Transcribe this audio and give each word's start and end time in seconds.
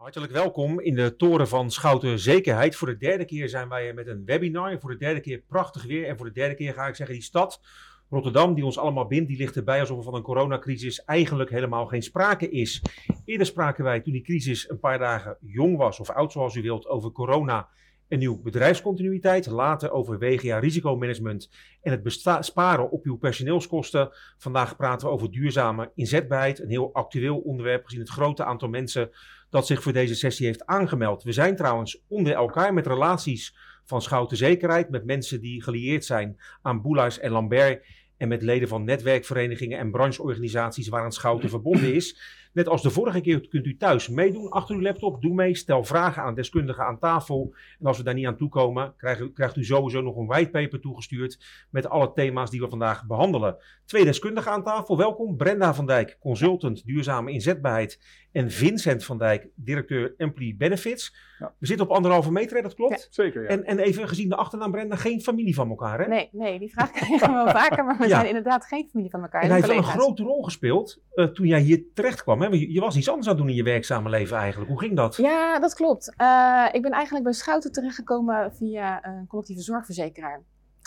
Hartelijk 0.00 0.32
welkom 0.32 0.80
in 0.80 0.94
de 0.94 1.16
toren 1.16 1.48
van 1.48 1.70
Schouten 1.70 2.18
Zekerheid. 2.18 2.76
Voor 2.76 2.88
de 2.88 2.96
derde 2.96 3.24
keer 3.24 3.48
zijn 3.48 3.68
wij 3.68 3.92
met 3.92 4.06
een 4.06 4.24
webinar. 4.24 4.80
Voor 4.80 4.90
de 4.90 4.96
derde 4.96 5.20
keer 5.20 5.38
prachtig 5.38 5.84
weer. 5.84 6.06
En 6.06 6.16
voor 6.16 6.26
de 6.26 6.32
derde 6.32 6.54
keer 6.54 6.72
ga 6.72 6.86
ik 6.86 6.94
zeggen, 6.94 7.14
die 7.14 7.24
stad 7.24 7.60
Rotterdam, 8.10 8.54
die 8.54 8.64
ons 8.64 8.78
allemaal 8.78 9.06
bindt, 9.06 9.28
die 9.28 9.36
ligt 9.36 9.56
erbij 9.56 9.80
alsof 9.80 9.98
er 9.98 10.04
van 10.04 10.14
een 10.14 10.22
coronacrisis 10.22 11.04
eigenlijk 11.04 11.50
helemaal 11.50 11.86
geen 11.86 12.02
sprake 12.02 12.50
is. 12.50 12.82
Eerder 13.24 13.46
spraken 13.46 13.84
wij, 13.84 14.00
toen 14.00 14.12
die 14.12 14.22
crisis 14.22 14.70
een 14.70 14.78
paar 14.78 14.98
dagen 14.98 15.36
jong 15.40 15.76
was, 15.76 16.00
of 16.00 16.10
oud 16.10 16.32
zoals 16.32 16.54
u 16.54 16.62
wilt, 16.62 16.86
over 16.86 17.12
corona 17.12 17.68
en 18.08 18.20
uw 18.20 18.42
bedrijfscontinuïteit. 18.42 19.46
Later 19.46 19.90
over 19.90 20.18
WGA 20.18 20.58
risicomanagement 20.58 21.50
en 21.82 21.90
het 21.90 22.22
sparen 22.40 22.90
op 22.90 23.04
uw 23.04 23.16
personeelskosten. 23.16 24.10
Vandaag 24.38 24.76
praten 24.76 25.06
we 25.06 25.12
over 25.12 25.30
duurzame 25.30 25.90
inzetbaarheid. 25.94 26.60
Een 26.60 26.70
heel 26.70 26.92
actueel 26.92 27.38
onderwerp 27.38 27.84
gezien 27.84 28.00
het 28.00 28.10
grote 28.10 28.44
aantal 28.44 28.68
mensen 28.68 29.10
dat 29.50 29.66
zich 29.66 29.82
voor 29.82 29.92
deze 29.92 30.14
sessie 30.14 30.46
heeft 30.46 30.66
aangemeld. 30.66 31.22
We 31.22 31.32
zijn 31.32 31.56
trouwens 31.56 32.02
onder 32.08 32.32
elkaar 32.32 32.74
met 32.74 32.86
relaties 32.86 33.56
van 33.84 34.02
Schouten 34.02 34.36
Zekerheid, 34.36 34.90
met 34.90 35.04
mensen 35.04 35.40
die 35.40 35.62
gelieerd 35.62 36.04
zijn 36.04 36.40
aan 36.62 36.82
Boulais 36.82 37.18
en 37.18 37.30
Lambert 37.30 37.84
en 38.16 38.28
met 38.28 38.42
leden 38.42 38.68
van 38.68 38.84
netwerkverenigingen 38.84 39.78
en 39.78 39.90
brancheorganisaties 39.90 40.88
waaraan 40.88 41.12
Schouten 41.12 41.48
verbonden 41.48 41.94
is. 41.94 42.38
Net 42.52 42.68
als 42.68 42.82
de 42.82 42.90
vorige 42.90 43.20
keer 43.20 43.48
kunt 43.48 43.66
u 43.66 43.76
thuis 43.76 44.08
meedoen 44.08 44.50
achter 44.50 44.74
uw 44.74 44.82
laptop. 44.82 45.22
Doe 45.22 45.34
mee, 45.34 45.56
stel 45.56 45.84
vragen 45.84 46.22
aan 46.22 46.34
deskundigen 46.34 46.84
aan 46.84 46.98
tafel. 46.98 47.54
En 47.78 47.86
als 47.86 47.98
we 47.98 48.04
daar 48.04 48.14
niet 48.14 48.26
aan 48.26 48.36
toe 48.36 48.48
komen, 48.48 48.94
krijgt, 48.96 49.32
krijgt 49.32 49.56
u 49.56 49.64
sowieso 49.64 50.00
nog 50.00 50.16
een 50.16 50.26
whitepaper 50.26 50.80
toegestuurd 50.80 51.66
met 51.70 51.88
alle 51.88 52.12
thema's 52.12 52.50
die 52.50 52.60
we 52.60 52.68
vandaag 52.68 53.06
behandelen. 53.06 53.56
Twee 53.84 54.04
deskundigen 54.04 54.52
aan 54.52 54.64
tafel. 54.64 54.96
Welkom. 54.96 55.36
Brenda 55.36 55.74
van 55.74 55.86
Dijk, 55.86 56.16
consultant 56.20 56.86
duurzame 56.86 57.32
inzetbaarheid. 57.32 58.00
En 58.32 58.50
Vincent 58.50 59.04
van 59.04 59.18
Dijk, 59.18 59.48
directeur 59.54 60.14
Employee 60.16 60.56
Benefits. 60.56 61.14
Ja. 61.38 61.54
We 61.58 61.66
zitten 61.66 61.86
op 61.86 61.92
anderhalve 61.92 62.32
meter, 62.32 62.62
dat 62.62 62.74
klopt? 62.74 63.08
zeker, 63.10 63.42
ja. 63.42 63.48
En, 63.48 63.64
en 63.64 63.78
even 63.78 64.08
gezien 64.08 64.28
de 64.28 64.36
achternaam 64.36 64.70
Brenda, 64.70 64.96
geen 64.96 65.20
familie 65.20 65.54
van 65.54 65.68
elkaar, 65.68 66.00
hè? 66.00 66.06
Nee, 66.08 66.28
nee 66.32 66.58
die 66.58 66.70
vraag 66.70 66.90
krijgen 67.00 67.28
we 67.28 67.34
wel 67.34 67.48
vaker, 67.48 67.84
maar 67.84 67.98
we 67.98 68.08
zijn 68.08 68.26
inderdaad 68.26 68.64
geen 68.64 68.88
familie 68.90 69.10
van 69.10 69.22
elkaar. 69.22 69.40
En 69.40 69.46
hij 69.46 69.56
heeft 69.56 69.68
wel 69.68 69.76
een 69.76 69.84
grote 69.84 70.22
rol 70.22 70.42
gespeeld 70.42 71.00
uh, 71.14 71.24
toen 71.26 71.46
jij 71.46 71.60
hier 71.60 71.84
terecht 71.94 72.22
kwam. 72.22 72.40
Hè? 72.40 72.48
Je, 72.48 72.72
je, 72.72 72.80
was 72.80 72.96
iets 72.96 73.08
anders 73.08 73.26
aan 73.26 73.32
het 73.32 73.42
doen 73.42 73.50
in 73.50 73.56
je 73.56 73.62
werkzame 73.62 74.08
leven 74.08 74.36
eigenlijk. 74.36 74.70
Hoe 74.70 74.80
ging 74.80 74.96
dat? 74.96 75.16
Ja, 75.16 75.58
dat 75.58 75.74
klopt. 75.74 76.14
Uh, 76.16 76.68
ik 76.72 76.82
ben 76.82 76.90
eigenlijk 76.90 77.24
bij 77.24 77.32
Schouten 77.32 77.72
terechtgekomen 77.72 78.54
via 78.54 79.06
een 79.06 79.26
collectieve 79.26 79.62
zorgverzekeraar. 79.62 80.42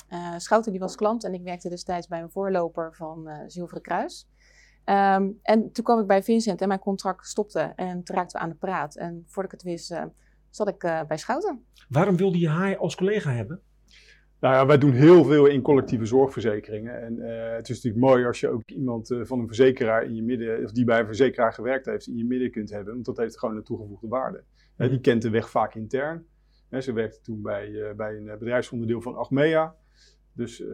Uh, 0.09 0.33
Schouten 0.37 0.71
die 0.71 0.81
was 0.81 0.95
klant 0.95 1.23
en 1.23 1.33
ik 1.33 1.43
werkte 1.43 1.69
destijds 1.69 2.07
bij 2.07 2.21
een 2.21 2.31
voorloper 2.31 2.93
van 2.95 3.29
Zilveren 3.47 3.81
Kruis. 3.81 4.27
Um, 4.85 5.39
en 5.41 5.71
toen 5.71 5.83
kwam 5.83 5.99
ik 5.99 6.07
bij 6.07 6.23
Vincent 6.23 6.61
en 6.61 6.67
mijn 6.67 6.79
contract 6.79 7.27
stopte 7.27 7.59
en 7.59 8.03
toen 8.03 8.15
raakten 8.15 8.37
we 8.37 8.43
aan 8.43 8.49
de 8.49 8.55
praat. 8.55 8.95
En 8.95 9.23
voordat 9.27 9.53
ik 9.53 9.59
het 9.59 9.69
wist, 9.69 9.91
uh, 9.91 10.03
zat 10.49 10.67
ik 10.67 10.83
uh, 10.83 11.03
bij 11.07 11.17
Schouten. 11.17 11.65
Waarom 11.89 12.15
wilde 12.15 12.39
je 12.39 12.49
haar 12.49 12.77
als 12.77 12.95
collega 12.95 13.31
hebben? 13.31 13.61
Nou 14.39 14.55
ja, 14.55 14.65
wij 14.65 14.77
doen 14.77 14.91
heel 14.91 15.23
veel 15.23 15.45
in 15.45 15.61
collectieve 15.61 16.05
zorgverzekeringen. 16.05 17.01
En 17.01 17.15
uh, 17.17 17.51
het 17.55 17.69
is 17.69 17.75
natuurlijk 17.75 18.05
mooi 18.05 18.25
als 18.25 18.39
je 18.39 18.49
ook 18.49 18.69
iemand 18.69 19.15
van 19.21 19.39
een 19.39 19.47
verzekeraar 19.47 20.03
in 20.03 20.15
je 20.15 20.23
midden, 20.23 20.63
of 20.63 20.71
die 20.71 20.85
bij 20.85 20.99
een 20.99 21.05
verzekeraar 21.05 21.53
gewerkt 21.53 21.85
heeft, 21.85 22.07
in 22.07 22.17
je 22.17 22.25
midden 22.25 22.51
kunt 22.51 22.69
hebben. 22.69 22.93
Want 22.93 23.05
dat 23.05 23.17
heeft 23.17 23.39
gewoon 23.39 23.55
een 23.55 23.63
toegevoegde 23.63 24.07
waarde. 24.07 24.43
Mm. 24.77 24.89
die 24.89 24.99
kent 24.99 25.21
de 25.21 25.29
weg 25.29 25.49
vaak 25.49 25.75
intern. 25.75 26.25
ze 26.79 26.93
werkte 26.93 27.21
toen 27.21 27.41
bij, 27.41 27.93
bij 27.95 28.15
een 28.15 28.37
bedrijfsonderdeel 28.39 29.01
van 29.01 29.15
Achmea. 29.15 29.75
Dus 30.33 30.59
uh, 30.59 30.67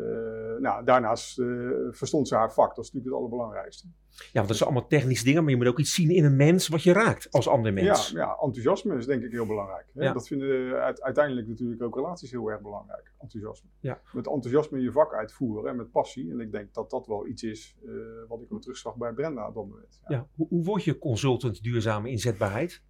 nou, 0.60 0.86
daarnaast 0.86 1.40
uh, 1.40 1.70
verstond 1.92 2.28
ze 2.28 2.36
haar 2.36 2.54
vak. 2.54 2.76
Dat 2.76 2.86
is 2.86 2.92
natuurlijk 2.92 3.06
het 3.06 3.16
allerbelangrijkste. 3.16 3.88
Ja, 4.10 4.30
want 4.34 4.48
dat 4.48 4.58
zijn 4.58 4.70
allemaal 4.70 4.90
technische 4.90 5.24
dingen, 5.24 5.42
maar 5.42 5.52
je 5.52 5.58
moet 5.58 5.68
ook 5.68 5.80
iets 5.80 5.94
zien 5.94 6.10
in 6.10 6.26
een 6.26 6.36
mens 6.36 6.68
wat 6.68 6.84
je 6.84 6.94
raakt 6.94 7.32
als 7.32 7.48
ander 7.48 7.74
mens. 7.74 8.10
Ja, 8.10 8.20
ja 8.20 8.38
enthousiasme 8.42 8.98
is 8.98 9.06
denk 9.06 9.24
ik 9.24 9.32
heel 9.32 9.46
belangrijk. 9.46 9.86
Hè? 9.94 10.04
Ja. 10.04 10.14
Dat 10.14 10.28
vinden 10.28 10.74
uiteindelijk 11.02 11.48
natuurlijk 11.48 11.82
ook 11.82 11.96
relaties 11.96 12.32
heel 12.32 12.48
erg 12.48 12.62
belangrijk. 12.62 13.12
Enthousiasme. 13.20 13.70
Ja. 13.80 14.02
Met 14.14 14.28
enthousiasme 14.28 14.82
je 14.82 14.92
vak 14.92 15.14
uitvoeren 15.14 15.70
en 15.70 15.76
met 15.76 15.92
passie. 15.92 16.32
En 16.32 16.40
ik 16.40 16.52
denk 16.52 16.74
dat 16.74 16.90
dat 16.90 17.08
wel 17.08 17.28
iets 17.28 17.44
is 17.44 17.76
uh, 17.86 17.94
wat 18.28 18.42
ik 18.42 18.54
ook 18.54 18.62
terugzag 18.62 18.96
bij 18.96 19.14
Brenda 19.14 19.48
op 19.48 19.56
dat 19.56 19.68
moment. 19.68 20.02
Ja. 20.08 20.28
Hoe, 20.36 20.48
hoe, 20.50 20.64
word 20.64 20.84
je 20.84 20.98
consultant 20.98 21.64
duurzame 21.64 22.10
inzetbaarheid? 22.10 22.82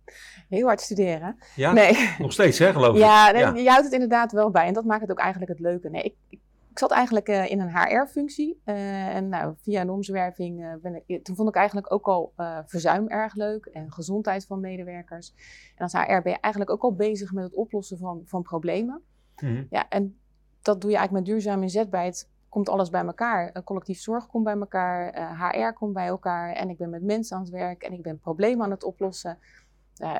Heel 0.50 0.66
hard 0.66 0.82
studeren. 0.82 1.36
Ja, 1.56 1.74
nee. 1.74 2.16
nog 2.18 2.32
steeds 2.32 2.60
hè, 2.60 2.72
geloof 2.72 2.96
ik. 2.96 3.02
Ja, 3.02 3.32
nee, 3.32 3.64
je 3.64 3.70
houdt 3.70 3.84
het 3.84 3.94
inderdaad 3.94 4.32
wel 4.32 4.52
bij. 4.52 4.68
En 4.68 4.74
dat 4.74 4.86
maakt 4.86 5.02
het 5.02 5.12
ook 5.12 5.20
eigenlijk 5.20 5.52
het 5.52 5.60
leuke. 5.60 5.90
Nee, 5.90 6.04
ik, 6.04 6.16
ik 6.30 6.40
ik 6.70 6.80
zat 6.80 6.92
eigenlijk 6.92 7.30
uh, 7.30 7.50
in 7.50 7.60
een 7.60 7.78
HR-functie. 7.78 8.62
Uh, 8.66 9.16
en 9.16 9.30
nou, 9.30 9.54
via 9.58 9.82
een 9.82 9.90
omzwerving 9.90 10.62
uh, 10.62 10.74
ben 10.82 11.04
ik, 11.06 11.24
toen 11.24 11.36
vond 11.36 11.50
ik 11.50 11.56
eigenlijk 11.56 11.94
ook 11.94 12.08
al 12.08 12.34
verzuim 12.66 13.08
erg 13.08 13.36
leuk 13.36 13.66
en 13.66 13.92
gezondheid 13.92 14.46
van 14.46 14.60
medewerkers. 14.60 15.34
En 15.76 15.84
als 15.84 15.94
HR 15.94 16.22
ben 16.22 16.32
je 16.32 16.40
eigenlijk 16.40 16.72
ook 16.72 16.82
al 16.82 16.96
bezig 16.96 17.34
met 17.34 17.44
het 17.44 17.54
oplossen 17.54 17.98
van, 17.98 18.22
van 18.26 18.42
problemen. 18.42 19.02
Mm 19.42 19.68
Ja, 19.70 19.90
en 19.90 20.20
dat 20.62 20.82
doe 20.82 20.90
je 20.92 20.98
eigenlijk 20.98 21.28
met 21.28 21.36
duurzaam 21.36 21.62
inzetbaarheid. 21.62 22.30
Komt 22.50 22.70
alles 22.70 22.90
bij 22.90 23.06
elkaar. 23.06 23.64
collectief 23.64 24.00
zorg 24.00 24.28
komt 24.28 24.44
bij 24.44 24.58
elkaar, 24.58 25.14
HR 25.38 25.74
komt 25.74 25.94
bij 25.94 26.08
elkaar. 26.08 26.54
En 26.54 26.70
ik 26.70 26.78
ben 26.78 26.90
met 26.90 27.04
mensen 27.04 27.36
aan 27.36 27.44
het 27.44 27.52
werk 27.52 27.84
en 27.84 27.94
ik 27.94 28.02
ben 28.02 28.20
problemen 28.20 28.66
aan 28.66 28.72
het 28.72 28.84
oplossen. 28.84 29.38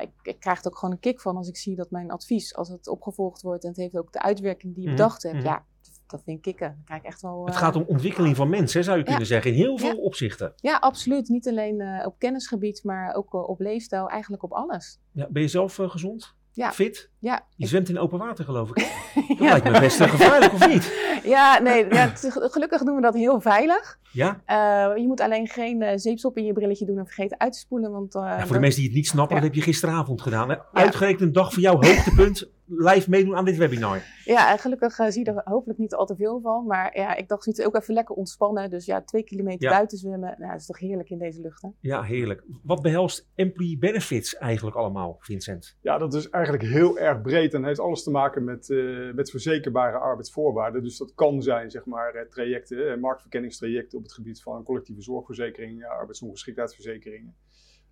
ik, 0.00 0.10
ik, 0.22 0.40
krijg 0.40 0.60
er 0.60 0.66
ook 0.66 0.78
gewoon 0.78 0.94
een 0.94 1.00
kick 1.00 1.20
van 1.20 1.36
als 1.36 1.48
ik 1.48 1.56
zie 1.56 1.76
dat 1.76 1.90
mijn 1.90 2.10
advies, 2.10 2.56
als 2.56 2.68
het 2.68 2.88
opgevolgd 2.88 3.42
wordt 3.42 3.62
en 3.62 3.68
het 3.68 3.78
heeft 3.78 3.98
ook 3.98 4.12
de 4.12 4.22
uitwerking 4.22 4.74
die 4.74 4.82
je 4.82 4.88
mhm. 4.88 4.96
bedacht 4.96 5.22
hebt, 5.22 5.34
mm 5.34 5.42
ja, 5.42 5.64
dat 6.10 6.22
vind 6.24 6.36
ik 6.36 6.42
kicken. 6.42 6.68
Dan 6.68 6.84
krijg 6.84 7.00
ik 7.00 7.06
echt 7.06 7.22
wel, 7.22 7.46
het 7.46 7.56
gaat 7.56 7.76
om 7.76 7.82
eh, 7.82 7.88
ontwikkeling 7.88 8.36
van 8.36 8.48
mensen, 8.48 8.84
zou 8.84 8.98
je 8.98 9.04
kunnen 9.04 9.26
zeggen, 9.26 9.50
in 9.50 9.56
heel 9.56 9.78
veel 9.78 9.96
opzichten. 9.96 10.52
Ja, 10.56 10.76
absoluut. 10.76 11.28
Niet 11.28 11.48
alleen 11.48 11.80
uh, 11.80 12.06
op 12.06 12.18
kennisgebied, 12.18 12.84
maar 12.84 13.14
ook 13.14 13.34
uh, 13.34 13.48
op 13.48 13.60
leefstijl, 13.60 14.08
eigenlijk 14.08 14.42
op 14.42 14.52
alles. 14.52 15.00
Ja, 15.12 15.26
ben 15.30 15.42
je 15.42 15.48
zelf 15.48 15.74
gezond? 15.74 16.34
Ja. 16.52 16.72
Fit? 16.72 17.09
Ja. 17.20 17.46
Je 17.56 17.66
zwemt 17.66 17.88
in 17.88 17.98
open 17.98 18.18
water, 18.18 18.44
geloof 18.44 18.70
ik. 18.70 18.76
Dat 19.28 19.38
ja. 19.38 19.44
lijkt 19.44 19.70
me 19.70 19.80
best 19.80 20.02
gevaarlijk, 20.02 20.52
of 20.52 20.68
niet? 20.68 20.92
Ja, 21.24 21.58
nee. 21.58 21.86
Ja, 21.94 22.12
gelukkig 22.30 22.82
doen 22.82 22.94
we 22.94 23.02
dat 23.02 23.14
heel 23.14 23.40
veilig. 23.40 23.98
Ja? 24.12 24.40
Uh, 24.46 24.96
je 24.96 25.06
moet 25.06 25.20
alleen 25.20 25.48
geen 25.48 25.82
uh, 25.82 25.90
zeepsop 25.94 26.36
in 26.36 26.44
je 26.44 26.52
brilletje 26.52 26.84
doen 26.86 26.98
en 26.98 27.06
vergeten 27.06 27.40
uit 27.40 27.52
te 27.52 27.58
spoelen. 27.58 27.90
Want, 27.90 28.14
uh, 28.14 28.22
ja, 28.22 28.46
voor 28.46 28.54
de 28.54 28.60
mensen 28.60 28.80
die 28.80 28.88
het 28.88 28.98
niet 28.98 29.06
snappen, 29.06 29.34
dat 29.34 29.44
heb 29.44 29.54
je 29.54 29.62
gisteravond 29.62 30.22
gedaan. 30.22 30.50
Hè? 30.50 30.56
Uitgerekend 30.72 31.20
een 31.20 31.32
dag 31.32 31.52
voor 31.52 31.62
jouw 31.62 31.74
hoogtepunt. 31.80 32.48
live 32.76 33.10
meedoen 33.10 33.36
aan 33.36 33.44
dit 33.44 33.56
webinar. 33.56 34.02
Ja, 34.24 34.50
en 34.52 34.58
gelukkig 34.58 34.94
zie 34.94 35.24
je 35.24 35.32
er 35.32 35.42
hopelijk 35.44 35.78
niet 35.78 35.94
al 35.94 36.06
te 36.06 36.16
veel 36.16 36.40
van. 36.40 36.66
Maar 36.66 36.98
ja, 36.98 37.16
ik 37.16 37.28
dacht 37.28 37.42
zoiets 37.44 37.62
ook 37.62 37.76
even 37.76 37.94
lekker 37.94 38.14
ontspannen. 38.14 38.70
Dus 38.70 38.86
ja, 38.86 39.02
twee 39.02 39.22
kilometer 39.22 39.70
buiten 39.70 39.98
zwemmen. 39.98 40.34
Nou, 40.38 40.50
dat 40.50 40.60
is 40.60 40.66
toch 40.66 40.78
heerlijk 40.78 41.10
in 41.10 41.18
deze 41.18 41.40
lucht, 41.40 41.62
hè? 41.62 41.68
Ja, 41.80 42.02
heerlijk. 42.02 42.42
Wat 42.62 42.82
behelst 42.82 43.28
employee 43.34 43.78
benefits 43.78 44.36
eigenlijk 44.36 44.76
allemaal, 44.76 45.16
Vincent? 45.20 45.76
Ja, 45.80 45.98
dat 45.98 46.14
is 46.14 46.28
eigenlijk 46.28 46.64
heel 46.64 46.98
erg 46.98 47.09
breed 47.18 47.54
en 47.54 47.64
heeft 47.64 47.80
alles 47.80 48.02
te 48.02 48.10
maken 48.10 48.44
met, 48.44 48.68
met 49.14 49.30
verzekerbare 49.30 49.98
arbeidsvoorwaarden. 49.98 50.82
Dus 50.82 50.98
dat 50.98 51.14
kan 51.14 51.42
zijn, 51.42 51.70
zeg 51.70 51.84
maar, 51.84 52.26
trajecten, 52.30 53.00
marktverkenningstrajecten 53.00 53.98
op 53.98 54.04
het 54.04 54.12
gebied 54.12 54.42
van 54.42 54.64
collectieve 54.64 55.02
zorgverzekering, 55.02 55.84
arbeidsongeschiktheidsverzekeringen. 55.84 57.34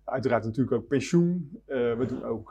Uiteraard 0.03 0.43
natuurlijk 0.43 0.75
ook 0.75 0.87
pensioen. 0.87 1.61
Uh, 1.67 1.97
we 1.97 2.05
doen 2.05 2.23
ook 2.23 2.49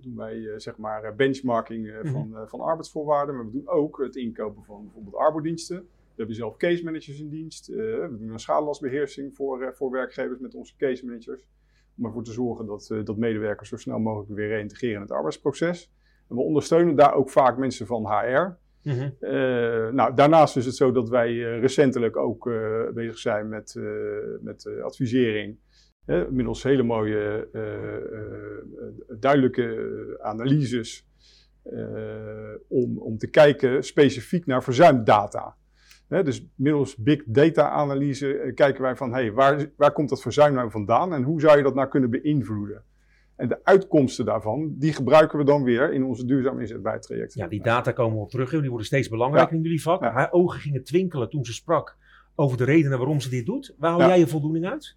doen 0.00 0.16
wij, 0.16 0.58
zeg 0.60 0.76
maar 0.76 1.14
benchmarking 1.14 1.90
-hmm. 1.90 2.10
van, 2.10 2.48
van 2.48 2.60
arbeidsvoorwaarden. 2.60 3.34
Maar 3.36 3.44
we 3.44 3.50
doen 3.50 3.68
ook 3.68 3.98
het 3.98 4.16
inkopen 4.16 4.64
van 4.64 4.82
bijvoorbeeld 4.84 5.14
arbeidsdiensten. 5.14 5.76
We 5.78 6.22
hebben 6.22 6.36
zelf 6.36 6.56
case 6.56 6.84
managers 6.84 7.20
in 7.20 7.28
dienst. 7.28 7.66
we 7.66 8.16
doen 8.18 8.28
een 8.28 8.38
schadelastbeheersing 8.38 9.34
voor, 9.34 9.74
voor 9.74 9.90
werkgevers 9.90 10.38
met 10.38 10.54
onze 10.54 10.76
case 10.76 11.06
managers. 11.06 11.46
Om 11.98 12.04
ervoor 12.04 12.24
te 12.24 12.32
zorgen 12.32 12.66
dat, 12.66 12.94
dat 13.04 13.16
medewerkers 13.16 13.68
zo 13.68 13.76
snel 13.76 13.98
mogelijk 13.98 14.34
weer 14.34 14.48
reïntegreren 14.48 14.96
in 14.96 15.02
het 15.02 15.10
arbeidsproces. 15.10 15.92
En 16.28 16.36
we 16.36 16.42
ondersteunen 16.42 16.96
daar 16.96 17.14
ook 17.14 17.30
vaak 17.30 17.56
mensen 17.58 17.86
van 17.86 18.06
HR. 18.06 18.58
Mm 18.82 19.14
nou, 19.94 20.14
daarnaast 20.14 20.56
is 20.56 20.66
het 20.66 20.76
zo 20.76 20.92
dat 20.92 21.08
wij 21.08 21.32
uh, 21.32 21.60
recentelijk 21.60 22.16
ook 22.16 22.46
uh, 22.46 22.90
bezig 22.94 23.18
zijn 23.18 23.48
met, 23.48 23.80
met 24.40 24.68
advisering. 24.82 25.58
middels 26.30 26.62
hele 26.62 26.82
mooie, 26.82 27.48
duidelijke 29.18 30.18
analyses. 30.22 31.06
om, 32.68 32.98
om 32.98 33.18
te 33.18 33.30
kijken 33.30 33.84
specifiek 33.84 34.46
naar 34.46 34.62
verzuimdata. 34.62 35.56
Dus 36.08 36.46
middels 36.54 36.96
big 36.96 37.22
data 37.26 37.70
analyse 37.70 38.52
kijken 38.54 38.82
wij 38.82 38.96
van 38.96 39.12
hey, 39.12 39.32
waar, 39.32 39.70
waar 39.76 39.92
komt 39.92 40.08
dat 40.08 40.22
verzuim 40.22 40.54
nou 40.54 40.70
vandaan 40.70 41.14
en 41.14 41.22
hoe 41.22 41.40
zou 41.40 41.56
je 41.56 41.62
dat 41.62 41.74
nou 41.74 41.88
kunnen 41.88 42.10
beïnvloeden? 42.10 42.82
En 43.36 43.48
de 43.48 43.64
uitkomsten 43.64 44.24
daarvan, 44.24 44.74
die 44.78 44.92
gebruiken 44.92 45.38
we 45.38 45.44
dan 45.44 45.62
weer 45.62 45.92
in 45.92 46.04
onze 46.04 46.24
duurzaam 46.24 46.60
inzetbaartrajecten. 46.60 47.40
Ja, 47.40 47.48
die 47.48 47.62
data 47.62 47.92
komen 47.92 48.16
we 48.16 48.22
op 48.22 48.30
terug. 48.30 48.50
Die 48.50 48.68
worden 48.68 48.86
steeds 48.86 49.08
belangrijker 49.08 49.56
in 49.56 49.62
jullie 49.62 49.82
vak. 49.82 50.00
Haar 50.00 50.32
ogen 50.32 50.60
gingen 50.60 50.84
twinkelen 50.84 51.30
toen 51.30 51.44
ze 51.44 51.52
sprak 51.52 51.96
over 52.34 52.56
de 52.56 52.64
redenen 52.64 52.98
waarom 52.98 53.20
ze 53.20 53.28
dit 53.28 53.46
doet. 53.46 53.74
Waar 53.78 53.90
haal 53.90 54.08
jij 54.08 54.18
je 54.18 54.26
voldoening 54.26 54.66
uit? 54.66 54.96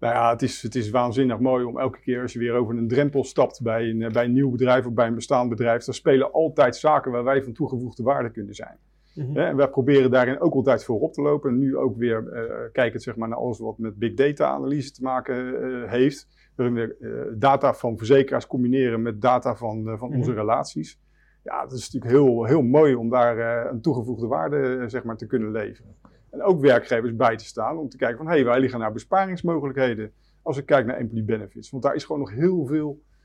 Nou 0.00 0.14
ja, 0.14 0.30
het 0.30 0.42
is, 0.42 0.62
het 0.62 0.74
is 0.74 0.90
waanzinnig 0.90 1.38
mooi 1.38 1.64
om 1.64 1.78
elke 1.78 2.00
keer 2.00 2.22
als 2.22 2.32
je 2.32 2.38
weer 2.38 2.54
over 2.54 2.76
een 2.76 2.88
drempel 2.88 3.24
stapt 3.24 3.62
bij 3.62 3.88
een, 3.88 4.12
bij 4.12 4.24
een 4.24 4.32
nieuw 4.32 4.50
bedrijf 4.50 4.86
of 4.86 4.92
bij 4.92 5.06
een 5.06 5.14
bestaand 5.14 5.48
bedrijf. 5.48 5.84
Dan 5.84 5.94
spelen 5.94 6.32
altijd 6.32 6.76
zaken 6.76 7.12
waar 7.12 7.24
wij 7.24 7.42
van 7.42 7.52
toegevoegde 7.52 8.02
waarde 8.02 8.30
kunnen 8.30 8.54
zijn. 8.54 8.78
Mhm. 9.16 9.36
En 9.36 9.56
wij 9.56 9.68
proberen 9.68 10.10
daarin 10.10 10.40
ook 10.40 10.54
altijd 10.54 10.84
voorop 10.84 11.12
te 11.12 11.22
lopen. 11.22 11.58
Nu 11.58 11.76
ook 11.76 11.96
weer 11.96 12.22
uh, 12.32 12.52
kijken 12.72 13.00
zeg 13.00 13.16
maar, 13.16 13.28
naar 13.28 13.38
alles 13.38 13.58
wat 13.58 13.78
met 13.78 13.98
big 13.98 14.14
data 14.14 14.46
analyse 14.46 14.92
te 14.92 15.02
maken 15.02 15.88
heeft. 15.88 16.28
Waarin 16.54 16.74
we 16.74 17.34
data 17.38 17.74
van 17.74 17.96
verzekeraars 17.96 18.46
combineren 18.46 19.02
met 19.02 19.20
data 19.20 19.56
van, 19.56 19.98
van 19.98 20.14
onze 20.14 20.30
mhm. 20.30 20.38
relaties. 20.38 21.00
Ja, 21.42 21.62
dat 21.62 21.72
is 21.72 21.92
natuurlijk 21.92 22.12
heel, 22.12 22.44
heel 22.44 22.62
mooi 22.62 22.94
om 22.94 23.08
daar 23.08 23.66
een 23.70 23.80
toegevoegde 23.80 24.26
waarde 24.26 24.84
zeg 24.86 25.04
maar, 25.04 25.16
te 25.16 25.26
kunnen 25.26 25.50
leveren. 25.50 25.94
En 26.30 26.42
ook 26.42 26.60
werkgevers 26.60 27.16
bij 27.16 27.36
te 27.36 27.44
staan 27.44 27.78
om 27.78 27.88
te 27.88 27.96
kijken 27.96 28.16
van 28.16 28.26
hé, 28.26 28.32
hey, 28.32 28.44
wij 28.44 28.60
liggen 28.60 28.80
naar 28.80 28.92
besparingsmogelijkheden 28.92 30.12
als 30.42 30.56
ik 30.56 30.66
kijk 30.66 30.86
naar 30.86 30.96
employee 30.96 31.24
benefits. 31.24 31.70
Want 31.70 31.82
daar 31.82 31.94
is 31.94 32.04
gewoon 32.04 32.20
nog 32.20 32.30
heel 32.30 32.66
veel 32.66 33.00
uh, 33.00 33.15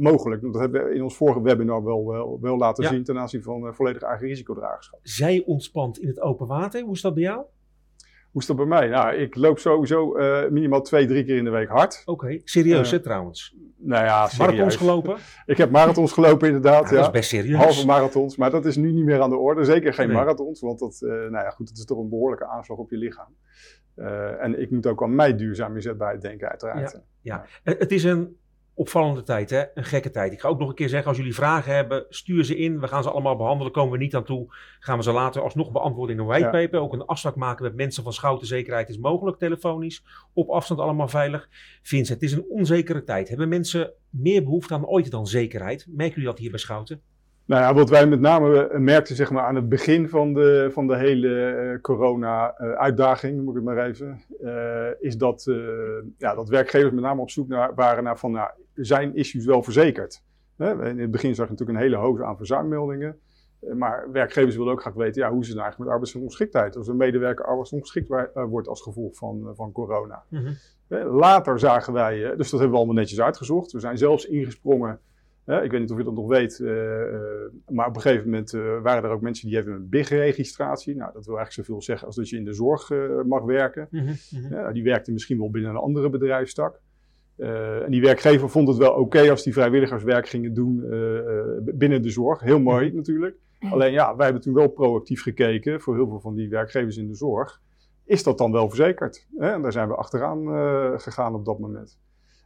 mogelijk. 0.00 0.42
Dat 0.42 0.54
hebben 0.54 0.84
we 0.84 0.94
in 0.94 1.02
ons 1.02 1.16
vorige 1.16 1.42
webinar 1.42 1.84
wel, 1.84 2.06
wel, 2.06 2.38
wel 2.40 2.56
laten 2.56 2.84
zien 2.84 3.04
ten 3.04 3.18
aanzien 3.18 3.42
van 3.42 3.66
uh, 3.66 3.72
volledig 3.72 4.02
eigen 4.02 4.26
risicodragerschap. 4.26 5.00
Zij 5.02 5.42
ontspant 5.46 5.98
in 5.98 6.08
het 6.08 6.20
open 6.20 6.46
water. 6.46 6.82
Hoe 6.82 6.94
is 6.94 7.00
dat 7.00 7.14
bij 7.14 7.22
jou? 7.22 7.44
Hoe 8.30 8.40
is 8.40 8.46
dat 8.46 8.56
bij 8.56 8.66
mij? 8.66 8.88
Nou, 8.88 9.14
ik 9.14 9.36
loop 9.36 9.58
sowieso 9.58 10.18
uh, 10.18 10.48
minimaal 10.48 10.82
twee, 10.82 11.06
drie 11.06 11.24
keer 11.24 11.36
in 11.36 11.44
de 11.44 11.50
week 11.50 11.68
hard. 11.68 12.02
Oké, 12.04 12.40
serieus 12.44 12.90
hè 12.90 13.00
trouwens? 13.00 13.56
Nou 13.76 14.04
ja, 14.04 14.26
serieus. 14.26 14.38
Marathons 14.38 14.76
gelopen? 14.76 15.16
Ik 15.46 15.56
heb 15.56 15.70
marathons 15.70 16.12
gelopen 16.12 16.46
inderdaad. 16.46 16.90
Ja, 16.90 16.96
dat 16.96 17.04
is 17.04 17.10
best 17.10 17.28
serieus. 17.28 17.56
Halve 17.56 17.86
marathons, 17.86 18.36
maar 18.36 18.50
dat 18.50 18.64
is 18.64 18.76
nu 18.76 18.92
niet 18.92 19.04
meer 19.04 19.20
aan 19.20 19.30
de 19.30 19.36
orde. 19.36 19.64
Zeker 19.64 19.94
geen 19.94 20.12
marathons, 20.12 20.60
want 20.60 20.78
dat, 20.78 20.96
nou 21.00 21.30
ja, 21.30 21.50
goed, 21.50 21.68
dat 21.68 21.76
is 21.76 21.84
toch 21.84 21.98
een 21.98 22.08
behoorlijke 22.08 22.46
aanslag 22.46 22.78
op 22.78 22.90
je 22.90 22.96
lichaam. 22.96 23.34
en 24.40 24.60
ik 24.60 24.70
moet 24.70 24.86
ook 24.86 25.02
aan 25.02 25.14
mij 25.14 25.36
duurzaam 25.36 25.74
inzetbaarheid 25.74 26.22
denken 26.22 26.48
uiteraard. 26.48 27.00
Ja, 27.20 27.44
ja. 27.62 27.72
Het 27.76 27.92
is 27.92 28.04
een 28.04 28.36
opvallende 28.76 29.22
tijd, 29.22 29.50
hè? 29.50 29.64
een 29.74 29.84
gekke 29.84 30.10
tijd. 30.10 30.32
Ik 30.32 30.40
ga 30.40 30.48
ook 30.48 30.58
nog 30.58 30.68
een 30.68 30.74
keer 30.74 30.88
zeggen, 30.88 31.08
als 31.08 31.16
jullie 31.16 31.34
vragen 31.34 31.74
hebben, 31.74 32.06
stuur 32.08 32.44
ze 32.44 32.56
in. 32.56 32.80
We 32.80 32.88
gaan 32.88 33.02
ze 33.02 33.10
allemaal 33.10 33.36
behandelen, 33.36 33.72
komen 33.72 33.92
we 33.92 34.04
niet 34.04 34.14
aan 34.14 34.24
toe. 34.24 34.54
Gaan 34.78 34.96
we 34.96 35.02
ze 35.02 35.12
later 35.12 35.42
alsnog 35.42 35.72
beantwoorden 35.72 36.14
in 36.16 36.20
een 36.20 36.28
whitepaper. 36.28 36.78
Ja. 36.78 36.84
Ook 36.84 36.92
een 36.92 37.06
afspraak 37.06 37.36
maken 37.36 37.64
met 37.64 37.74
mensen 37.74 38.02
van 38.02 38.12
Schouten 38.12 38.46
Zekerheid 38.46 38.88
is 38.88 38.98
mogelijk, 38.98 39.38
telefonisch. 39.38 40.04
Op 40.32 40.48
afstand 40.48 40.80
allemaal 40.80 41.08
veilig. 41.08 41.48
Vincent, 41.82 42.20
het 42.20 42.30
is 42.30 42.36
een 42.36 42.46
onzekere 42.48 43.04
tijd. 43.04 43.28
Hebben 43.28 43.48
mensen 43.48 43.92
meer 44.10 44.42
behoefte 44.44 44.74
aan 44.74 44.86
ooit 44.86 45.10
dan 45.10 45.26
zekerheid? 45.26 45.86
Merken 45.88 46.14
jullie 46.14 46.30
dat 46.30 46.38
hier 46.38 46.50
bij 46.50 46.58
Schouten? 46.58 47.02
Nou 47.46 47.62
ja, 47.62 47.74
wat 47.74 47.90
wij 47.90 48.06
met 48.06 48.20
name 48.20 48.68
eh, 48.68 48.78
merkten 48.78 49.16
zeg 49.16 49.30
maar, 49.30 49.44
aan 49.44 49.54
het 49.54 49.68
begin 49.68 50.08
van 50.08 50.34
de, 50.34 50.68
van 50.72 50.86
de 50.86 50.96
hele 50.96 51.28
uh, 51.28 51.80
corona-uitdaging, 51.80 53.40
moet 53.40 53.48
ik 53.48 53.54
het 53.54 53.64
maar 53.64 53.86
even, 53.86 54.20
uh, 54.42 54.86
is 55.00 55.16
dat, 55.16 55.44
ja, 56.18 56.34
dat 56.34 56.48
werkgevers 56.48 56.92
met 56.92 57.02
name 57.02 57.20
op 57.20 57.30
zoek 57.30 57.48
naar, 57.48 57.74
waren 57.74 58.04
naar 58.04 58.18
van, 58.18 58.30
nou, 58.30 58.50
zijn 58.74 59.14
issues 59.16 59.44
wel 59.44 59.62
verzekerd? 59.62 60.22
Hè? 60.56 60.88
In 60.88 60.98
het 60.98 61.10
begin 61.10 61.34
zag 61.34 61.46
je 61.46 61.52
natuurlijk 61.52 61.78
een 61.78 61.84
hele 61.84 61.96
hoge 61.96 62.24
aan 62.24 62.36
verzuimmeldingen. 62.36 63.18
Maar 63.74 64.08
werkgevers 64.12 64.56
willen 64.56 64.72
ook 64.72 64.80
graag 64.80 64.94
weten, 64.94 65.22
ja, 65.22 65.30
hoe 65.30 65.40
is 65.40 65.46
het 65.46 65.56
nou 65.56 65.68
eigenlijk 65.68 65.78
met 65.78 65.88
arbeidsongeschiktheid? 65.88 66.76
Als 66.76 66.88
een 66.88 66.96
medewerker 66.96 67.44
arbeidsongeschikt 67.44 68.08
wordt 68.34 68.68
als 68.68 68.82
gevolg 68.82 69.16
van, 69.16 69.52
van 69.54 69.72
corona. 69.72 70.22
Mm 70.28 70.38
-hmm. 70.38 71.16
Later 71.18 71.58
zagen 71.58 71.92
wij, 71.92 72.18
dus 72.36 72.50
dat 72.50 72.60
hebben 72.60 72.70
we 72.70 72.76
allemaal 72.76 72.94
netjes 72.94 73.20
uitgezocht. 73.20 73.72
We 73.72 73.80
zijn 73.80 73.98
zelfs 73.98 74.26
ingesprongen 74.26 75.00
ik 75.46 75.70
weet 75.70 75.80
niet 75.80 75.90
of 75.90 75.98
je 75.98 76.04
dat 76.04 76.14
nog 76.14 76.28
weet, 76.28 76.58
uh, 76.58 76.70
maar 77.68 77.86
op 77.86 77.94
een 77.96 78.00
gegeven 78.00 78.24
moment 78.24 78.52
uh, 78.52 78.80
waren 78.82 79.04
er 79.04 79.10
ook 79.10 79.20
mensen 79.20 79.46
die 79.46 79.56
hebben 79.56 79.74
een 79.74 79.88
BIG-registratie. 79.88 80.96
Nou, 80.96 81.12
dat 81.12 81.26
wil 81.26 81.36
eigenlijk 81.36 81.66
zoveel 81.66 81.82
zeggen 81.82 82.06
als 82.06 82.16
dat 82.16 82.28
je 82.28 82.36
in 82.36 82.44
de 82.44 82.52
zorg 82.52 82.90
mag 83.26 83.42
werken. 83.42 83.88
Mm 83.90 84.06
-hmm. 84.30 84.72
die 84.72 84.82
werkte 84.82 85.12
misschien 85.12 85.38
wel 85.38 85.50
binnen 85.50 85.70
een 85.70 85.76
andere 85.76 86.10
bedrijfstak. 86.10 86.80
en 87.36 87.90
die 87.90 88.00
werkgever 88.00 88.50
vond 88.50 88.68
het 88.68 88.76
wel 88.76 88.92
oké 88.92 89.30
als 89.30 89.42
die 89.42 89.52
vrijwilligerswerk 89.52 90.28
gingen 90.28 90.54
doen 90.54 90.80
binnen 91.64 92.02
de 92.02 92.10
zorg. 92.10 92.40
Heel 92.40 92.60
mooi 92.60 92.86
mhm. 92.86 92.96
natuurlijk. 92.96 93.36
Alleen 93.70 93.92
ja, 93.92 94.16
wij 94.16 94.24
hebben 94.24 94.42
toen 94.42 94.54
wel 94.54 94.68
proactief 94.68 95.22
gekeken 95.22 95.80
voor 95.80 95.94
heel 95.94 96.08
veel 96.08 96.20
van 96.20 96.34
die 96.34 96.48
werkgevers 96.48 96.96
in 96.96 97.06
de 97.06 97.14
zorg. 97.14 97.60
Is 98.04 98.22
dat 98.22 98.38
dan 98.38 98.52
wel 98.52 98.68
verzekerd? 98.68 99.26
En 99.38 99.62
daar 99.62 99.72
zijn 99.72 99.88
we 99.88 99.94
achteraan 99.94 100.46
gegaan 101.00 101.34
op 101.34 101.44
dat 101.44 101.58
moment. 101.58 101.98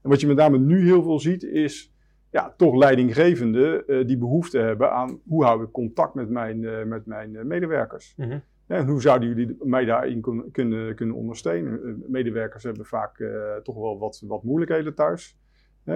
En 0.03 0.11
wat 0.11 0.20
je 0.20 0.26
met 0.26 0.37
name 0.37 0.58
nu 0.58 0.85
heel 0.85 1.03
veel 1.03 1.20
ziet 1.20 1.43
is 1.43 1.93
ja, 2.31 2.55
toch 2.56 2.75
leidinggevende 2.75 3.85
uh, 3.87 4.06
die 4.06 4.19
behoefte 4.19 4.59
hebben 4.59 4.93
aan 4.93 5.21
hoe 5.27 5.44
hou 5.44 5.62
ik 5.62 5.71
contact 5.71 6.15
met 6.15 6.31
mijn, 6.31 6.62
uh, 6.62 6.85
met 6.85 7.06
mijn 7.06 7.35
uh, 7.35 7.43
medewerkers. 7.43 8.15
Mm 8.17 8.31
-hmm. 8.31 8.43
en 8.67 8.87
hoe 8.87 9.00
zouden 9.00 9.29
jullie 9.29 9.56
mij 9.61 9.85
daarin 9.85 10.21
kun, 10.21 10.50
kunnen, 10.53 10.94
kunnen 10.94 11.17
ondersteunen? 11.17 12.05
medewerkers 12.06 12.62
hebben 12.62 12.87
vaak 12.87 13.25
toch 13.62 13.77
wel 13.77 13.99
wat, 13.99 14.23
wat 14.27 14.43
moeilijkheden 14.43 14.94
thuis. 14.94 15.38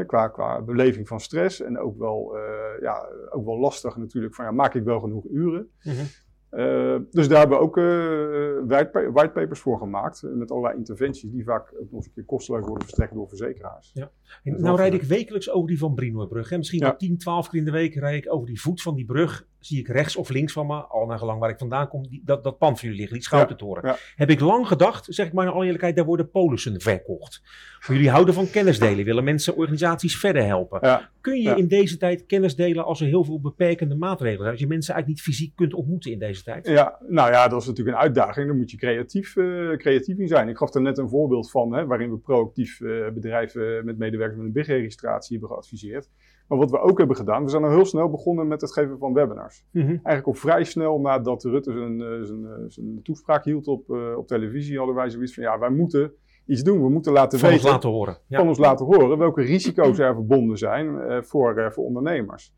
qua, 0.06 0.28
qua 0.28 0.62
beleving 0.62 1.08
van 1.08 1.20
stress 1.20 1.60
en 1.60 1.78
ook 1.78 1.98
wel, 1.98 2.36
ja, 2.80 3.08
ook 3.30 3.44
wel 3.44 3.58
lastig 3.58 3.96
natuurlijk 3.96 4.34
van 4.34 4.44
ja, 4.44 4.50
maak 4.50 4.74
ik 4.74 4.84
wel 4.84 5.00
genoeg 5.00 5.24
uren? 5.30 5.70
Mm 5.82 5.92
-hmm. 5.92 6.06
Uh, 6.56 6.96
dus 7.10 7.28
daar 7.28 7.38
hebben 7.38 7.58
we 7.58 7.64
ook 7.64 7.76
uh, 7.76 9.12
whitepapers 9.12 9.60
voor 9.60 9.78
gemaakt. 9.78 10.22
Met 10.22 10.50
allerlei 10.50 10.76
interventies 10.76 11.30
die 11.30 11.44
vaak 11.44 11.74
ook 11.80 11.90
nog 11.90 12.04
een 12.04 12.12
keer 12.14 12.24
kosteloos 12.24 12.66
worden 12.66 12.82
verstrekt 12.82 13.14
door 13.14 13.28
verzekeraars. 13.28 13.90
Ja. 13.94 14.10
Nou 14.42 14.76
rijd 14.76 14.94
ik 14.94 15.02
wekelijks 15.02 15.50
over 15.50 15.68
die 15.68 15.78
Van 15.78 15.94
Brinoorbrug. 15.94 16.56
Misschien 16.56 16.78
ja. 16.78 16.86
wel 16.86 16.96
10, 16.96 17.18
12 17.18 17.48
keer 17.48 17.58
in 17.58 17.64
de 17.64 17.70
week 17.70 17.94
rijd 17.94 18.24
ik 18.24 18.32
over 18.32 18.46
die 18.46 18.60
voet 18.60 18.82
van 18.82 18.94
die 18.94 19.04
brug. 19.04 19.46
Zie 19.64 19.78
ik 19.78 19.88
rechts 19.88 20.16
of 20.16 20.28
links 20.28 20.52
van 20.52 20.66
me, 20.66 20.74
al 20.74 21.06
naar 21.06 21.18
gelang 21.18 21.40
waar 21.40 21.50
ik 21.50 21.58
vandaan 21.58 21.88
kom, 21.88 22.08
die, 22.08 22.22
dat, 22.24 22.44
dat 22.44 22.58
pand 22.58 22.78
van 22.78 22.88
jullie 22.88 22.96
liggen, 22.96 23.16
die 23.16 23.26
schoudertoren. 23.26 23.86
Ja. 23.86 23.96
Heb 24.16 24.30
ik 24.30 24.40
lang 24.40 24.66
gedacht, 24.66 25.06
zeg 25.08 25.26
ik 25.26 25.32
maar 25.32 25.46
in 25.46 25.52
alle 25.52 25.64
eerlijkheid, 25.64 25.96
daar 25.96 26.04
worden 26.04 26.30
polissen 26.30 26.80
verkocht. 26.80 27.42
Maar 27.86 27.96
jullie 27.96 28.10
houden 28.10 28.34
van 28.34 28.50
kennis 28.50 28.78
delen, 28.78 29.04
willen 29.04 29.24
mensen, 29.24 29.56
organisaties 29.56 30.18
verder 30.18 30.44
helpen. 30.44 31.08
Kun 31.20 31.40
je 31.40 31.56
in 31.56 31.68
deze 31.68 31.96
tijd 31.96 32.26
kennis 32.26 32.56
delen 32.56 32.84
als 32.84 33.00
er 33.00 33.06
heel 33.06 33.24
veel 33.24 33.40
beperkende 33.40 33.94
maatregelen 33.94 34.38
zijn? 34.38 34.50
Als 34.50 34.60
je 34.60 34.66
mensen 34.66 34.94
eigenlijk 34.94 35.24
niet 35.24 35.34
fysiek 35.34 35.56
kunt 35.56 35.74
ontmoeten 35.74 36.12
in 36.12 36.18
deze 36.18 36.42
tijd? 36.42 36.66
Ja, 36.66 36.98
nou 37.08 37.30
ja, 37.30 37.48
dat 37.48 37.60
is 37.60 37.66
natuurlijk 37.66 37.96
een 37.96 38.02
uitdaging. 38.02 38.46
Daar 38.46 38.56
moet 38.56 38.70
je 38.70 38.76
creatief, 38.76 39.36
uh, 39.36 39.76
creatief 39.76 40.18
in 40.18 40.28
zijn. 40.28 40.48
Ik 40.48 40.56
gaf 40.56 40.74
er 40.74 40.80
net 40.80 40.98
een 40.98 41.08
voorbeeld 41.08 41.50
van, 41.50 41.74
hè, 41.74 41.86
waarin 41.86 42.10
we 42.10 42.18
proactief 42.18 42.80
uh, 42.80 43.08
bedrijven 43.10 43.84
met 43.84 43.98
medewerkers 43.98 44.38
met 44.38 44.46
een 44.46 44.52
BIG-registratie 44.52 45.38
hebben 45.38 45.56
geadviseerd. 45.56 46.08
Maar 46.48 46.58
wat 46.58 46.70
we 46.70 46.80
ook 46.80 46.98
hebben 46.98 47.16
gedaan, 47.16 47.44
we 47.44 47.50
zijn 47.50 47.64
al 47.64 47.70
heel 47.70 47.84
snel 47.84 48.10
begonnen 48.10 48.48
met 48.48 48.60
het 48.60 48.72
geven 48.72 48.98
van 48.98 49.12
webinars. 49.12 49.64
Mm 49.70 49.80
-hmm. 49.80 49.90
Eigenlijk 49.90 50.26
al 50.26 50.34
vrij 50.34 50.64
snel 50.64 51.00
nadat 51.00 51.44
Rutte 51.44 51.72
zijn, 51.72 52.00
eh, 52.00 52.22
zijn, 52.22 52.70
zijn 52.70 53.02
toespraak 53.02 53.44
hield 53.44 53.66
op, 53.66 53.90
op 54.16 54.26
televisie, 54.26 54.76
hadden 54.78 54.94
wij 54.94 55.10
zoiets 55.10 55.34
van, 55.34 55.42
ja, 55.42 55.58
wij 55.58 55.70
moeten 55.70 56.12
iets 56.46 56.62
doen. 56.62 56.82
We 56.82 56.88
moeten 56.88 57.12
laten 57.12 57.38
van 57.38 57.48
weten. 57.48 57.64
Ons 57.64 57.72
laten 57.72 57.90
horen. 57.90 58.18
Ja. 58.28 58.38
Van 58.38 58.48
ons 58.48 58.58
laten 58.58 58.86
horen 58.86 59.18
welke 59.18 59.42
risico's 59.42 59.98
er 59.98 60.14
verbonden 60.14 60.58
zijn 60.58 60.86
uh, 60.86 61.22
voor, 61.22 61.58
uh, 61.58 61.70
voor 61.70 61.84
ondernemers. 61.84 62.54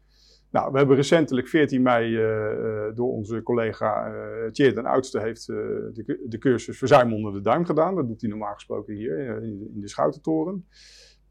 Nou, 0.51 0.73
we 0.73 0.79
hebben 0.79 0.97
recentelijk 0.97 1.49
14 1.49 1.83
mei 1.83 2.11
uh, 2.11 2.95
door 2.95 3.13
onze 3.13 3.43
collega 3.43 4.09
uh, 4.09 4.51
Tjeerd 4.51 4.77
en 4.77 4.87
Oudste 4.87 5.21
heeft 5.21 5.47
de, 5.47 6.25
de, 6.29 6.39
cursus 6.39 6.79
Verzuim 6.79 7.15
onder 7.15 7.33
de 7.33 7.41
duim 7.41 7.65
gedaan. 7.65 7.95
Dat 7.95 8.07
doet 8.07 8.21
hij 8.21 8.31
normaal 8.31 8.55
gesproken 8.55 8.95
hier 8.95 9.43
in, 9.43 9.71
in 9.75 9.81
de 9.81 9.89
Schoutentoren. 9.89 10.67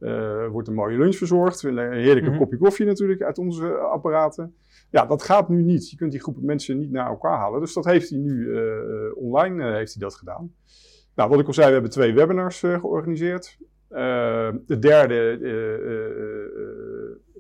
Er 0.06 0.50
wordt 0.50 0.68
een 0.68 0.74
mooie 0.74 0.98
lunch 0.98 1.16
verzorgd. 1.16 1.64
Een 1.64 1.78
heerlijke 1.78 2.22
mm 2.22 2.28
-hmm. 2.28 2.38
kopje 2.38 2.58
koffie 2.58 2.86
natuurlijk 2.86 3.22
uit 3.22 3.38
onze 3.38 3.78
apparaten. 3.78 4.56
Ja, 4.92 5.06
dat 5.06 5.24
gaat 5.24 5.50
nu 5.50 5.62
niet. 5.62 5.90
Je 5.90 5.96
kunt 5.96 6.12
die 6.12 6.22
groepen 6.22 6.46
mensen 6.46 6.80
niet 6.80 6.92
naar 6.92 7.08
elkaar 7.08 7.38
halen. 7.38 7.60
Dus 7.60 7.74
dat 7.74 7.86
heeft 7.86 8.10
hij 8.10 8.20
nu 8.20 8.60
online 9.14 9.76
heeft 9.76 9.94
hij 9.94 10.02
dat 10.02 10.16
gedaan. 10.16 10.52
Nou, 11.16 11.30
wat 11.30 11.40
ik 11.40 11.48
al 11.48 11.54
zei, 11.54 11.68
we 11.68 11.74
hebben 11.74 11.92
twee 11.92 12.14
webinars 12.14 12.64
uh, 12.64 12.80
georganiseerd. 12.80 13.58
Uh, 13.92 14.50
de 14.66 14.80
derde, 14.80 15.38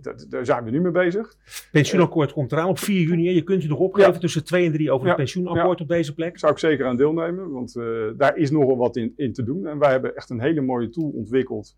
uh, 0.01 0.13
daar 0.30 0.46
zijn 0.46 0.63
we 0.63 0.72
nu 0.72 0.82
mee 0.82 0.92
bezig. 0.92 1.36
Pensioenakkoord 1.72 2.34
komt 2.34 2.51
eraan 2.51 2.68
op 2.68 2.80
4 2.80 3.01
juni. 3.01 3.34
Je 3.34 3.44
kunt 3.44 3.62
je 3.62 3.68
nog 3.68 3.80
opgeven 3.80 4.13
ja. 4.13 4.20
tussen 4.20 4.46
2 4.46 4.66
en 4.66 4.72
3 4.72 4.92
over 4.92 5.04
ja. 5.04 5.08
het 5.08 5.22
pensioenakkoord 5.22 5.78
ja. 5.78 5.84
op 5.84 5.90
deze 5.90 6.13
plek. 6.13 6.40
Zou 6.40 6.51
ik 6.51 6.60
zeker 6.60 6.86
aan 6.86 6.98
deelnemen, 6.98 7.51
want 7.51 7.74
daar 8.18 8.38
is 8.38 8.51
nogal 8.51 8.78
wat 8.78 8.96
in, 8.96 9.13
in, 9.16 9.34
te 9.34 9.44
doen. 9.44 9.68
En 9.68 9.80
wij 9.80 9.92
hebben 9.92 10.16
echt 10.16 10.30
een 10.30 10.42
hele 10.42 10.62
mooie 10.62 10.90
tool 10.90 11.10
ontwikkeld. 11.10 11.78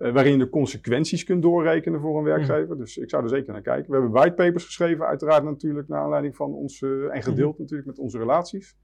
Waarin 0.00 0.32
je 0.32 0.38
de 0.38 0.48
consequenties 0.48 1.24
kunt 1.24 1.42
doorrekenen 1.42 2.00
voor 2.00 2.18
een 2.18 2.24
werkgever. 2.24 2.74
Mm. 2.74 2.80
Dus 2.80 2.96
ik 2.96 3.10
zou 3.10 3.22
er 3.22 3.28
zeker 3.28 3.52
naar 3.52 3.62
kijken. 3.62 3.90
We 3.90 3.96
hebben 3.96 4.12
whitepapers 4.12 4.64
geschreven, 4.64 5.06
uiteraard 5.06 5.44
natuurlijk, 5.44 5.88
naar 5.88 6.00
aanleiding 6.00 6.36
van 6.36 6.54
ons. 6.54 6.82
en 6.82 7.22
gedeeld 7.22 7.52
mm. 7.52 7.60
natuurlijk 7.60 7.88
met 7.88 7.98
onze 7.98 8.18
relaties. 8.18 8.76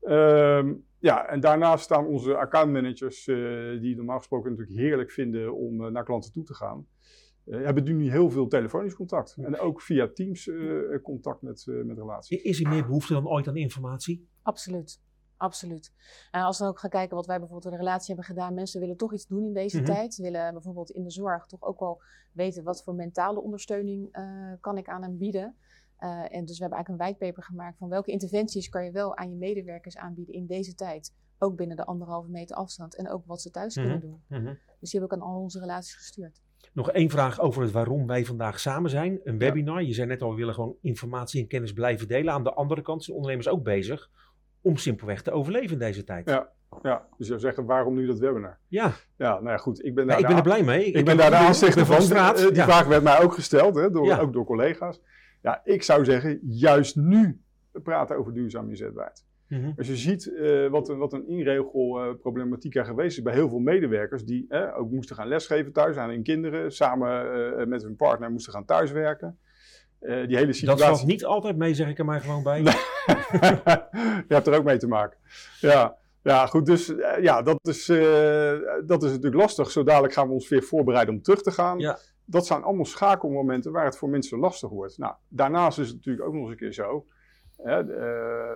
Ehm, 0.00 0.74
ja, 0.98 1.28
en 1.28 1.40
daarnaast 1.40 1.84
staan 1.84 2.06
onze 2.06 2.36
accountmanagers, 2.36 3.26
uh, 3.26 3.80
die 3.80 3.96
normaal 3.96 4.18
gesproken 4.18 4.50
natuurlijk 4.50 4.78
heerlijk 4.78 5.10
vinden 5.10 5.54
om 5.54 5.80
uh, 5.80 5.90
naar 5.90 6.04
klanten 6.04 6.32
toe 6.32 6.44
te 6.44 6.54
gaan. 6.54 6.86
Uh, 7.46 7.64
hebben 7.64 7.84
nu 7.84 8.10
heel 8.10 8.30
veel 8.30 8.46
telefonisch 8.46 8.94
contact. 8.94 9.36
En 9.36 9.58
ook 9.58 9.82
via 9.82 10.08
Teams 10.08 10.50
contact 11.02 11.42
met, 11.42 11.64
met 11.66 11.98
relaties. 11.98 12.42
Is 12.42 12.60
er 12.60 12.68
meer 12.68 12.86
behoefte 12.86 13.12
dan 13.12 13.28
ooit 13.28 13.48
aan 13.48 13.56
informatie? 13.56 14.28
Absoluut. 14.42 15.00
Absoluut. 15.36 15.92
En 16.30 16.42
als 16.42 16.58
we 16.58 16.64
ook 16.64 16.78
gaan 16.78 16.90
kijken 16.90 17.16
wat 17.16 17.26
wij 17.26 17.38
bijvoorbeeld 17.38 17.72
in 17.72 17.78
de 17.78 17.84
relatie 17.84 18.14
hebben 18.14 18.34
gedaan. 18.34 18.54
Mensen 18.54 18.80
willen 18.80 18.96
toch 18.96 19.12
iets 19.12 19.26
doen 19.26 19.44
in 19.44 19.52
deze 19.52 19.78
mm 19.78 19.84
-hmm. 19.84 19.94
tijd. 19.94 20.16
Willen 20.16 20.52
bijvoorbeeld 20.52 20.90
in 20.90 21.02
de 21.02 21.10
zorg 21.10 21.46
toch 21.46 21.62
ook 21.62 21.80
wel 21.80 22.02
weten 22.32 22.64
wat 22.64 22.82
voor 22.82 22.94
mentale 22.94 23.40
ondersteuning 23.40 24.18
kan 24.60 24.78
ik 24.78 24.88
aan 24.88 25.02
hen 25.02 25.18
bieden. 25.18 25.56
Uh, 26.00 26.34
en 26.34 26.44
dus 26.44 26.56
we 26.56 26.62
hebben 26.62 26.78
eigenlijk 26.78 26.88
een 26.88 26.96
whitepaper 26.96 27.42
gemaakt 27.42 27.78
van 27.78 27.88
welke 27.88 28.10
interventies 28.10 28.68
kan 28.68 28.84
je 28.84 28.90
wel 28.90 29.16
aan 29.16 29.30
je 29.30 29.36
medewerkers 29.36 29.96
aanbieden 29.96 30.34
in 30.34 30.46
deze 30.46 30.74
tijd. 30.74 31.14
Ook 31.38 31.56
binnen 31.56 31.76
de 31.76 31.84
anderhalve 31.84 32.30
meter 32.30 32.56
afstand. 32.56 32.96
En 32.96 33.08
ook 33.10 33.26
wat 33.26 33.42
ze 33.42 33.50
thuis 33.50 33.76
mm 33.76 33.82
-hmm. 33.82 33.92
kunnen 33.92 34.10
doen. 34.10 34.38
Mm 34.38 34.46
-hmm. 34.46 34.58
Dus 34.80 34.90
die 34.90 35.00
heb 35.00 35.10
ik 35.10 35.16
aan 35.16 35.26
al 35.26 35.40
onze 35.40 35.58
relaties 35.58 35.94
gestuurd. 35.94 36.42
Nog 36.72 36.90
één 36.90 37.10
vraag 37.10 37.40
over 37.40 37.62
het 37.62 37.70
waarom 37.70 38.06
wij 38.06 38.24
vandaag 38.24 38.60
samen 38.60 38.90
zijn. 38.90 39.20
Een 39.24 39.38
webinar. 39.38 39.82
Je 39.82 39.94
zei 39.94 40.06
net 40.06 40.22
al, 40.22 40.30
we 40.30 40.36
willen 40.36 40.54
gewoon 40.54 40.76
informatie 40.80 41.40
en 41.40 41.48
kennis 41.48 41.72
blijven 41.72 42.08
delen. 42.08 42.32
Aan 42.32 42.44
de 42.44 42.54
andere 42.54 42.82
kant 42.82 43.04
zijn 43.04 43.16
ondernemers 43.16 43.48
ook 43.48 43.62
bezig 43.62 44.10
om 44.66 44.76
simpelweg 44.76 45.22
te 45.22 45.30
overleven 45.30 45.72
in 45.72 45.78
deze 45.78 46.04
tijd. 46.04 46.28
Ja, 46.28 46.48
ja. 46.82 46.98
dus 46.98 47.16
je 47.18 47.24
zou 47.24 47.40
zeggen, 47.40 47.64
waarom 47.64 47.94
nu 47.94 48.06
dat 48.06 48.18
webinar? 48.18 48.58
Ja. 48.68 48.92
Ja, 49.16 49.32
nou 49.32 49.48
ja, 49.48 49.56
goed. 49.56 49.84
Ik 49.84 49.94
ben, 49.94 50.06
daar 50.06 50.18
ik 50.18 50.26
ben 50.26 50.36
er 50.36 50.42
blij 50.42 50.62
mee. 50.62 50.84
Ik, 50.84 51.04
ben 51.04 51.16
daar 51.16 51.30
de 51.30 51.36
ook 51.36 51.42
aanstichter 51.42 51.86
van. 51.86 52.02
straat. 52.02 52.38
Eh, 52.38 52.46
Die 52.46 52.54
Ja. 52.54 52.64
vraag 52.64 52.86
werd 52.86 53.02
mij 53.02 53.22
ook 53.22 53.34
gesteld, 53.34 53.74
hè, 53.74 53.90
door, 53.90 54.06
Ja. 54.06 54.18
ook 54.18 54.32
door 54.32 54.44
collega's. 54.44 55.00
Ja, 55.42 55.60
ik 55.64 55.82
zou 55.82 56.04
zeggen, 56.04 56.38
juist 56.42 56.96
nu 56.96 57.40
praten 57.82 58.16
over 58.16 58.32
duurzaam 58.34 58.68
inzetbaarheid. 58.68 59.24
Mhm. 59.48 59.70
Als 59.76 59.86
je 59.86 59.96
ziet 59.96 60.34
eh, 60.34 60.66
wat, 60.68 60.88
een, 60.88 60.98
wat 60.98 61.12
een 61.12 61.28
inregelproblematiek 61.28 62.74
er 62.74 62.84
geweest 62.84 63.16
is 63.16 63.22
bij 63.22 63.32
heel 63.34 63.48
veel 63.48 63.58
medewerkers 63.58 64.24
die 64.24 64.46
ook 64.74 64.90
moesten 64.90 65.16
gaan 65.16 65.28
lesgeven 65.28 65.72
thuis 65.72 65.96
aan 65.96 66.08
hun 66.08 66.22
kinderen, 66.22 66.72
samen 66.72 67.32
eh, 67.58 67.66
met 67.66 67.82
hun 67.82 67.96
partner 67.96 68.30
moesten 68.30 68.52
gaan 68.52 68.64
thuiswerken. 68.64 69.38
Eh, 70.00 70.26
die 70.26 70.36
hele 70.36 70.46
Dat 70.46 70.54
situatie. 70.56 70.84
valt 70.84 71.06
niet 71.06 71.24
altijd 71.24 71.56
mee, 71.56 71.74
zeg 71.74 71.88
ik 71.88 71.98
er 71.98 72.04
maar 72.04 72.20
gewoon 72.20 72.42
bij. 72.42 72.62
Je 74.28 74.34
hebt 74.34 74.46
er 74.46 74.56
ook 74.58 74.64
mee 74.64 74.76
te 74.76 74.88
maken. 74.88 75.18
Ja, 75.60 75.96
ja 76.22 76.46
goed. 76.46 76.66
Dus 76.66 76.96
eh, 76.96 77.22
ja, 77.22 77.42
dat 77.42 77.58
is, 77.62 77.88
eh, 77.88 78.52
dat 78.86 79.02
is 79.02 79.10
natuurlijk 79.10 79.34
lastig. 79.42 79.70
Zo 79.70 79.82
dadelijk 79.82 80.12
gaan 80.14 80.26
we 80.26 80.32
ons 80.32 80.48
weer 80.48 80.62
voorbereiden 80.62 81.14
om 81.14 81.22
terug 81.22 81.42
te 81.42 81.50
gaan. 81.50 81.78
Ja. 81.78 81.98
Dat 82.24 82.46
zijn 82.46 82.62
allemaal 82.62 82.84
schakelmomenten 82.84 83.72
waar 83.72 83.84
het 83.84 83.96
voor 83.98 84.08
mensen 84.08 84.38
lastig 84.38 84.70
wordt. 84.70 84.98
Nou, 84.98 85.14
daarnaast 85.28 85.78
is 85.78 85.86
het 85.86 85.96
natuurlijk 85.96 86.26
ook 86.26 86.32
nog 86.34 86.42
eens 86.42 86.50
een 86.50 86.56
keer 86.56 86.72
zo. 86.72 87.06
Hè, 87.62 87.78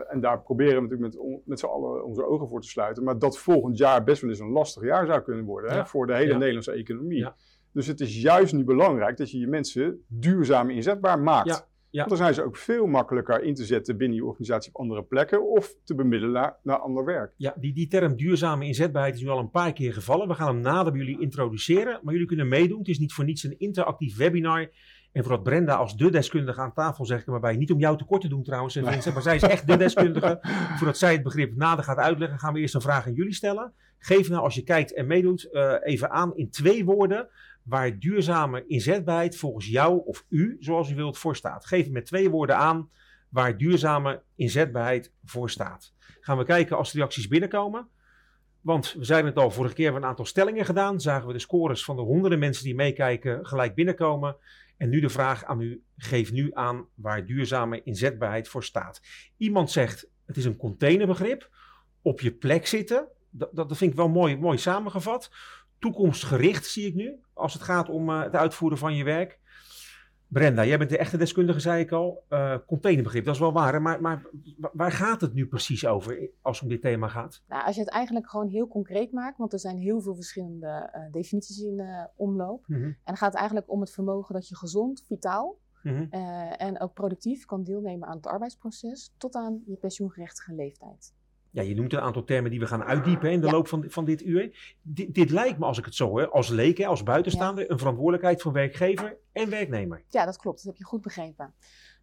en 0.08 0.20
daar 0.20 0.40
proberen 0.42 0.74
we 0.74 0.80
natuurlijk 0.80 1.12
met, 1.14 1.22
on- 1.22 1.42
met 1.44 1.58
z'n 1.58 1.66
allen 1.66 2.04
onze 2.04 2.26
ogen 2.26 2.48
voor 2.48 2.60
te 2.60 2.68
sluiten. 2.68 3.04
Maar 3.04 3.18
dat 3.18 3.38
volgend 3.38 3.78
jaar 3.78 4.04
best 4.04 4.20
wel 4.22 4.30
eens 4.30 4.38
een 4.40 4.50
lastig 4.50 4.82
jaar 4.82 5.06
zou 5.06 5.20
kunnen 5.20 5.44
worden. 5.44 5.70
Hè, 5.70 5.76
Ja. 5.76 5.86
voor 5.86 6.06
de 6.06 6.14
hele 6.14 6.30
Ja. 6.32 6.36
Nederlandse 6.38 6.72
economie. 6.72 7.26
Dus 7.72 7.86
het 7.86 8.00
is 8.00 8.22
juist 8.22 8.52
nu 8.52 8.64
belangrijk 8.64 9.16
dat 9.16 9.30
je 9.30 9.38
je 9.38 9.46
mensen 9.46 10.04
duurzaam 10.08 10.70
inzetbaar 10.70 11.18
maakt. 11.18 11.48
Ja. 11.48 11.68
Ja. 11.90 11.98
Want 11.98 12.08
dan 12.08 12.18
zijn 12.18 12.34
ze 12.34 12.44
ook 12.44 12.56
veel 12.56 12.86
makkelijker 12.86 13.42
in 13.42 13.54
te 13.54 13.64
zetten 13.64 13.96
binnen 13.96 14.16
je 14.16 14.24
organisatie 14.24 14.70
op 14.72 14.80
andere 14.80 15.02
plekken 15.02 15.48
of 15.48 15.74
te 15.84 15.94
bemiddelen 15.94 16.34
naar, 16.34 16.56
naar 16.62 16.78
ander 16.78 17.04
werk. 17.04 17.32
Ja, 17.36 17.54
die, 17.56 17.74
die 17.74 17.88
term 17.88 18.16
duurzame 18.16 18.66
inzetbaarheid 18.66 19.14
is 19.14 19.22
nu 19.22 19.28
al 19.28 19.38
een 19.38 19.50
paar 19.50 19.72
keer 19.72 19.92
gevallen. 19.92 20.28
We 20.28 20.34
gaan 20.34 20.46
hem 20.46 20.60
nader 20.60 20.92
bij 20.92 21.00
jullie 21.00 21.20
introduceren, 21.20 22.00
maar 22.02 22.12
jullie 22.12 22.28
kunnen 22.28 22.48
meedoen. 22.48 22.78
Het 22.78 22.88
is 22.88 22.98
niet 22.98 23.12
voor 23.12 23.24
niets 23.24 23.42
een 23.42 23.58
interactief 23.58 24.16
webinar. 24.16 24.70
En 25.12 25.22
voordat 25.22 25.42
Brenda 25.42 25.74
als 25.74 25.96
de 25.96 26.10
deskundige 26.10 26.60
aan 26.60 26.72
tafel 26.72 27.04
zeg 27.06 27.20
ik 27.20 27.26
er 27.26 27.32
maar 27.32 27.40
bij, 27.40 27.56
niet 27.56 27.72
om 27.72 27.78
jou 27.78 27.98
tekort 27.98 28.20
te 28.20 28.28
doen 28.28 28.42
trouwens, 28.42 28.74
Nee. 28.74 28.84
Vincent, 28.84 29.14
maar 29.14 29.22
zij 29.22 29.34
is 29.34 29.42
echt 29.42 29.66
de 29.66 29.76
deskundige. 29.76 30.38
voordat 30.76 30.98
zij 30.98 31.12
het 31.12 31.22
begrip 31.22 31.56
nader 31.56 31.84
gaat 31.84 31.98
uitleggen, 31.98 32.38
gaan 32.38 32.52
we 32.52 32.60
eerst 32.60 32.74
een 32.74 32.80
vraag 32.80 33.06
aan 33.06 33.14
jullie 33.14 33.34
stellen. 33.34 33.72
Geef 33.98 34.28
nou 34.28 34.42
als 34.42 34.54
je 34.54 34.62
kijkt 34.62 34.94
en 34.94 35.06
meedoet 35.06 35.50
eh, 35.52 35.74
even 35.80 36.10
aan 36.10 36.36
in 36.36 36.50
twee 36.50 36.84
woorden 36.84 37.28
waar 37.70 37.98
duurzame 37.98 38.66
inzetbaarheid 38.66 39.36
volgens 39.36 39.66
jou 39.66 40.02
of 40.04 40.24
u, 40.28 40.56
zoals 40.60 40.90
u 40.90 40.94
wilt, 40.94 41.18
voor 41.18 41.36
staat. 41.36 41.66
Geef 41.66 41.90
met 41.90 42.06
twee 42.06 42.30
woorden 42.30 42.56
aan 42.56 42.90
waar 43.28 43.56
duurzame 43.56 44.22
inzetbaarheid 44.34 45.12
voor 45.24 45.50
staat. 45.50 45.94
Gaan 46.20 46.38
we 46.38 46.44
kijken 46.44 46.76
als 46.76 46.92
de 46.92 46.98
reacties 46.98 47.28
binnenkomen. 47.28 47.88
Want 48.60 48.92
we 48.92 49.04
zeiden 49.04 49.30
het 49.30 49.40
al, 49.40 49.50
vorige 49.50 49.74
keer 49.74 49.84
hebben 49.84 50.02
een 50.02 50.08
aantal 50.08 50.24
stellingen 50.24 50.64
gedaan. 50.64 51.00
Zagen 51.00 51.26
we 51.26 51.32
de 51.32 51.38
scores 51.38 51.84
van 51.84 51.96
de 51.96 52.02
honderden 52.02 52.38
mensen 52.38 52.64
die 52.64 52.74
meekijken 52.74 53.46
gelijk 53.46 53.74
binnenkomen. 53.74 54.36
En 54.76 54.88
nu 54.88 55.00
de 55.00 55.08
vraag 55.08 55.44
aan 55.44 55.60
u, 55.60 55.82
geef 55.96 56.32
nu 56.32 56.50
aan 56.52 56.86
waar 56.94 57.26
duurzame 57.26 57.82
inzetbaarheid 57.82 58.48
voor 58.48 58.64
staat. 58.64 59.00
Iemand 59.36 59.70
zegt, 59.70 60.10
het 60.26 60.36
is 60.36 60.44
een 60.44 60.56
containerbegrip. 60.56 61.50
Op 62.02 62.20
je 62.20 62.32
plek 62.32 62.66
zitten, 62.66 63.08
dat, 63.30 63.50
dat 63.52 63.68
dat 63.68 63.78
vind 63.78 63.90
ik 63.90 63.96
wel 63.96 64.08
mooi, 64.08 64.36
mooi 64.36 64.58
samengevat. 64.58 65.30
Toekomstgericht 65.80 66.66
zie 66.66 66.86
ik 66.86 66.94
nu, 66.94 67.20
als 67.32 67.52
het 67.52 67.62
gaat 67.62 67.88
om 67.88 68.08
eh, 68.10 68.22
het 68.22 68.34
uitvoeren 68.34 68.78
van 68.78 68.94
je 68.94 69.04
werk. 69.04 69.38
Brenda, 70.28 70.64
jij 70.64 70.78
bent 70.78 70.90
de 70.90 70.98
echte 70.98 71.16
deskundige, 71.16 71.60
zei 71.60 71.80
ik 71.82 71.92
al. 71.92 72.24
Eh, 72.28 72.56
containerbegrip, 72.66 73.24
dat 73.24 73.34
is 73.34 73.40
wel 73.40 73.52
waar. 73.52 73.82
Maar, 73.82 74.00
maar 74.00 74.22
wa- 74.58 74.70
waar 74.72 74.92
gaat 74.92 75.20
het 75.20 75.34
nu 75.34 75.46
precies 75.46 75.86
over 75.86 76.30
als 76.42 76.56
het 76.56 76.64
om 76.68 76.72
dit 76.74 76.82
thema 76.82 77.08
gaat? 77.08 77.42
Nou, 77.48 77.64
als 77.66 77.74
je 77.74 77.80
het 77.80 77.90
eigenlijk 77.90 78.30
gewoon 78.30 78.48
heel 78.48 78.68
concreet 78.68 79.12
maakt, 79.12 79.38
want 79.38 79.52
er 79.52 79.58
zijn 79.58 79.76
heel 79.76 80.00
veel 80.00 80.14
verschillende 80.14 80.66
eh, 80.92 81.12
definities 81.12 81.58
in 81.60 81.78
eh, 81.80 82.04
omloop. 82.16 82.64
Mhm, 82.66 82.82
En 82.84 82.96
dan 83.04 83.16
gaat 83.16 83.30
het 83.30 83.38
eigenlijk 83.38 83.70
om 83.70 83.80
het 83.80 83.90
vermogen 83.90 84.34
dat 84.34 84.48
je 84.48 84.56
gezond, 84.56 85.04
vitaal 85.06 85.58
mhm. 85.82 86.02
en 86.56 86.80
ook 86.80 86.92
productief 86.94 87.44
kan 87.44 87.62
deelnemen 87.64 88.08
aan 88.08 88.16
het 88.16 88.26
arbeidsproces 88.26 89.14
tot 89.18 89.34
aan 89.34 89.62
je 89.66 89.76
pensioengerechtige 89.76 90.54
leeftijd. 90.54 91.14
Ja, 91.50 91.62
je 91.62 91.74
noemt 91.74 91.92
een 91.92 92.00
aantal 92.00 92.24
termen 92.24 92.50
die 92.50 92.60
we 92.60 92.66
gaan 92.66 92.84
uitdiepen 92.84 93.30
in 93.30 93.40
de 93.40 93.46
Ja. 93.46 93.52
loop 93.52 93.68
van, 93.68 93.84
van 93.88 94.04
dit 94.04 94.22
uur. 94.22 94.74
Dit, 94.82 95.14
dit 95.14 95.30
lijkt 95.30 95.58
me, 95.58 95.64
als 95.64 95.78
ik 95.78 95.84
het 95.84 95.94
zo 95.94 96.08
hoor, 96.08 96.30
als 96.30 96.48
leek, 96.48 96.78
hè, 96.78 96.86
als 96.86 97.02
buitenstaander, 97.02 97.70
een 97.70 97.78
verantwoordelijkheid 97.78 98.42
van 98.42 98.52
werkgever 98.52 99.16
en 99.32 99.50
werknemer. 99.50 100.02
Ja, 100.08 100.24
dat 100.24 100.36
klopt. 100.36 100.56
Dat 100.56 100.66
heb 100.66 100.76
je 100.76 100.84
goed 100.84 101.00
begrepen. 101.00 101.54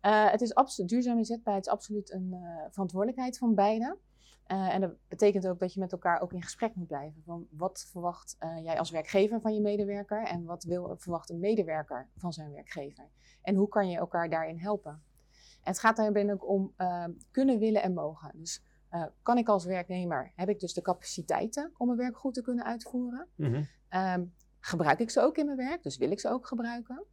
Eh, 0.02 0.32
het 0.32 0.42
is 0.42 0.56
absoluut, 0.56 0.90
duurzame 0.90 1.18
inzetbaarheid 1.18 1.66
is 1.66 1.72
absoluut 1.72 2.12
een 2.12 2.30
eh, 2.34 2.72
verantwoordelijkheid 2.72 3.38
van 3.38 3.56
beide. 3.56 3.98
Eh, 4.44 4.74
en 4.74 4.82
dat 4.82 4.92
betekent 5.08 5.48
ook 5.48 5.60
dat 5.60 5.74
je 5.74 5.80
met 5.80 5.92
elkaar 5.92 6.22
ook 6.22 6.34
in 6.34 6.44
gesprek 6.44 6.76
moet 6.76 6.88
blijven. 6.88 7.22
Van 7.26 7.48
wat 7.50 7.88
verwacht 7.92 8.38
jij 8.64 8.80
als 8.80 8.90
werkgever 8.90 9.42
van 9.42 9.54
je 9.54 9.62
medewerker 9.62 10.24
en 10.24 10.44
wat 10.44 10.64
wil, 10.64 10.96
verwacht 10.98 11.30
een 11.30 11.40
medewerker 11.40 12.08
van 12.18 12.34
zijn 12.34 12.52
werkgever? 12.52 13.10
En 13.42 13.56
hoe 13.56 13.68
kan 13.68 13.90
je 13.90 13.98
elkaar 13.98 14.30
daarin 14.30 14.60
helpen? 14.60 14.92
En 15.64 15.74
het 15.74 15.80
gaat 15.80 15.98
daarbij 15.98 16.32
ook 16.32 16.48
om 16.48 16.74
kunnen, 17.32 17.60
willen 17.60 17.82
en 17.84 17.94
mogen. 17.94 18.32
Dus 18.34 18.64
eh, 18.90 19.04
kan 19.22 19.38
ik 19.38 19.48
als 19.48 19.66
werknemer, 19.66 20.32
heb 20.36 20.50
ik 20.50 20.60
dus 20.60 20.74
de 20.74 20.82
capaciteiten 20.82 21.74
om 21.78 21.88
mijn 21.88 22.00
werk 22.00 22.18
goed 22.18 22.34
te 22.34 22.42
kunnen 22.42 22.66
uitvoeren? 22.66 23.28
Mhm. 23.36 23.64
Ehm, 23.90 24.26
gebruik 24.60 25.00
ik 25.00 25.10
ze 25.10 25.22
ook 25.22 25.38
in 25.38 25.46
mijn 25.46 25.58
werk, 25.58 25.84
dus 25.84 25.98
wil 25.98 26.12
ik 26.12 26.20
ze 26.20 26.30
ook 26.30 26.48
gebruiken. 26.48 27.04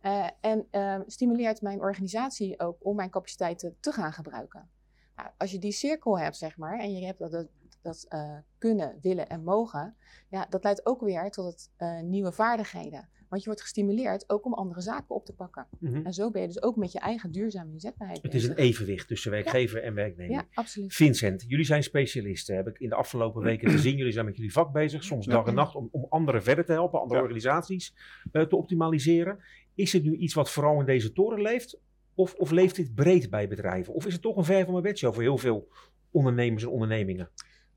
Eh, 0.00 0.28
en 0.40 0.66
ehm, 0.70 1.02
stimuleert 1.06 1.62
mijn 1.62 1.80
organisatie 1.80 2.60
ook 2.60 2.76
om 2.80 2.96
mijn 2.96 3.10
capaciteiten 3.10 3.76
te 3.80 3.92
gaan 3.92 4.12
gebruiken. 4.12 4.70
Nou, 5.16 5.28
als 5.38 5.50
je 5.50 5.58
die 5.58 5.72
cirkel 5.72 6.18
hebt, 6.18 6.36
zeg 6.36 6.56
maar, 6.56 6.78
en 6.78 6.92
je 6.92 7.06
hebt 7.06 7.18
dat, 7.18 7.30
dat, 7.30 7.48
dat 7.82 8.06
eh, 8.08 8.36
kunnen, 8.58 8.98
willen 9.00 9.28
en 9.28 9.44
mogen, 9.44 9.96
ja, 10.28 10.46
dat 10.50 10.64
leidt 10.64 10.86
ook 10.86 11.00
weer 11.00 11.30
tot 11.30 11.70
het, 11.76 12.02
nieuwe 12.04 12.32
vaardigheden. 12.32 13.08
Want 13.32 13.44
je 13.44 13.50
wordt 13.50 13.66
gestimuleerd 13.66 14.30
ook 14.30 14.44
om 14.44 14.54
andere 14.54 14.80
zaken 14.80 15.14
op 15.14 15.24
te 15.24 15.32
pakken. 15.32 15.66
Mhm. 15.78 16.06
En 16.06 16.12
zo 16.12 16.30
ben 16.30 16.40
je 16.40 16.46
dus 16.46 16.62
ook 16.62 16.76
met 16.76 16.92
je 16.92 16.98
eigen 16.98 17.30
duurzame 17.30 17.72
inzetbaarheid 17.72 18.22
Het 18.22 18.34
is 18.34 18.44
een 18.44 18.54
evenwicht 18.56 19.08
tussen 19.08 19.30
werkgever 19.30 19.82
en 19.82 19.94
werknemer. 19.94 20.34
Ja, 20.34 20.46
absoluut. 20.54 20.94
Vincent, 20.94 21.44
jullie 21.48 21.64
zijn 21.64 21.82
specialisten, 21.82 22.56
heb 22.56 22.68
ik 22.68 22.78
in 22.78 22.88
de 22.88 22.94
afgelopen 22.94 23.42
weken 23.42 23.70
gezien. 23.70 23.96
Jullie 23.96 24.12
zijn 24.12 24.24
met 24.24 24.36
jullie 24.36 24.52
vak 24.52 24.72
bezig, 24.72 25.04
soms 25.04 25.26
dag 25.26 25.46
en 25.46 25.54
nacht, 25.54 25.74
om, 25.74 25.88
om 25.90 26.06
anderen 26.08 26.42
verder 26.42 26.64
te 26.64 26.72
helpen, 26.72 27.00
andere 27.00 27.18
Ja. 27.18 27.24
organisaties 27.24 27.94
eh, 28.32 28.42
te 28.42 28.56
optimaliseren. 28.56 29.38
Is 29.74 29.92
het 29.92 30.02
nu 30.02 30.16
iets 30.16 30.34
wat 30.34 30.50
vooral 30.50 30.80
in 30.80 30.86
deze 30.86 31.12
toren 31.12 31.42
leeft? 31.42 31.78
Of, 32.14 32.34
of 32.34 32.50
leeft 32.50 32.76
dit 32.76 32.94
breed 32.94 33.30
bij 33.30 33.48
bedrijven? 33.48 33.94
Of 33.94 34.06
is 34.06 34.12
het 34.12 34.22
toch 34.22 34.36
een 34.36 34.44
ver 34.44 34.62
van 34.62 34.72
mijn 34.72 34.84
bedshow 34.84 35.12
voor 35.14 35.22
heel 35.22 35.38
veel 35.38 35.68
ondernemers 36.10 36.62
en 36.62 36.68
ondernemingen? 36.68 37.30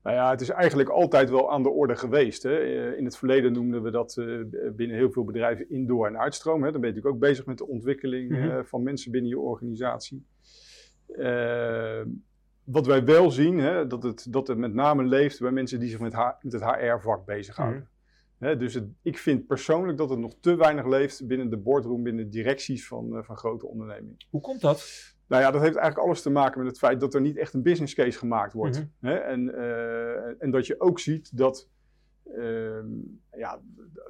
Nou 0.06 0.18
ja, 0.18 0.30
het 0.30 0.40
is 0.40 0.48
eigenlijk 0.48 0.88
altijd 0.88 1.30
wel 1.30 1.52
aan 1.52 1.62
de 1.62 1.68
orde 1.68 1.96
geweest. 1.96 2.42
Hè. 2.42 2.56
Eh, 2.58 2.98
In 2.98 3.04
het 3.04 3.16
verleden 3.16 3.52
noemden 3.52 3.82
we 3.82 3.90
dat 3.90 4.16
eh, 4.16 4.26
binnen 4.76 4.96
heel 4.96 5.10
veel 5.10 5.24
bedrijven 5.24 5.70
indoor 5.70 6.06
en 6.06 6.18
uitstroom. 6.18 6.62
Hè. 6.64 6.72
Dan 6.72 6.80
ben 6.80 6.90
je 6.90 6.94
natuurlijk 6.96 7.14
ook 7.14 7.28
bezig 7.30 7.46
met 7.46 7.58
de 7.58 7.66
ontwikkeling 7.66 8.30
Mhm. 8.30 8.50
eh, 8.50 8.58
van 8.64 8.82
mensen 8.82 9.10
binnen 9.12 9.30
je 9.30 9.38
organisatie. 9.38 10.26
Wat 12.64 12.86
wij 12.86 13.04
wel 13.04 13.30
zien, 13.30 13.58
hè, 13.58 13.86
dat, 13.86 14.02
het, 14.02 14.26
dat 14.32 14.46
het 14.48 14.58
met 14.58 14.74
name 14.74 15.04
leeft 15.04 15.40
bij 15.40 15.50
mensen 15.50 15.80
die 15.80 15.88
zich 15.88 16.00
met, 16.00 16.12
H- 16.12 16.42
met 16.42 16.52
het 16.52 16.64
HR-vak 16.64 17.24
bezighouden. 17.24 17.88
Hè, 18.38 18.56
dus 18.56 18.74
het, 18.74 18.84
ik 19.02 19.18
vind 19.18 19.46
persoonlijk 19.46 19.98
dat 19.98 20.10
het 20.10 20.18
nog 20.18 20.34
te 20.40 20.56
weinig 20.56 20.86
leeft 20.86 21.26
binnen 21.26 21.50
de 21.50 21.56
boardroom, 21.56 22.02
binnen 22.02 22.24
de 22.24 22.30
directies 22.30 22.86
van, 22.86 23.24
van 23.24 23.36
grote 23.36 23.66
ondernemingen. 23.66 24.16
Hoe 24.30 24.40
komt 24.40 24.60
dat? 24.60 25.14
Nou 25.26 25.42
ja, 25.42 25.50
dat 25.50 25.60
heeft 25.60 25.76
eigenlijk 25.76 26.06
alles 26.06 26.22
te 26.22 26.30
maken 26.30 26.58
met 26.58 26.68
het 26.68 26.78
feit 26.78 27.00
dat 27.00 27.14
er 27.14 27.20
niet 27.20 27.36
echt 27.36 27.54
een 27.54 27.62
business 27.62 27.94
case 27.94 28.18
gemaakt 28.18 28.52
wordt. 28.52 28.76
Mhm. 28.78 29.12
Hè? 29.12 29.16
En, 29.16 29.54
eh, 29.54 30.42
en 30.42 30.50
dat 30.50 30.66
je 30.66 30.80
ook 30.80 30.98
ziet 30.98 31.36
dat, 31.36 31.68
ehm, 32.34 32.86
ja, 33.36 33.60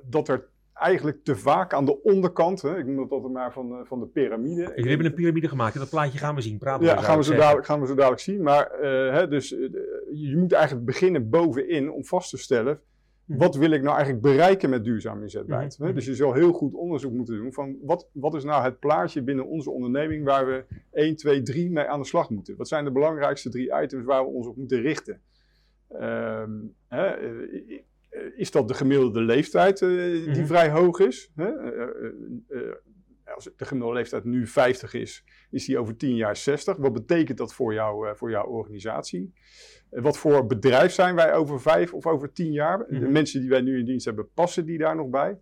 dat 0.05 0.29
er 0.29 0.49
eigenlijk 0.73 1.25
te 1.25 1.37
vaak 1.37 1.73
aan 1.73 1.85
de 1.85 2.03
onderkant, 2.03 2.63
hè, 2.63 2.79
ik 2.79 2.87
noem 2.87 2.97
dat 2.97 3.11
altijd 3.11 3.33
maar 3.33 3.53
van, 3.53 3.73
eh, 3.73 3.79
van 3.85 4.01
de 4.01 4.07
piramide. 4.07 4.73
Jullie 4.75 4.89
hebben 4.89 5.07
een 5.07 5.15
piramide 5.15 5.49
gemaakt 5.49 5.75
en 5.75 5.81
dat 5.81 5.91
plaatje 5.91 6.19
gaan 6.19 6.35
we 6.35 6.41
zien. 6.41 6.59
Praten 6.59 6.87
Ja, 6.87 6.97
gaan 6.97 7.17
we, 7.17 7.25
zo 7.25 7.35
dadelijk, 7.35 7.67
gaan 7.67 7.81
we 7.81 7.87
zo 7.87 7.95
dadelijk 7.95 8.21
zien. 8.21 8.43
Maar 8.43 8.71
eh, 8.71 9.15
hè, 9.15 9.29
dus, 9.29 9.49
je 10.13 10.35
moet 10.37 10.53
eigenlijk 10.53 10.87
beginnen 10.87 11.31
bovenin 11.31 11.91
om 11.91 12.05
vast 12.05 12.31
te 12.31 12.37
stellen. 12.37 12.81
Mhm. 13.26 13.38
Wat 13.38 13.54
wil 13.54 13.71
ik 13.71 13.83
nou 13.83 13.95
eigenlijk 13.97 14.23
bereiken 14.23 14.71
met 14.71 14.85
duurzaam 14.85 15.23
inzetbaarheid? 15.23 15.78
Mhm. 15.78 15.88
hè? 15.88 15.95
Dus 15.95 16.06
je 16.06 16.14
zal 16.14 16.33
heel 16.33 16.52
goed 16.52 16.75
onderzoek 16.75 17.12
moeten 17.12 17.37
doen 17.37 17.52
van 17.52 17.76
wat, 17.83 18.09
wat 18.12 18.35
is 18.35 18.45
nou 18.45 18.62
het 18.64 18.78
plaatje 18.78 19.23
binnen 19.23 19.47
onze 19.47 19.71
onderneming 19.71 20.25
waar 20.25 20.47
we 20.47 20.64
1, 20.92 21.16
2, 21.16 21.42
3 21.42 21.71
mee 21.71 21.85
aan 21.85 22.00
de 22.00 22.06
slag 22.06 22.30
moeten? 22.30 22.56
Wat 22.56 22.68
zijn 22.68 22.85
de 22.85 22.92
belangrijkste 22.92 23.50
drie 23.50 23.83
items 23.83 24.04
waar 24.04 24.23
we 24.23 24.30
ons 24.30 24.47
op 24.47 24.56
moeten 24.56 24.80
richten? 24.80 25.21
Ehm, 25.88 26.50
hè, 26.88 27.06
eh, 27.06 28.23
is 28.37 28.50
dat 28.50 28.68
de 28.68 28.75
gemiddelde 28.75 29.21
leeftijd 29.21 29.83
eh, 29.83 29.88
die 30.35 30.47
vrij 30.47 30.71
hoog 30.71 30.99
is? 30.99 31.30
Hè? 31.35 31.49
Eh, 32.49 32.75
als 33.35 33.50
de 33.56 33.64
gemiddelde 33.64 33.97
leeftijd 33.97 34.25
nu 34.25 34.47
50 34.47 34.95
is, 34.95 35.25
is 35.50 35.66
die 35.66 35.78
over 35.78 35.97
10 35.97 36.16
jaar 36.16 36.37
60. 36.37 36.76
Wat 36.76 36.92
betekent 36.92 37.38
dat 37.38 37.54
voor, 37.54 37.75
jou, 37.75 38.16
voor 38.16 38.30
jouw 38.30 38.47
organisatie? 38.47 39.33
Eh, 39.90 40.02
wat 40.02 40.19
voor 40.19 40.47
bedrijf 40.47 40.93
zijn 40.93 41.14
wij 41.14 41.35
over 41.35 41.61
5 41.61 41.95
of 41.95 42.07
over 42.07 42.33
10 42.33 42.52
jaar? 42.52 42.78
De 42.78 42.99
Mhm. 42.99 43.12
mensen 43.12 43.40
die 43.40 43.50
wij 43.50 43.61
nu 43.61 43.78
in 43.78 43.85
dienst 43.85 44.05
hebben, 44.05 44.28
passen 44.35 44.66
die 44.66 44.78
daar 44.78 44.97
nog 44.97 45.09
bij? 45.09 45.38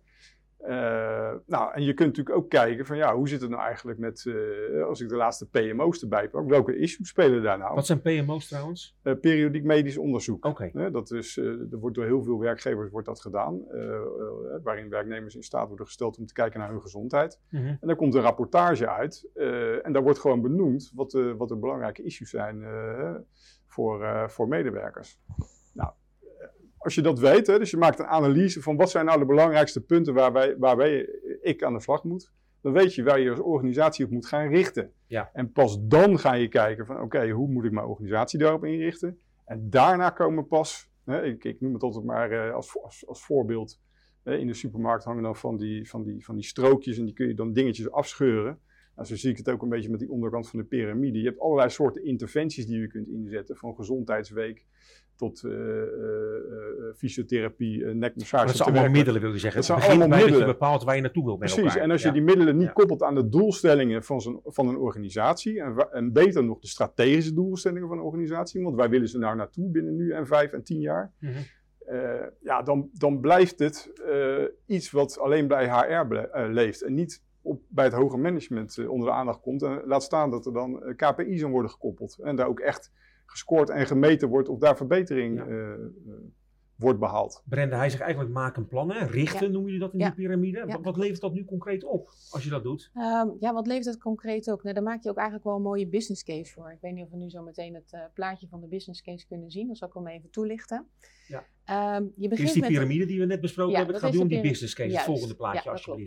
Uh, 0.67 1.31
nou, 1.45 1.73
en 1.73 1.83
je 1.83 1.93
kunt 1.93 2.07
natuurlijk 2.09 2.35
ook 2.35 2.49
kijken 2.49 2.85
van 2.85 2.97
ja, 2.97 3.15
hoe 3.15 3.29
zit 3.29 3.41
het 3.41 3.49
nou 3.49 3.61
eigenlijk 3.61 3.99
met, 3.99 4.25
uh, 4.27 4.85
als 4.85 5.01
ik 5.01 5.09
de 5.09 5.15
laatste 5.15 5.49
PMO's 5.49 6.01
erbij 6.01 6.29
pak, 6.29 6.49
welke 6.49 6.77
issues 6.77 7.07
spelen 7.07 7.43
daar 7.43 7.57
nou? 7.57 7.75
Wat 7.75 7.85
zijn 7.85 8.01
PMO's 8.01 8.47
trouwens? 8.47 8.97
Uh, 9.03 9.13
periodiek 9.21 9.63
medisch 9.63 9.97
onderzoek. 9.97 10.45
Oké. 10.45 10.69
Okay. 10.71 10.91
dat 10.91 11.11
is, 11.11 11.37
er 11.37 11.77
wordt 11.79 11.95
door 11.95 12.05
heel 12.05 12.23
veel 12.23 12.39
werkgevers 12.39 12.89
wordt 12.89 13.07
dat 13.07 13.21
gedaan, 13.21 13.61
waarin 14.63 14.89
werknemers 14.89 15.35
in 15.35 15.43
staat 15.43 15.67
worden 15.67 15.85
gesteld 15.85 16.17
om 16.17 16.25
te 16.25 16.33
kijken 16.33 16.59
naar 16.59 16.69
hun 16.69 16.81
gezondheid. 16.81 17.39
Mm 17.49 17.59
-hmm. 17.59 17.77
En 17.81 17.87
daar 17.87 17.95
komt 17.95 18.15
een 18.15 18.21
rapportage 18.21 18.89
uit 18.89 19.29
en 19.83 19.93
daar 19.93 20.03
wordt 20.03 20.19
gewoon 20.19 20.41
benoemd 20.41 20.91
wat, 20.95 21.11
wat 21.37 21.47
de 21.47 21.57
belangrijke 21.57 22.03
issues 22.03 22.29
zijn 22.29 22.63
voor, 23.75 24.29
voor 24.29 24.47
medewerkers. 24.47 25.19
Nou, 25.73 25.91
als 26.77 26.95
je 26.95 27.01
dat 27.01 27.19
weet, 27.19 27.47
hè, 27.47 27.59
dus 27.59 27.71
je 27.71 27.77
maakt 27.77 27.99
een 27.99 28.05
analyse 28.05 28.61
van 28.61 28.75
wat 28.75 28.89
zijn 28.89 29.05
nou 29.05 29.19
de 29.19 29.25
belangrijkste 29.25 29.81
punten 29.81 30.13
waarbij, 30.13 30.57
waarbij 30.57 31.09
ik 31.41 31.63
aan 31.63 31.73
de 31.73 31.79
slag 31.79 32.03
moet, 32.03 32.31
dan 32.61 32.73
weet 32.73 32.95
je 32.95 33.03
waar 33.03 33.19
je 33.19 33.29
als 33.29 33.39
organisatie 33.39 34.05
op 34.05 34.11
moet 34.11 34.25
gaan 34.25 34.47
richten. 34.47 34.91
Ja. 35.07 35.29
En 35.33 35.51
pas 35.51 35.77
dan 35.81 36.19
ga 36.19 36.33
je 36.33 36.47
kijken 36.47 36.85
van 36.85 37.01
oké, 37.01 37.29
hoe 37.29 37.47
moet 37.47 37.65
ik 37.65 37.71
mijn 37.71 37.85
organisatie 37.85 38.39
daarop 38.39 38.65
inrichten? 38.65 39.19
En 39.45 39.69
daarna 39.69 40.09
komen 40.09 40.47
pas, 40.47 40.89
hè, 41.05 41.23
ik, 41.23 41.43
ik, 41.43 41.61
noem 41.61 41.73
het 41.73 41.83
altijd 41.83 42.05
maar 42.05 42.31
uh, 42.31 42.53
als, 42.53 42.81
als, 42.81 43.07
als, 43.07 43.25
voorbeeld, 43.25 43.79
in 44.23 44.47
de 44.47 44.53
supermarkt 44.53 45.03
hangen 45.03 45.23
dan 45.23 45.35
van 45.35 45.57
die, 45.57 45.89
van, 45.89 46.03
die, 46.03 46.25
van 46.25 46.35
die 46.35 46.45
strookjes 46.45 46.97
en 46.97 47.05
die 47.05 47.13
kun 47.13 47.27
je 47.27 47.33
dan 47.33 47.53
dingetjes 47.53 47.91
afscheuren. 47.91 48.59
Nou, 48.95 49.07
zo 49.07 49.15
zie 49.15 49.31
ik 49.31 49.37
het 49.37 49.49
ook 49.49 49.61
een 49.61 49.69
beetje 49.69 49.89
met 49.89 49.99
die 49.99 50.09
onderkant 50.09 50.49
van 50.49 50.59
de 50.59 50.65
piramide. 50.65 51.19
Je 51.19 51.25
hebt 51.25 51.39
allerlei 51.39 51.69
soorten 51.69 52.05
interventies 52.05 52.65
die 52.67 52.79
je 52.79 52.87
kunt 52.87 53.07
inzetten, 53.07 53.55
van 53.55 53.75
gezondheidsweek 53.75 54.65
tot 55.15 55.43
uh, 55.45 55.51
uh, 55.51 55.57
uh, 55.59 56.93
fysiotherapie, 56.95 57.85
nekmassage. 57.85 58.45
Dat 58.45 58.55
zijn 58.55 58.69
allemaal 58.69 58.89
middelen, 58.89 59.21
wil 59.21 59.31
je 59.31 59.39
zeggen. 59.39 59.59
Dat 59.61 59.65
zijn 59.69 59.79
allemaal 59.81 60.07
bij 60.07 60.17
middelen. 60.17 60.39
dat 60.39 60.47
je 60.47 60.53
bepaalt 60.59 60.83
waar 60.83 60.95
je 60.95 61.01
naartoe 61.01 61.23
wilt 61.25 61.39
met 61.39 61.49
Precies, 61.49 61.67
elkaar. 61.69 61.83
en 61.83 61.91
als 61.91 62.01
je 62.01 62.11
die 62.11 62.21
middelen 62.21 62.57
niet 62.57 62.67
Ja. 62.67 62.71
koppelt 62.73 63.03
aan 63.03 63.15
de 63.15 63.29
doelstellingen 63.29 64.03
van, 64.03 64.41
van 64.45 64.67
een 64.67 64.77
organisatie, 64.77 65.61
en, 65.61 65.87
en 65.91 66.13
beter 66.13 66.43
nog 66.43 66.59
de 66.59 66.67
strategische 66.67 67.33
doelstellingen 67.33 67.87
van 67.87 67.97
een 67.97 68.03
organisatie, 68.03 68.63
want 68.63 68.75
waar 68.75 68.89
willen 68.89 69.07
ze 69.09 69.17
nou 69.17 69.35
naartoe 69.35 69.69
binnen 69.69 69.95
nu 69.95 70.11
en 70.11 70.27
vijf 70.27 70.51
en 70.51 70.63
tien 70.63 70.79
jaar, 70.79 71.11
Mhm. 71.19 71.31
eh, 71.85 72.25
ja, 72.41 72.61
dan, 72.61 72.89
dan 72.93 73.19
blijft 73.19 73.59
het 73.59 73.91
eh, 74.05 74.43
iets 74.65 74.91
wat 74.91 75.19
alleen 75.19 75.47
bij 75.47 75.69
HR 75.69 76.13
eh, 76.15 76.49
leeft 76.51 76.81
en 76.83 76.93
niet 76.93 77.23
op, 77.45 77.61
bij 77.67 77.83
het 77.85 77.93
hoger 77.93 78.19
management 78.19 78.77
eh, 78.77 78.89
onder 78.89 79.07
de 79.07 79.13
aandacht 79.13 79.41
komt. 79.41 79.61
En 79.63 79.81
laat 79.85 80.03
staan 80.03 80.31
dat 80.31 80.45
er 80.45 80.53
dan 80.53 80.83
eh, 80.83 80.95
KPI's 80.95 81.43
aan 81.43 81.51
worden 81.51 81.71
gekoppeld 81.71 82.17
en 82.23 82.35
daar 82.35 82.47
ook 82.47 82.59
echt 82.59 82.91
gescoord 83.25 83.69
en 83.69 83.85
gemeten 83.87 84.29
wordt 84.29 84.49
of 84.49 84.59
daar 84.59 84.77
verbetering 84.77 85.37
Ja. 85.37 85.45
eh, 85.47 85.73
wordt 86.75 86.99
behaald. 86.99 87.43
Brenda, 87.45 87.77
hij 87.77 87.89
zegt 87.89 88.01
eigenlijk 88.01 88.33
maak 88.33 88.57
een 88.57 88.67
plan, 88.67 88.91
hè? 88.91 89.05
richten 89.05 89.45
Ja. 89.45 89.51
noemen 89.51 89.71
jullie 89.71 89.79
dat 89.85 89.93
in 89.93 89.99
Ja. 89.99 90.05
die 90.05 90.15
piramide. 90.15 90.57
Ja. 90.57 90.65
Wat, 90.65 90.83
wat 90.83 90.97
levert 90.97 91.21
dat 91.21 91.33
nu 91.33 91.45
concreet 91.45 91.83
op 91.83 92.09
als 92.31 92.43
je 92.43 92.49
dat 92.49 92.63
doet? 92.63 92.91
Ehm, 92.93 93.27
ja, 93.39 93.53
wat 93.53 93.67
levert 93.67 93.85
het 93.85 93.97
concreet 93.97 94.51
ook? 94.51 94.63
Nou, 94.63 94.75
daar 94.75 94.83
maak 94.83 95.03
je 95.03 95.09
ook 95.09 95.15
eigenlijk 95.15 95.45
wel 95.47 95.55
een 95.55 95.61
mooie 95.61 95.87
business 95.87 96.23
case 96.23 96.53
voor. 96.53 96.71
Ik 96.71 96.77
weet 96.81 96.93
niet 96.93 97.03
of 97.03 97.09
we 97.11 97.17
nu 97.17 97.29
zo 97.29 97.41
meteen 97.43 97.73
het 97.73 98.09
plaatje 98.13 98.47
van 98.47 98.61
de 98.61 98.67
business 98.67 99.01
case 99.01 99.27
kunnen 99.27 99.51
zien. 99.51 99.67
Dan 99.67 99.75
zal 99.75 99.87
ik 99.87 99.93
hem 99.93 100.07
even 100.07 100.29
toelichten. 100.29 100.87
Ja. 101.27 101.45
Ehm, 101.65 102.03
je 102.15 102.27
begint 102.27 102.47
is 102.47 102.53
die 102.53 102.61
met 102.61 102.71
piramide 102.71 103.05
die 103.05 103.19
we 103.19 103.25
net 103.25 103.41
besproken 103.41 103.71
Ja, 103.71 103.77
hebben. 103.77 103.95
Het 103.95 104.03
dat 104.03 104.11
gaat 104.13 104.19
nu 104.21 104.25
is 104.25 104.33
om 104.33 104.35
de 104.35 104.41
die 104.41 104.51
business 104.51 104.73
case. 104.75 104.89
Juist. 104.89 105.05
Het 105.05 105.13
volgende 105.15 105.35
plaatje, 105.35 105.61
Ja, 105.69 105.75
dat 105.85 105.99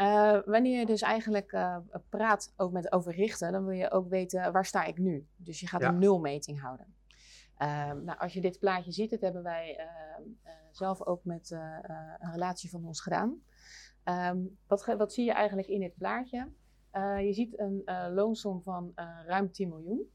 Eh, 0.00 0.38
wanneer 0.44 0.78
je 0.78 0.86
dus 0.86 1.02
eigenlijk 1.02 1.52
eh, 1.52 1.76
praat 2.08 2.52
ook 2.56 2.72
met 2.72 2.92
over 2.92 3.12
richten, 3.12 3.52
dan 3.52 3.64
wil 3.64 3.74
je 3.76 3.90
ook 3.90 4.08
weten 4.08 4.52
waar 4.52 4.66
sta 4.66 4.84
ik 4.84 4.98
nu. 4.98 5.26
Dus 5.36 5.60
je 5.60 5.66
gaat 5.66 5.80
Ja. 5.80 5.88
een 5.88 5.98
nulmeting 5.98 6.60
houden. 6.60 6.94
Ehm, 7.56 8.04
nou, 8.04 8.18
als 8.18 8.32
je 8.32 8.40
dit 8.40 8.58
plaatje 8.58 8.92
ziet, 8.92 9.10
dat 9.10 9.20
hebben 9.20 9.42
wij 9.42 9.76
ehm, 9.76 10.22
eh, 10.42 10.52
zelf 10.70 11.02
ook 11.02 11.24
met 11.24 11.50
een 11.50 12.32
relatie 12.32 12.70
van 12.70 12.86
ons 12.86 13.00
gedaan. 13.00 13.42
Ehm, 14.04 14.38
wat, 14.66 14.84
wat 14.84 15.12
zie 15.12 15.24
je 15.24 15.32
eigenlijk 15.32 15.68
in 15.68 15.80
dit 15.80 15.96
plaatje? 15.96 16.48
Je 17.18 17.32
ziet 17.32 17.58
een 17.58 17.82
loonsom 18.14 18.62
van 18.62 18.92
ruim 19.26 19.52
10 19.52 19.68
miljoen. 19.68 20.10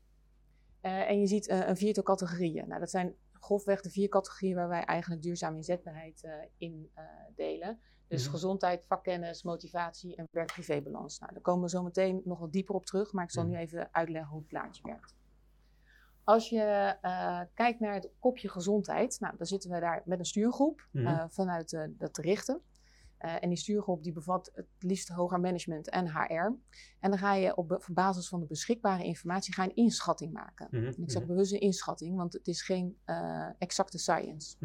En 0.82 1.20
je 1.20 1.28
ziet 1.28 1.50
een 1.50 1.78
viertal 1.78 2.04
categorieën. 2.04 2.68
Nou, 2.68 2.80
dat 2.80 2.90
zijn 2.90 3.16
grofweg 3.34 3.82
de 3.82 3.90
vier 3.90 4.10
categorieën 4.10 4.56
waar 4.56 4.68
wij 4.68 4.84
eigenlijk 4.84 5.22
duurzame 5.22 5.56
inzetbaarheid 5.56 6.28
in 6.58 6.92
delen. 7.36 7.80
Dus 8.08 8.22
Mhm. 8.24 8.32
gezondheid, 8.32 8.86
vakkennis, 8.86 9.44
motivatie 9.44 10.16
en 10.16 10.28
werk-privébalans. 10.32 11.20
Nou, 11.20 11.34
daar 11.34 11.42
komen 11.42 11.64
we 11.64 11.70
zo 11.70 11.84
meteen 11.84 12.22
nog 12.26 12.40
wat 12.40 12.52
dieper 12.52 12.76
op 12.76 12.86
terug, 12.86 13.14
maar 13.14 13.24
ik 13.24 13.32
zal 13.32 13.44
Mhm. 13.44 13.52
nu 13.52 13.58
even 13.58 13.94
uitleggen 13.94 14.30
hoe 14.32 14.40
het 14.40 14.48
plaatje 14.48 14.84
werkt. 14.84 15.16
Als 16.24 16.50
je 16.50 16.62
eh, 17.02 17.42
kijkt 17.54 17.80
naar 17.80 17.94
het 17.94 18.10
kopje 18.20 18.50
gezondheid, 18.50 19.20
nou, 19.20 19.38
dan 19.38 19.46
zitten 19.48 19.70
we 19.72 19.80
daar 19.80 20.02
met 20.06 20.20
een 20.20 20.26
stuurgroep 20.26 20.88
Mhm. 20.92 21.08
eh, 21.08 21.26
vanuit 21.30 21.74
eh, 21.74 21.84
dat 21.90 22.18
richten. 22.18 22.62
Eh, 23.18 23.44
en 23.44 23.50
die 23.50 23.58
stuurgroep 23.58 24.04
die 24.04 24.12
bevat 24.14 24.52
het 24.54 24.68
liefst 24.80 25.08
hoger 25.10 25.40
management 25.40 25.90
en 25.90 26.08
HR. 26.08 26.54
En 27.00 27.10
dan 27.10 27.18
ga 27.18 27.34
je 27.34 27.56
op, 27.56 27.72
op 27.72 27.86
basis 27.92 28.28
van 28.28 28.40
de 28.40 28.46
beschikbare 28.46 29.04
informatie 29.04 29.54
ga 29.54 29.64
een 29.64 29.76
inschatting 29.76 30.34
maken. 30.34 30.68
Mhm, 30.72 30.86
En 30.86 31.02
ik 31.02 31.12
zeg 31.12 31.22
mhm, 31.22 31.32
bewust 31.32 31.54
een 31.54 31.60
inschatting, 31.60 32.16
want 32.16 32.34
het 32.34 32.48
is 32.48 32.62
geen 32.62 32.98
exacte 33.58 33.98
science. 33.98 34.56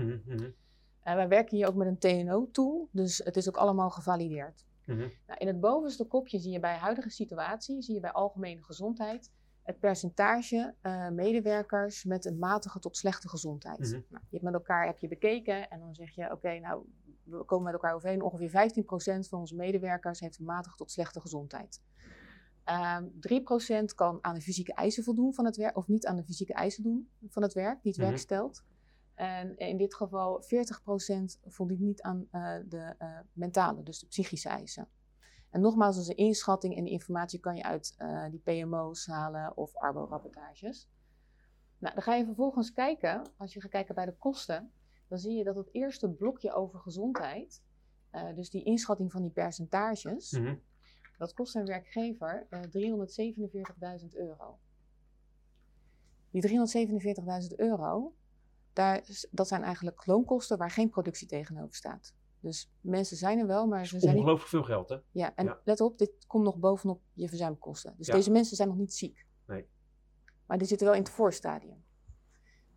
En 1.10 1.16
wij 1.16 1.28
werken 1.28 1.56
hier 1.56 1.66
ook 1.68 1.74
met 1.74 1.86
een 1.86 1.98
TNO-tool, 1.98 2.88
dus 2.92 3.18
het 3.24 3.36
is 3.36 3.48
ook 3.48 3.56
allemaal 3.56 3.90
gevalideerd. 3.90 4.64
mhm. 4.86 4.98
Nou, 4.98 5.38
in 5.38 5.46
het 5.46 5.60
bovenste 5.60 6.04
kopje 6.04 6.38
zie 6.38 6.52
je 6.52 6.60
bij 6.60 6.76
huidige 6.76 7.10
situatie, 7.10 7.82
zie 7.82 7.94
je 7.94 8.00
bij 8.00 8.12
algemene 8.12 8.62
gezondheid, 8.62 9.30
het 9.62 9.78
percentage 9.78 10.74
eh, 10.80 11.08
medewerkers 11.08 12.04
met 12.04 12.24
een 12.24 12.38
matige 12.38 12.78
tot 12.78 12.96
slechte 12.96 13.28
gezondheid. 13.28 13.78
Mhm. 13.78 13.90
Nou, 13.90 14.02
je 14.08 14.18
hebt 14.30 14.42
met 14.42 14.54
elkaar 14.54 14.86
heb 14.86 14.98
je 14.98 15.08
bekeken 15.08 15.70
en 15.70 15.80
dan 15.80 15.94
zeg 15.94 16.14
je, 16.14 16.32
oké, 16.32 16.58
nou, 16.58 16.84
we 17.22 17.44
komen 17.44 17.64
met 17.64 17.72
elkaar 17.72 17.94
overeen, 17.94 18.22
ongeveer 18.22 18.50
15% 18.50 19.28
van 19.28 19.38
onze 19.38 19.54
medewerkers 19.56 20.20
heeft 20.20 20.38
een 20.38 20.44
matige 20.44 20.76
tot 20.76 20.90
slechte 20.90 21.20
gezondheid. 21.20 21.80
Ehm 22.64 23.04
3% 23.20 23.94
kan 23.94 24.18
aan 24.20 24.34
de 24.34 24.40
fysieke 24.40 24.74
eisen 24.74 25.04
voldoen 25.04 25.34
van 25.34 25.44
het 25.44 25.56
werk, 25.56 25.76
of 25.76 25.88
niet 25.88 26.06
aan 26.06 26.16
de 26.16 26.24
fysieke 26.24 26.52
eisen 26.54 26.82
doen 26.82 27.10
van 27.28 27.42
het 27.42 27.52
werk, 27.52 27.82
die 27.82 27.90
het 27.92 28.00
Mhm. 28.00 28.08
werk 28.10 28.20
stelt. 28.20 28.64
En 29.20 29.56
in 29.56 29.76
dit 29.76 29.94
geval 29.94 30.42
40% 30.42 31.40
voldoet 31.46 31.78
niet 31.78 32.02
aan 32.02 32.28
eh, 32.30 32.56
de 32.68 32.94
eh, 32.98 33.18
mentale, 33.32 33.82
dus 33.82 33.98
de 33.98 34.06
psychische 34.06 34.48
eisen. 34.48 34.88
En 35.50 35.60
nogmaals, 35.60 35.94
dat 35.96 36.04
is 36.04 36.10
een 36.10 36.16
inschatting 36.16 36.76
en 36.76 36.84
die 36.84 36.92
informatie 36.92 37.40
kan 37.40 37.56
je 37.56 37.62
uit 37.62 37.94
eh, 37.98 38.24
die 38.30 38.40
PMO's 38.40 39.06
halen 39.06 39.56
of 39.56 39.76
arbo-rapportages. 39.76 40.88
Nou, 41.78 41.94
dan 41.94 42.02
ga 42.02 42.14
je 42.14 42.24
vervolgens 42.24 42.72
kijken, 42.72 43.22
als 43.36 43.52
je 43.54 43.60
gaat 43.60 43.70
kijken 43.70 43.94
bij 43.94 44.04
de 44.04 44.16
kosten, 44.16 44.72
dan 45.08 45.18
zie 45.18 45.36
je 45.36 45.44
dat 45.44 45.56
het 45.56 45.68
eerste 45.72 46.10
blokje 46.10 46.52
over 46.52 46.78
gezondheid, 46.78 47.62
dus 48.34 48.50
die 48.50 48.64
inschatting 48.64 49.12
van 49.12 49.22
die 49.22 49.30
percentages, 49.30 50.30
Mhm. 50.32 50.54
dat 51.18 51.34
kost 51.34 51.54
een 51.54 51.66
werkgever 51.66 52.46
eh 52.50 52.60
347.000 52.60 54.14
euro. 54.16 54.58
Die 56.30 56.42
347.000 56.42 57.58
euro, 57.58 58.14
daar, 58.80 59.02
dat 59.30 59.48
zijn 59.48 59.62
eigenlijk 59.62 60.06
loonkosten 60.06 60.58
waar 60.58 60.70
geen 60.70 60.88
productie 60.88 61.26
tegenover 61.26 61.74
staat. 61.74 62.14
Dus 62.40 62.70
mensen 62.80 63.16
zijn 63.16 63.38
er 63.38 63.46
wel, 63.46 63.66
maar 63.66 63.86
ze 63.86 63.98
zijn 63.98 64.12
niet 64.14 64.20
Ongelooflijk 64.22 64.50
veel 64.50 64.62
geld, 64.62 64.88
hè? 64.88 64.96
ja, 65.10 65.34
en 65.34 65.44
Ja. 65.44 65.60
let 65.64 65.80
op, 65.80 65.98
dit 65.98 66.12
komt 66.26 66.44
nog 66.44 66.56
bovenop 66.58 67.00
je 67.12 67.28
verzuimkosten. 67.28 67.94
Dus 67.96 68.06
Ja. 68.06 68.14
deze 68.14 68.30
mensen 68.30 68.56
zijn 68.56 68.68
nog 68.68 68.76
niet 68.76 68.94
ziek. 68.94 69.26
Nee. 69.46 69.66
Maar 70.46 70.58
die 70.58 70.66
zitten 70.66 70.86
wel 70.86 70.96
in 70.96 71.02
het 71.02 71.10
voorstadium. 71.10 71.84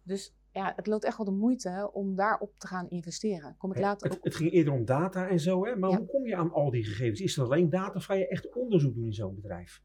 Dus 0.03 0.33
ja, 0.51 0.73
het 0.75 0.87
loont 0.87 1.03
echt 1.03 1.17
wel 1.17 1.25
de 1.25 1.31
moeite 1.31 1.89
om 1.93 2.15
daarop 2.15 2.53
te 2.59 2.67
gaan 2.67 2.89
investeren. 2.89 3.55
Kom 3.57 3.71
ik 3.71 3.79
later 3.79 4.07
Het, 4.07 4.17
ook. 4.17 4.23
het 4.23 4.35
ging 4.35 4.51
eerder 4.51 4.73
om 4.73 4.85
data 4.85 5.27
en 5.27 5.39
zo, 5.39 5.65
hè? 5.65 5.75
maar 5.75 5.89
Ja. 5.89 5.97
hoe 5.97 6.07
kom 6.07 6.25
je 6.27 6.35
aan 6.35 6.51
al 6.51 6.71
die 6.71 6.83
gegevens? 6.83 7.19
Is 7.21 7.35
het 7.35 7.45
alleen 7.45 7.69
data 7.69 7.93
of 7.97 8.05
ga 8.05 8.13
je 8.13 8.27
echt 8.27 8.53
onderzoek 8.55 8.95
doen 8.95 9.05
in 9.05 9.13
zo'n 9.13 9.35
bedrijf? 9.35 9.81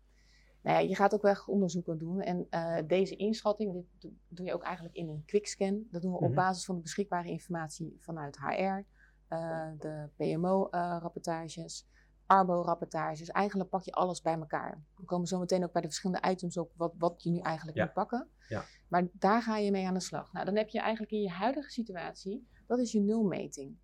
Nou 0.68 0.80
ja, 0.80 0.88
je 0.88 0.94
gaat 0.94 1.14
ook 1.14 1.22
wel 1.22 1.34
onderzoeken 1.46 1.98
doen. 1.98 2.20
En 2.20 2.46
eh, 2.50 2.76
deze 2.86 3.16
inschatting, 3.16 3.72
dit 3.72 3.84
do- 3.98 4.12
doe 4.28 4.46
je 4.46 4.54
ook 4.54 4.62
eigenlijk 4.62 4.94
in 4.94 5.08
een 5.08 5.22
quickscan. 5.26 5.86
Dat 5.90 6.02
doen 6.02 6.12
we 6.12 6.16
Mhm. 6.18 6.26
op 6.28 6.34
basis 6.34 6.64
van 6.64 6.74
de 6.74 6.80
beschikbare 6.82 7.28
informatie 7.28 7.96
vanuit 8.00 8.38
HR, 8.38 8.82
eh, 9.28 9.70
de 9.78 10.08
PMO-rapportages, 10.16 11.86
Arbo-rapportages. 12.26 13.28
Eigenlijk 13.30 13.70
pak 13.70 13.82
je 13.82 13.92
alles 13.92 14.22
bij 14.22 14.34
elkaar. 14.34 14.82
We 14.96 15.04
komen 15.04 15.26
zo 15.26 15.38
meteen 15.38 15.64
ook 15.64 15.72
bij 15.72 15.82
de 15.82 15.88
verschillende 15.88 16.30
items 16.30 16.56
op 16.56 16.72
wat, 16.76 16.94
wat 16.98 17.22
je 17.22 17.30
nu 17.30 17.38
eigenlijk 17.38 17.76
Ja. 17.76 17.84
moet 17.84 17.92
pakken. 17.92 18.28
Ja. 18.48 18.64
Maar 18.88 19.08
daar 19.12 19.42
ga 19.42 19.56
je 19.56 19.70
mee 19.70 19.86
aan 19.86 19.94
de 19.94 20.00
slag. 20.00 20.32
Nou, 20.32 20.44
dan 20.44 20.56
heb 20.56 20.68
je 20.68 20.80
eigenlijk 20.80 21.12
in 21.12 21.20
je 21.22 21.30
huidige 21.30 21.70
situatie, 21.70 22.48
dat 22.66 22.78
is 22.78 22.92
je 22.92 23.00
nulmeting. 23.00 23.76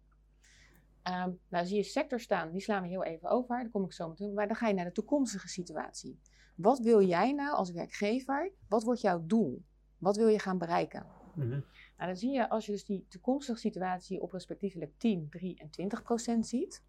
Ehm 1.02 1.30
nou, 1.48 1.66
zie 1.66 1.76
je 1.76 1.82
sector 1.82 2.20
staan, 2.20 2.50
die 2.50 2.60
slaan 2.60 2.82
we 2.82 2.88
heel 2.88 3.04
even 3.04 3.28
over. 3.28 3.56
Daar 3.62 3.70
kom 3.70 3.84
ik 3.84 3.92
zo 3.92 4.08
meteen. 4.08 4.34
Maar 4.34 4.46
dan 4.46 4.56
ga 4.56 4.68
je 4.68 4.74
naar 4.74 4.84
de 4.84 4.92
toekomstige 4.92 5.48
situatie. 5.48 6.20
Wat 6.54 6.78
wil 6.78 7.02
jij 7.02 7.32
nou 7.32 7.56
als 7.56 7.70
werkgever? 7.70 8.52
Wat 8.68 8.82
wordt 8.82 9.00
jouw 9.00 9.26
doel? 9.26 9.62
Wat 9.98 10.16
wil 10.16 10.28
je 10.28 10.38
gaan 10.38 10.58
bereiken? 10.58 11.06
Mhm. 11.34 11.48
Nou, 11.48 11.62
dan 11.96 12.16
zie 12.16 12.30
je 12.30 12.48
als 12.48 12.66
je 12.66 12.72
dus 12.72 12.84
die 12.84 13.06
toekomstige 13.08 13.58
situatie 13.58 14.20
op 14.20 14.32
respectievelijk 14.32 14.92
10, 14.98 15.26
3 15.30 15.58
en 15.58 15.70
20 15.70 16.02
procent 16.02 16.46
ziet, 16.46 16.82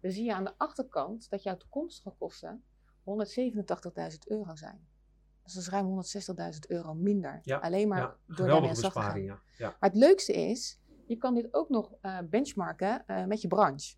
dan 0.00 0.10
zie 0.10 0.24
je 0.24 0.34
aan 0.34 0.44
de 0.44 0.54
achterkant 0.56 1.30
dat 1.30 1.42
jouw 1.42 1.56
toekomstige 1.56 2.14
kosten 2.18 2.62
187.000 3.04 4.18
euro 4.26 4.56
zijn. 4.56 4.86
Dus 5.42 5.54
dat 5.54 5.62
is 5.62 5.68
ruim 5.68 6.02
160.000 6.52 6.58
euro 6.68 6.94
minder. 6.94 7.40
Ja, 7.42 7.58
Alleen 7.58 7.88
maar 7.88 7.98
ja, 8.00 8.16
door 8.26 8.36
daarmee 8.36 8.54
geweldige 8.54 8.68
aan 8.68 8.74
de 8.74 8.80
slag 8.80 8.92
te 8.92 9.00
gaan. 9.10 9.40
ja. 9.58 9.76
Maar 9.80 9.90
het 9.90 9.98
leukste 9.98 10.32
is, 10.32 10.78
je 11.06 11.16
kan 11.16 11.34
dit 11.34 11.54
ook 11.54 11.68
nog 11.68 11.92
eh, 12.00 12.18
benchmarken 12.24 13.06
eh, 13.06 13.24
met 13.24 13.40
je 13.40 13.48
branche. 13.48 13.96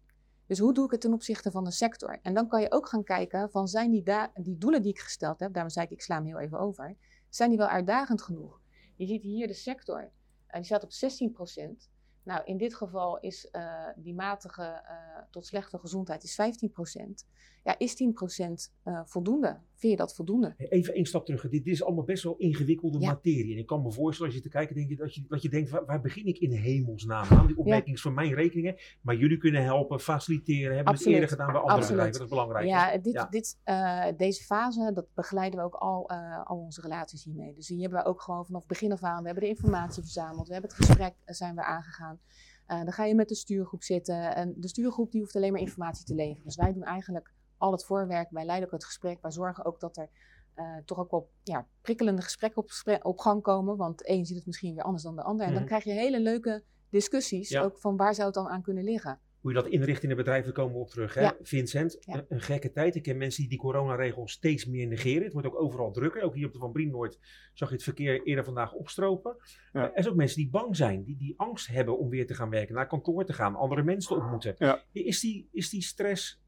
Dus 0.51 0.59
hoe 0.59 0.75
doe 0.75 0.85
ik 0.85 0.91
het 0.91 1.01
ten 1.01 1.13
opzichte 1.13 1.51
van 1.51 1.65
de 1.65 1.71
sector? 1.71 2.19
En 2.23 2.35
dan 2.35 2.49
kan 2.49 2.61
je 2.61 2.73
ook 2.73 2.89
gaan 2.89 3.05
kijken 3.05 3.51
van 3.51 3.69
zijn 3.69 3.91
die, 3.91 4.03
die 4.35 4.59
doelen 4.59 4.83
die 4.83 4.91
ik 4.91 4.99
gesteld 4.99 5.41
heb, 5.41 5.53
daarom 5.53 5.73
zei 5.73 5.87
ik 5.87 5.93
ik 5.93 6.03
sla 6.03 6.15
hem 6.15 6.25
heel 6.25 6.39
even 6.39 6.59
over, 6.59 6.97
zijn 7.29 7.49
die 7.49 7.59
wel 7.59 7.69
uitdagend 7.69 8.23
genoeg? 8.23 8.61
Je 8.97 9.07
ziet 9.07 9.23
hier 9.23 9.47
de 9.47 9.55
sector, 9.55 10.01
uh, 10.01 10.55
die 10.55 10.65
staat 10.65 10.83
op 10.83 10.91
16% 10.91 11.89
Nou, 12.23 12.45
in 12.45 12.57
dit 12.57 12.75
geval 12.75 13.19
is 13.19 13.49
uh, 13.53 13.87
die 13.97 14.15
matige 14.15 14.63
uh, 14.63 15.23
tot 15.31 15.47
slechte 15.47 15.79
gezondheid 15.79 16.25
is 16.25 16.41
15% 16.41 17.27
Ja, 17.65 17.79
is 17.79 18.03
10% 18.03 18.73
voldoende? 19.05 19.61
Vind 19.81 19.93
je 19.93 19.99
dat 19.99 20.15
voldoende? 20.15 20.55
Even 20.57 20.95
één 20.95 21.05
stap 21.05 21.27
terug. 21.27 21.43
Dit, 21.43 21.51
dit 21.51 21.67
is 21.67 21.85
allemaal 21.85 22.05
best 22.05 22.23
wel 22.23 22.37
ingewikkelde 22.37 22.99
ja. 22.99 23.07
materie. 23.13 23.53
En 23.53 23.59
ik 23.59 23.67
kan 23.67 23.83
me 23.83 23.93
voorstellen, 23.93 24.33
als 24.33 24.43
je 24.43 24.49
te 24.49 24.57
kijken 24.57 24.75
denk 24.75 24.89
je, 24.89 24.97
dat, 24.97 25.15
je, 25.15 25.25
dat 25.29 25.43
je 25.43 25.49
denkt, 25.49 25.71
waar, 25.71 25.85
waar 25.85 26.01
begin 26.01 26.27
ik 26.27 26.39
in 26.39 26.53
hemelsnaam 26.53 27.27
aan? 27.31 27.47
Die 27.47 27.57
opmerking 27.57 27.97
is 27.97 28.03
van 28.03 28.15
mijn 28.15 28.35
rekeningen. 28.35 28.77
Maar 29.01 29.17
jullie 29.17 29.39
kunnen 29.39 29.63
helpen, 29.63 30.01
faciliteren, 30.01 30.77
hebben 30.77 30.93
Absoluut. 30.93 31.05
het 31.05 31.15
eerder 31.15 31.29
gedaan 31.29 31.53
bij 31.53 31.61
andere 31.61 31.81
Absoluut. 31.81 32.13
bedrijven. 32.13 32.19
Dat 32.19 32.23
is 32.23 32.35
belangrijk. 32.35 32.67
Ja, 32.67 32.99
dit, 32.99 33.13
ja. 33.13 33.27
Dit, 33.27 33.59
uh, 33.65 34.19
deze 34.19 34.45
fase, 34.45 34.91
dat 34.95 35.07
begeleiden 35.15 35.59
we 35.59 35.65
ook 35.65 35.75
al, 35.75 36.11
uh, 36.13 36.45
al 36.45 36.59
onze 36.59 36.81
relaties 36.81 37.25
hiermee. 37.25 37.55
Dus 37.55 37.67
die 37.67 37.81
hebben 37.81 37.99
we 37.99 38.05
ook 38.05 38.23
gewoon 38.23 38.47
vanaf 38.47 38.67
begin 38.67 38.93
af 38.93 39.03
aan. 39.03 39.21
We 39.21 39.27
hebben 39.27 39.45
de 39.45 39.51
informatie 39.51 40.03
verzameld, 40.03 40.47
we 40.47 40.53
hebben 40.53 40.71
het 40.71 40.85
gesprek 40.87 41.15
zijn 41.25 41.55
we 41.55 41.65
aangegaan. 41.65 42.21
Uh, 42.69 42.77
dan 42.83 42.93
ga 42.93 43.05
je 43.05 43.15
met 43.15 43.29
de 43.29 43.35
stuurgroep 43.35 43.83
zitten. 43.83 44.35
En 44.35 44.55
de 44.57 44.69
stuurgroep 44.69 45.13
die 45.13 45.21
hoeft 45.21 45.37
alleen 45.37 45.53
maar 45.53 45.61
informatie 45.61 46.05
te 46.05 46.15
leveren. 46.15 46.45
Dus 46.45 46.57
wij 46.57 46.73
doen 46.73 46.83
eigenlijk 46.83 47.33
al 47.61 47.73
het 47.73 47.85
voorwerk. 47.85 48.31
Wij 48.31 48.45
leiden 48.45 48.67
ook 48.67 48.75
het 48.75 48.85
gesprek. 48.85 49.19
Wij 49.23 49.31
zorgen 49.31 49.65
ook 49.65 49.81
dat 49.81 49.97
er 49.97 50.09
uh, 50.57 50.77
toch 50.85 50.99
ook 50.99 51.11
wel 51.11 51.31
ja, 51.43 51.67
prikkelende 51.83 52.23
gesprekken 52.23 52.63
op, 52.63 52.71
op, 53.03 53.19
gang 53.19 53.43
komen. 53.43 53.77
Want 53.77 53.99
de 53.99 54.11
een 54.11 54.27
ziet 54.27 54.37
het 54.37 54.47
misschien 54.47 54.75
weer 54.75 54.85
anders 54.85 55.03
dan 55.03 55.17
de 55.17 55.23
ander. 55.23 55.47
En 55.47 55.55
dan 55.55 55.65
krijg 55.65 55.85
je 55.85 55.93
hele 55.93 56.21
leuke 56.21 56.63
discussies. 56.91 57.49
Ja. 57.49 57.63
Ook 57.63 57.79
van 57.79 57.97
waar 57.97 58.15
zou 58.15 58.27
het 58.27 58.35
dan 58.35 58.49
aan 58.49 58.63
kunnen 58.63 58.85
liggen. 58.85 59.21
Hoe 59.41 59.53
je 59.53 59.57
dat 59.63 59.69
inricht 59.69 60.03
in 60.03 60.09
de 60.09 60.15
bedrijven 60.15 60.53
komen 60.53 60.75
we 60.75 60.81
op 60.81 60.91
terug. 60.91 61.15
Hè? 61.15 61.21
Ja. 61.21 61.37
Vincent, 61.43 61.99
een, 62.07 62.25
een, 62.29 62.41
gekke 62.41 62.71
tijd. 62.71 62.95
Ik 62.95 63.03
ken 63.03 63.17
mensen 63.17 63.41
die 63.41 63.51
die 63.51 63.59
coronaregels 63.59 64.33
steeds 64.33 64.67
meer 64.67 64.87
negeren. 64.87 65.23
Het 65.23 65.33
wordt 65.33 65.49
ook 65.49 65.61
overal 65.61 65.93
drukker. 65.93 66.23
Ook 66.23 66.35
hier 66.35 66.47
op 66.47 66.53
de 66.53 66.59
Van 66.59 66.73
Brienoord 66.73 67.19
zag 67.53 67.69
je 67.69 67.75
het 67.75 67.85
verkeer 67.85 68.23
eerder 68.23 68.45
vandaag 68.45 68.73
opstropen. 68.73 69.37
Ja. 69.73 69.83
er 69.83 70.03
zijn 70.03 70.09
ook 70.09 70.19
mensen 70.19 70.37
die 70.37 70.51
bang 70.51 70.77
zijn. 70.77 71.05
Die, 71.05 71.17
die 71.17 71.35
angst 71.37 71.67
hebben 71.67 71.99
om 71.99 72.09
weer 72.09 72.27
te 72.27 72.35
gaan 72.35 72.51
werken. 72.51 72.75
Naar 72.75 72.87
kantoor 72.87 73.25
te 73.25 73.33
gaan. 73.33 73.55
Andere 73.55 73.83
mensen 73.83 74.15
te 74.15 74.21
ontmoeten. 74.21 74.57
Is, 74.93 75.21
die, 75.21 75.49
is 75.53 75.71
die 75.71 75.83
stress 75.83 76.41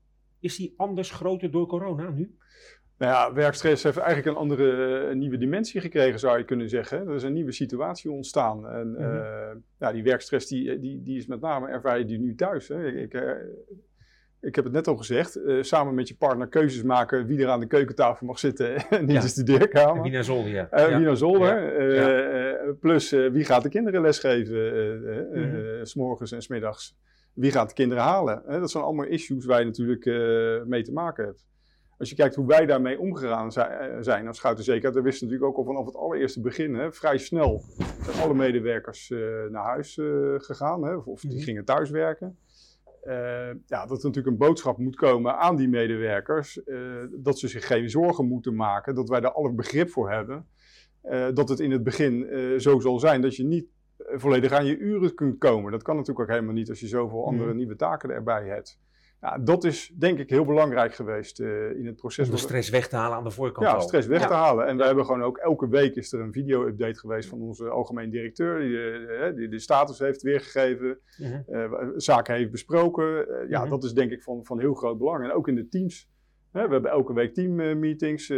is 0.43 0.57
die 0.57 0.75
anders 0.77 1.11
groter 1.11 1.51
door 1.51 1.67
corona 1.67 2.11
nu? 2.11 2.37
Nou 2.99 3.15
ja, 3.15 3.33
werkstress 3.33 3.83
heeft 3.83 3.97
eigenlijk 3.97 4.29
een 4.29 4.43
andere, 4.43 4.65
een 5.11 5.19
nieuwe 5.19 5.37
dimensie 5.37 5.81
gekregen, 5.81 6.19
zou 6.19 6.39
je 6.39 6.45
kunnen 6.45 6.69
zeggen. 6.69 7.09
Er 7.09 7.15
is 7.15 7.23
een 7.23 7.33
nieuwe 7.33 7.53
situatie 7.53 8.11
ontstaan. 8.11 8.69
En 8.69 8.89
mm 8.89 8.97
-hmm. 8.97 9.17
uh, 9.17 9.51
ja, 9.79 9.93
die 9.93 10.03
werkstress 10.03 10.47
die, 10.47 10.79
die, 10.79 11.03
die 11.03 11.17
is 11.17 11.27
met 11.27 11.41
name 11.41 11.69
ervaar 11.69 11.99
je 11.99 12.05
die 12.05 12.19
nu 12.19 12.35
thuis. 12.35 12.69
Hè. 12.69 12.87
Ik, 12.87 13.15
ik, 13.15 13.25
ik 14.41 14.55
heb 14.55 14.65
het 14.65 14.73
net 14.73 14.89
al 14.89 14.97
gezegd, 14.97 15.39
uh, 15.39 15.63
samen 15.63 15.95
met 15.95 16.09
je 16.09 16.17
partner 16.17 16.49
keuzes 16.49 16.83
maken 16.83 17.27
wie 17.27 17.43
er 17.43 17.49
aan 17.49 17.61
de 17.61 17.67
keukentafel 17.67 18.27
mag 18.27 18.39
zitten 18.39 18.75
en 18.91 19.05
niet 19.05 19.17
ja. 19.17 19.21
de 19.21 19.29
studeerkamer. 19.29 19.97
En 19.97 20.03
wie 20.03 20.13
naar 20.13 20.25
zolder, 20.25 20.51
ja. 20.51 20.69
Uh, 20.73 20.97
wie 20.97 21.07
naar 21.07 21.17
zolder. 21.17 22.77
Plus 22.81 23.11
wie 23.11 23.45
gaat 23.45 23.63
de 23.63 23.69
kinderen 23.69 24.01
lesgeven, 24.01 25.01
mm 25.33 25.61
s'morgens 25.85 26.33
en 26.33 26.43
smiddags. 26.43 26.97
Wie 27.33 27.51
gaat 27.51 27.69
de 27.69 27.75
kinderen 27.75 28.03
halen? 28.03 28.43
Dat 28.47 28.71
zijn 28.71 28.85
allemaal 28.85 29.07
issues 29.07 29.45
waar 29.45 29.59
je 29.59 29.65
natuurlijk 29.65 30.05
mee 30.67 30.83
te 30.83 30.93
maken 30.93 31.25
hebt 31.25 31.45
als 32.03 32.11
je 32.11 32.17
kijkt 32.17 32.35
hoe 32.35 32.47
wij 32.47 32.67
daarmee 32.67 32.99
omgegaan 33.01 33.53
zijn 34.01 34.27
als 34.27 34.37
Schouten 34.37 34.65
Zekerheid, 34.65 34.95
dan 34.95 35.03
wisten 35.03 35.27
natuurlijk 35.29 35.53
ook 35.53 35.59
al 35.59 35.73
vanaf 35.73 35.87
het 35.87 35.97
allereerste 35.97 36.41
begin, 36.41 36.75
hè, 36.75 36.93
vrij 36.93 37.19
snel 37.19 37.63
zijn 38.05 38.21
alle 38.21 38.35
medewerkers 38.35 39.11
uh, 39.11 39.21
naar 39.51 39.65
huis 39.65 39.97
uh, 39.97 40.35
gegaan, 40.37 40.85
hè, 40.85 40.95
of, 40.95 41.21
die 41.21 41.31
mm 41.31 41.37
-hmm. 41.37 41.45
gingen 41.45 41.65
thuiswerken. 41.65 42.39
Uh, 43.05 43.15
ja, 43.67 43.87
dat 43.87 43.99
er 43.99 44.05
natuurlijk 44.05 44.27
een 44.27 44.37
boodschap 44.37 44.79
moet 44.79 44.97
komen 44.97 45.39
aan 45.39 45.57
die 45.57 45.69
medewerkers, 45.69 46.61
dat 47.11 47.39
ze 47.39 47.49
zich 47.49 47.67
geen 47.67 47.91
zorgen 47.91 48.27
moeten 48.27 48.55
maken, 48.55 48.95
dat 48.95 49.09
wij 49.09 49.21
daar 49.21 49.33
alle 49.33 49.53
begrip 49.53 49.91
voor 49.91 50.11
hebben. 50.11 50.47
dat 51.35 51.49
het 51.49 51.61
in 51.61 51.71
het 51.71 51.83
begin 51.83 52.27
zo 52.61 52.81
zal 52.81 52.99
zijn 52.99 53.21
dat 53.21 53.37
je 53.37 53.45
niet 53.45 53.67
volledig 54.07 54.53
aan 54.53 54.67
je 54.67 54.79
uren 54.79 55.15
kunt 55.15 55.39
komen. 55.39 55.73
Dat 55.73 55.83
kan 55.83 55.97
natuurlijk 55.97 56.25
ook 56.29 56.35
helemaal 56.35 56.55
niet 56.55 56.69
als 56.69 56.81
je 56.81 56.87
zoveel 56.87 57.25
andere 57.25 57.43
mm 57.43 57.49
-hmm. 57.49 57.57
nieuwe 57.57 57.77
taken 57.77 58.11
erbij 58.11 58.47
hebt. 58.47 58.79
Ja, 59.21 59.39
dat 59.39 59.65
is 59.65 59.93
denk 59.99 60.19
ik 60.19 60.31
heel 60.31 60.45
belangrijk 60.45 60.95
geweest 60.95 61.41
uh, 61.41 61.71
in 61.71 61.87
het 61.87 61.97
proces. 61.97 62.27
Om 62.27 62.35
de 62.35 62.41
stress 62.41 62.71
weg 62.71 62.89
te 62.89 62.97
halen 62.97 63.17
aan 63.17 63.25
de 63.25 63.31
voorkant. 63.31 63.67
Ja, 63.67 63.81
stress 63.81 64.07
weg 64.07 64.21
ja. 64.21 64.27
te 64.27 64.33
halen. 64.33 64.67
En 64.67 64.77
we 64.77 64.85
hebben 64.85 65.05
gewoon 65.05 65.23
ook 65.23 65.37
elke 65.37 65.69
week 65.69 65.95
is 65.95 66.13
er 66.13 66.21
een 66.21 66.33
video-update 66.33 66.99
geweest 66.99 67.29
van 67.29 67.41
onze 67.41 67.69
algemeen 67.69 68.11
directeur. 68.11 68.59
Die, 68.59 68.71
uh, 68.71 69.37
die 69.37 69.49
de 69.49 69.59
status 69.59 69.99
heeft 69.99 70.23
weergegeven, 70.23 70.99
uh, 71.49 71.73
zaken 71.97 72.35
heeft 72.35 72.51
besproken. 72.51 73.27
ja, 73.49 73.61
-huh. 73.61 73.71
dat 73.71 73.85
is 73.85 73.93
denk 73.93 74.11
ik 74.11 74.23
van, 74.23 74.45
van 74.45 74.61
heel 74.61 74.75
groot 74.75 74.99
belang. 74.99 75.25
En 75.25 75.33
ook 75.33 75.49
in 75.49 75.55
de 75.55 75.69
teams. 75.69 76.11
we 76.53 76.59
hebben 76.59 76.85
elke 76.85 77.13
week 77.13 77.35
teammeetings 77.35 78.29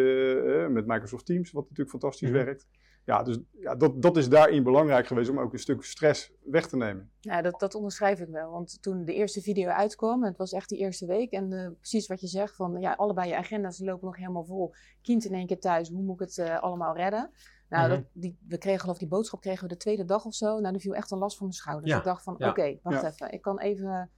met 0.71 0.87
Microsoft 0.87 1.27
Teams, 1.27 1.53
wat 1.53 1.63
natuurlijk 1.63 1.91
fantastisch 1.91 2.31
werkt 2.31 2.67
ja, 3.05 3.23
dus 3.23 3.39
ja, 3.51 3.75
dat, 3.75 4.03
dat 4.03 4.17
is 4.17 4.29
daarin 4.29 4.63
belangrijk 4.63 5.07
geweest 5.07 5.31
om 5.31 5.39
ook 5.39 5.53
een 5.53 5.59
stuk 5.59 5.83
stress 5.83 6.33
weg 6.43 6.67
te 6.67 6.77
nemen. 6.77 7.11
Ja, 7.21 7.43
dat, 7.43 7.61
dat 7.61 7.75
onderschrijf 7.75 8.21
ik 8.21 8.29
wel. 8.29 8.51
Want 8.51 8.83
toen 8.83 9.05
de 9.05 9.15
eerste 9.15 9.41
video 9.41 9.69
uitkwam, 9.69 10.25
het 10.25 10.37
was 10.37 10.53
echt 10.53 10.69
die 10.69 10.79
eerste 10.79 11.07
week. 11.07 11.31
En 11.31 11.53
uh, 11.53 11.69
precies 11.79 12.07
wat 12.07 12.21
je 12.21 12.27
zegt, 12.27 12.57
van 12.57 12.81
ja, 12.81 12.93
allebei 12.93 13.29
je 13.29 13.37
agenda's 13.37 13.79
lopen 13.79 14.07
nog 14.07 14.17
helemaal 14.17 14.45
vol. 14.45 14.75
Kind 15.03 15.25
in 15.25 15.35
één 15.35 15.47
keer 15.47 15.61
thuis, 15.61 15.89
hoe 15.89 16.03
moet 16.03 16.21
ik 16.21 16.27
het 16.27 16.37
uh, 16.37 16.63
allemaal 16.63 16.97
redden? 16.97 17.31
Nou, 17.69 17.87
mm 17.87 17.93
-hmm. 17.93 18.03
dat, 18.03 18.11
die, 18.13 18.39
we 18.49 18.59
kregen 18.59 18.81
geloof 18.81 18.99
die 18.99 19.09
boodschap 19.09 19.41
kregen 19.41 19.63
we 19.63 19.69
de 19.69 19.77
tweede 19.77 20.05
dag 20.05 20.25
of 20.25 20.35
zo. 20.35 20.61
Nou, 20.61 20.75
er 20.75 20.81
viel 20.81 20.95
echt 20.95 21.11
een 21.11 21.19
last 21.19 21.37
van 21.37 21.47
mijn 21.47 21.59
schouders. 21.59 21.91
Ja. 21.91 21.99
Ik 21.99 22.05
dacht 22.05 22.23
van, 22.23 22.35
ja. 22.39 22.49
oké, 22.49 22.61
okay, 22.61 22.81
wacht 22.83 23.03
ja. 23.03 23.09
even. 23.09 23.33
Ik 23.33 23.43
kan 23.43 23.61
even 23.61 24.11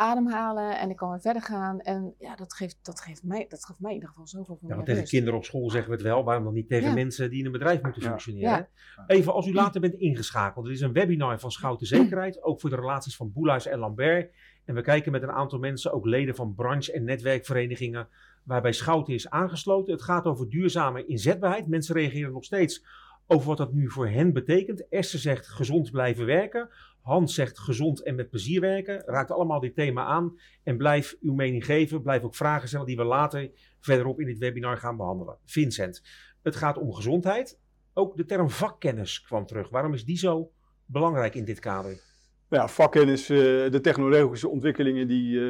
ademhalen 0.00 0.78
en 0.78 0.90
ik 0.90 0.96
kan 0.96 1.10
weer 1.10 1.20
verder 1.20 1.42
gaan. 1.42 1.80
En 1.80 2.14
ja, 2.18 2.36
dat 2.36 2.54
geeft, 2.54 2.78
dat 2.82 3.00
geeft, 3.00 3.22
mij, 3.22 3.46
dat 3.48 3.64
geeft 3.64 3.80
mij 3.80 3.90
in 3.90 3.96
ieder 3.96 4.08
geval 4.08 4.26
zoveel 4.26 4.56
van 4.60 4.68
ja, 4.68 4.74
want 4.74 4.86
Tegen 4.86 5.04
kinderen 5.04 5.38
op 5.38 5.44
school 5.44 5.70
zeggen 5.70 5.90
we 5.90 5.96
het 5.96 6.04
wel, 6.06 6.24
waarom 6.24 6.44
dan 6.44 6.54
niet 6.54 6.68
tegen 6.68 6.88
ja. 6.88 6.94
mensen 6.94 7.30
die 7.30 7.38
in 7.38 7.46
een 7.46 7.52
bedrijf 7.52 7.82
moeten 7.82 8.02
functioneren. 8.02 8.68
Ja. 8.96 9.04
Even 9.06 9.32
als 9.32 9.46
u 9.46 9.52
later 9.52 9.80
bent 9.80 9.94
ingeschakeld. 9.94 10.66
Er 10.66 10.72
is 10.72 10.80
een 10.80 10.92
webinar 10.92 11.40
van 11.40 11.50
Schouten 11.50 11.86
Zekerheid, 11.96 12.42
ook 12.42 12.60
voor 12.60 12.70
de 12.70 12.76
relaties 12.76 13.16
van 13.16 13.32
Boelhuis 13.32 13.66
en 13.66 13.78
Lambert. 13.78 14.34
En 14.64 14.74
we 14.74 14.82
kijken 14.82 15.12
met 15.12 15.22
een 15.22 15.30
aantal 15.30 15.58
mensen, 15.58 15.92
ook 15.92 16.06
leden 16.06 16.34
van 16.34 16.54
branche- 16.54 16.92
en 16.92 17.04
netwerkverenigingen, 17.04 18.08
waarbij 18.42 18.72
Schouten 18.72 19.14
is 19.14 19.30
aangesloten. 19.30 19.92
Het 19.92 20.02
gaat 20.02 20.24
over 20.24 20.48
duurzame 20.48 21.06
inzetbaarheid. 21.06 21.66
Mensen 21.66 21.94
reageren 21.94 22.32
nog 22.32 22.44
steeds 22.44 22.84
over 23.26 23.46
wat 23.46 23.56
dat 23.56 23.72
nu 23.72 23.90
voor 23.90 24.08
hen 24.08 24.32
betekent. 24.32 24.88
Esther 24.88 25.18
zegt 25.18 25.48
gezond 25.48 25.90
blijven 25.90 26.26
werken. 26.26 26.68
Hans 27.00 27.34
zegt 27.34 27.58
gezond 27.58 28.02
en 28.02 28.14
met 28.14 28.30
plezier 28.30 28.60
werken. 28.60 29.02
Raakt 29.06 29.30
allemaal 29.30 29.60
dit 29.60 29.74
thema 29.74 30.04
aan. 30.04 30.38
En 30.62 30.76
blijf 30.76 31.16
uw 31.20 31.34
mening 31.34 31.64
geven. 31.64 32.02
Blijf 32.02 32.22
ook 32.22 32.34
vragen 32.34 32.68
stellen 32.68 32.86
die 32.86 32.96
we 32.96 33.04
later 33.04 33.50
verderop 33.80 34.20
in 34.20 34.26
dit 34.26 34.38
webinar 34.38 34.76
gaan 34.76 34.96
behandelen. 34.96 35.36
Vincent, 35.44 36.02
het 36.42 36.56
gaat 36.56 36.78
om 36.78 36.92
gezondheid. 36.92 37.58
Ook 37.94 38.16
de 38.16 38.24
term 38.24 38.50
vakkennis 38.50 39.20
kwam 39.22 39.46
terug. 39.46 39.68
Waarom 39.68 39.92
is 39.94 40.04
die 40.04 40.18
zo 40.18 40.50
belangrijk 40.86 41.34
in 41.34 41.44
dit 41.44 41.58
kader? 41.58 42.08
Ja, 42.48 42.68
vakkennis, 42.68 43.26
de 43.26 43.78
technologische 43.82 44.48
ontwikkelingen 44.48 45.08
die, 45.08 45.40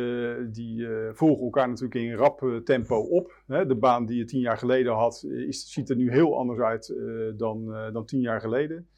die 0.51 0.87
volgen 1.13 1.45
elkaar 1.45 1.69
natuurlijk 1.69 1.95
in 1.95 2.15
rap 2.15 2.61
tempo 2.65 2.97
op. 2.97 3.43
De 3.47 3.77
baan 3.81 4.07
die 4.07 4.19
je 4.19 4.25
tien 4.25 4.41
jaar 4.41 4.59
geleden 4.59 4.93
had, 4.93 5.27
ziet 5.49 5.91
er 5.91 5.97
nu 5.97 6.11
heel 6.11 6.39
anders 6.39 6.59
uit 6.59 6.95
dan, 7.37 7.67
dan 7.93 8.07
tien 8.07 8.21
jaar 8.21 8.41
geleden. 8.41 8.89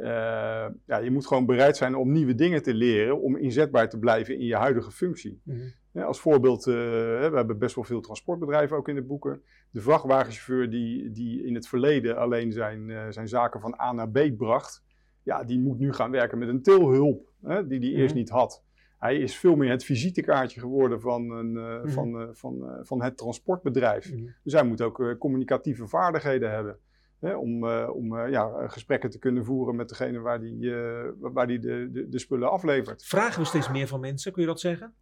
Uh, 0.00 0.66
ja, 0.86 0.98
je 1.02 1.10
moet 1.10 1.26
gewoon 1.26 1.46
bereid 1.46 1.76
zijn 1.76 1.94
om 1.94 2.12
nieuwe 2.12 2.34
dingen 2.34 2.62
te 2.62 2.74
leren, 2.74 3.20
om 3.20 3.36
inzetbaar 3.36 3.88
te 3.88 3.98
blijven 3.98 4.38
in 4.38 4.46
je 4.46 4.56
huidige 4.56 4.90
functie. 4.90 5.40
Mm 5.44 5.54
-hmm. 5.54 5.72
ja, 5.92 6.02
als 6.02 6.20
voorbeeld, 6.20 6.66
uh, 6.66 6.74
we 6.74 7.30
hebben 7.32 7.58
best 7.58 7.74
wel 7.74 7.84
veel 7.84 8.00
transportbedrijven 8.00 8.76
ook 8.76 8.88
in 8.88 8.94
de 8.94 9.02
boeken. 9.02 9.42
De 9.70 9.80
vrachtwagenchauffeur 9.80 10.70
die, 10.70 11.10
die 11.10 11.44
in 11.44 11.54
het 11.54 11.68
verleden 11.68 12.16
alleen 12.16 12.52
zijn, 12.52 12.88
uh, 12.88 13.02
zijn 13.08 13.28
zaken 13.28 13.60
van 13.60 13.80
A 13.80 13.92
naar 13.92 14.10
B 14.10 14.36
bracht, 14.36 14.84
ja, 15.22 15.44
die 15.44 15.60
moet 15.60 15.78
nu 15.78 15.92
gaan 15.92 16.10
werken 16.10 16.38
met 16.38 16.48
een 16.48 16.62
tilhulp, 16.62 17.32
hè, 17.42 17.66
die 17.66 17.78
hij 17.78 17.88
eerst 17.88 18.00
mm 18.00 18.06
-hmm. 18.06 18.16
niet 18.16 18.28
had. 18.28 18.64
Hij 18.98 19.16
is 19.16 19.36
veel 19.36 19.56
meer 19.56 19.70
het 19.70 19.84
visitekaartje 19.84 20.60
geworden 20.60 21.00
van, 21.00 21.30
een, 21.30 21.50
mm 21.50 21.56
-hmm. 21.56 21.90
van, 21.90 22.28
van, 22.32 22.78
van 22.82 23.02
het 23.02 23.16
transportbedrijf. 23.16 24.12
Dus 24.42 24.52
hij 24.52 24.64
moet 24.64 24.82
ook 24.82 25.16
communicatieve 25.18 25.86
vaardigheden 25.86 26.50
hebben. 26.50 26.78
Hè, 27.20 27.34
om 27.34 27.64
uh, 27.64 27.90
om 27.94 28.14
uh, 28.14 28.30
ja, 28.30 28.68
gesprekken 28.68 29.10
te 29.10 29.18
kunnen 29.18 29.44
voeren 29.44 29.76
met 29.76 29.88
degene 29.88 30.18
waar 30.18 30.40
die, 30.40 30.64
uh, 30.64 31.08
waar 31.18 31.46
die 31.46 31.58
de, 31.58 31.88
de, 31.92 32.08
de, 32.08 32.18
spullen 32.18 32.50
aflevert. 32.50 33.04
Vragen 33.04 33.40
we 33.40 33.46
steeds 33.46 33.70
meer 33.70 33.86
van 33.86 34.00
mensen, 34.00 34.32
kun 34.32 34.42
je 34.42 34.48
dat 34.48 34.60
zeggen? 34.60 34.94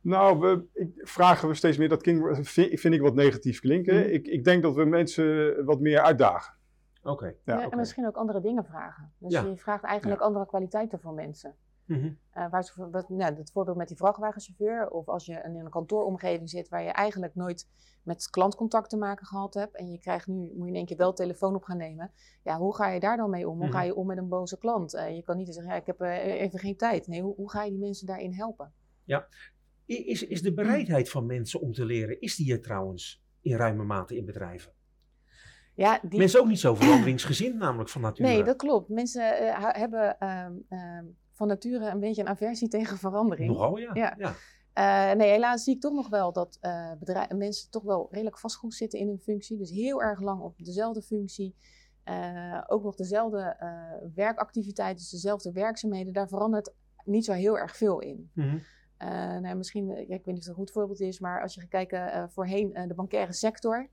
Nou, 0.00 0.38
we, 0.38 0.64
ik, 0.72 0.90
vragen 1.08 1.48
we 1.48 1.54
steeds 1.54 1.76
meer, 1.76 1.88
dat 1.88 2.02
klinkt, 2.02 2.48
vind, 2.48 2.80
vind 2.80 2.94
ik 2.94 3.00
wat 3.00 3.14
negatief 3.14 3.60
klinken. 3.60 3.96
Mm. 3.96 4.12
Ik, 4.12 4.26
ik 4.26 4.44
denk 4.44 4.62
dat 4.62 4.74
we 4.74 4.84
mensen 4.84 5.64
wat 5.64 5.80
meer 5.80 6.00
uitdagen. 6.00 6.54
Oké. 7.02 7.10
Okay. 7.10 7.28
Ja, 7.28 7.36
ja, 7.44 7.58
okay. 7.58 7.70
En 7.70 7.78
misschien 7.78 8.06
ook 8.06 8.16
andere 8.16 8.40
dingen 8.40 8.64
vragen. 8.64 9.12
Dus 9.18 9.32
ja. 9.32 9.42
je 9.42 9.56
vraagt 9.56 9.84
eigenlijk 9.84 10.20
andere 10.20 10.46
kwaliteiten 10.46 11.00
van 11.00 11.14
mensen. 11.14 11.54
Mm 11.86 12.00
-hmm. 12.00 12.18
uh, 12.36 12.50
waar 12.50 12.72
wat, 12.90 13.08
nou, 13.08 13.34
het 13.34 13.50
voorbeeld 13.50 13.76
met 13.76 13.88
die 13.88 13.96
vrachtwagenchauffeur, 13.96 14.90
of 14.90 15.08
als 15.08 15.26
je 15.26 15.32
in 15.44 15.56
een 15.56 15.70
kantooromgeving 15.70 16.50
zit 16.50 16.68
waar 16.68 16.82
je 16.82 16.90
eigenlijk 16.90 17.34
nooit 17.34 17.68
met 18.02 18.30
klantcontact 18.30 18.90
te 18.90 18.96
maken 18.96 19.26
gehad 19.26 19.54
hebt 19.54 19.76
en 19.76 19.90
je 19.90 19.98
krijgt 19.98 20.26
nu, 20.26 20.34
moet 20.34 20.62
je 20.62 20.68
in 20.68 20.74
één 20.74 20.86
keer 20.86 20.96
wel 20.96 21.12
telefoon 21.12 21.54
op 21.54 21.64
gaan 21.64 21.76
nemen. 21.76 22.10
Ja, 22.42 22.58
hoe 22.58 22.74
ga 22.74 22.88
je 22.88 23.00
daar 23.00 23.16
dan 23.16 23.30
mee 23.30 23.48
om? 23.48 23.56
Hoe 23.56 23.56
mm 23.56 23.62
-hmm. 23.62 23.80
ga 23.80 23.82
je 23.82 23.94
om 23.94 24.06
met 24.06 24.18
een 24.18 24.28
boze 24.28 24.58
klant? 24.58 24.94
Uh, 24.94 25.14
je 25.14 25.22
kan 25.22 25.36
niet 25.36 25.54
zeggen, 25.54 25.72
ja, 25.72 25.78
ik 25.78 25.86
heb 25.86 26.00
uh, 26.00 26.40
even 26.40 26.58
geen 26.58 26.76
tijd. 26.76 27.06
Nee, 27.06 27.22
hoe, 27.22 27.34
hoe, 27.34 27.50
ga 27.50 27.62
je 27.62 27.70
die 27.70 27.78
mensen 27.78 28.06
daarin 28.06 28.32
helpen? 28.32 28.72
Ja. 29.04 29.26
Is, 29.86 30.26
is 30.26 30.42
de 30.42 30.54
bereidheid 30.54 31.10
van 31.10 31.26
mensen 31.26 31.60
om 31.60 31.72
te 31.72 31.84
leren, 31.84 32.20
is 32.20 32.36
die 32.36 32.52
er 32.52 32.60
trouwens 32.60 33.22
in 33.40 33.56
ruime 33.56 33.84
mate 33.84 34.16
in 34.16 34.24
bedrijven? 34.24 34.72
Ja, 35.74 36.00
die... 36.02 36.18
Mensen 36.18 36.40
ook 36.40 36.46
niet 36.46 36.60
zo 36.60 36.74
veranderingsgezind 36.74 37.54
namelijk 37.54 37.90
van 37.90 38.00
nature. 38.00 38.28
Nee, 38.28 38.44
dat 38.44 38.56
klopt. 38.56 38.88
Mensen 38.88 39.22
hebben 39.72 40.16
uh, 40.20 40.46
uh, 40.70 40.98
van 41.34 41.48
nature 41.48 41.88
een 41.88 42.00
beetje 42.00 42.22
een 42.22 42.28
aversie 42.28 42.68
tegen 42.68 42.98
verandering. 42.98 43.50
Nogal, 43.50 43.76
ja. 43.78 43.90
ja. 43.94 44.14
ja. 44.18 44.34
Uh, 44.74 45.16
nee, 45.16 45.30
helaas 45.30 45.64
zie 45.64 45.74
ik 45.74 45.80
toch 45.80 45.92
nog 45.92 46.08
wel 46.08 46.32
dat 46.32 46.58
uh, 46.62 47.28
mensen 47.28 47.70
toch 47.70 47.82
wel 47.82 48.08
redelijk 48.10 48.38
vastgoed 48.38 48.74
zitten 48.74 48.98
in 48.98 49.08
hun 49.08 49.20
functie. 49.20 49.58
Dus 49.58 49.70
heel 49.70 50.02
erg 50.02 50.20
lang 50.20 50.40
op 50.40 50.64
dezelfde 50.64 51.02
functie. 51.02 51.54
Uh, 52.04 52.62
ook 52.66 52.82
nog 52.82 52.94
dezelfde 52.94 53.56
werkactiviteiten, 54.14 54.96
dus 54.96 55.10
dezelfde 55.10 55.52
werkzaamheden. 55.52 56.12
Daar 56.12 56.28
verandert 56.28 56.74
niet 57.04 57.24
zo 57.24 57.32
heel 57.32 57.58
erg 57.58 57.76
veel 57.76 58.00
in. 58.00 58.30
Mm 58.34 58.44
-hmm. 58.44 59.40
nou, 59.42 59.56
misschien, 59.56 59.86
ja, 59.86 59.96
ik 59.96 60.24
weet 60.24 60.26
niet 60.26 60.36
of 60.36 60.40
het 60.40 60.48
een 60.48 60.54
goed 60.54 60.70
voorbeeld 60.70 61.00
is, 61.00 61.18
maar 61.18 61.42
als 61.42 61.54
je 61.54 61.60
gaat 61.60 61.68
kijken 61.70 62.30
voorheen 62.30 62.72
de 62.88 62.94
bankaire 62.94 63.32
sector. 63.32 63.88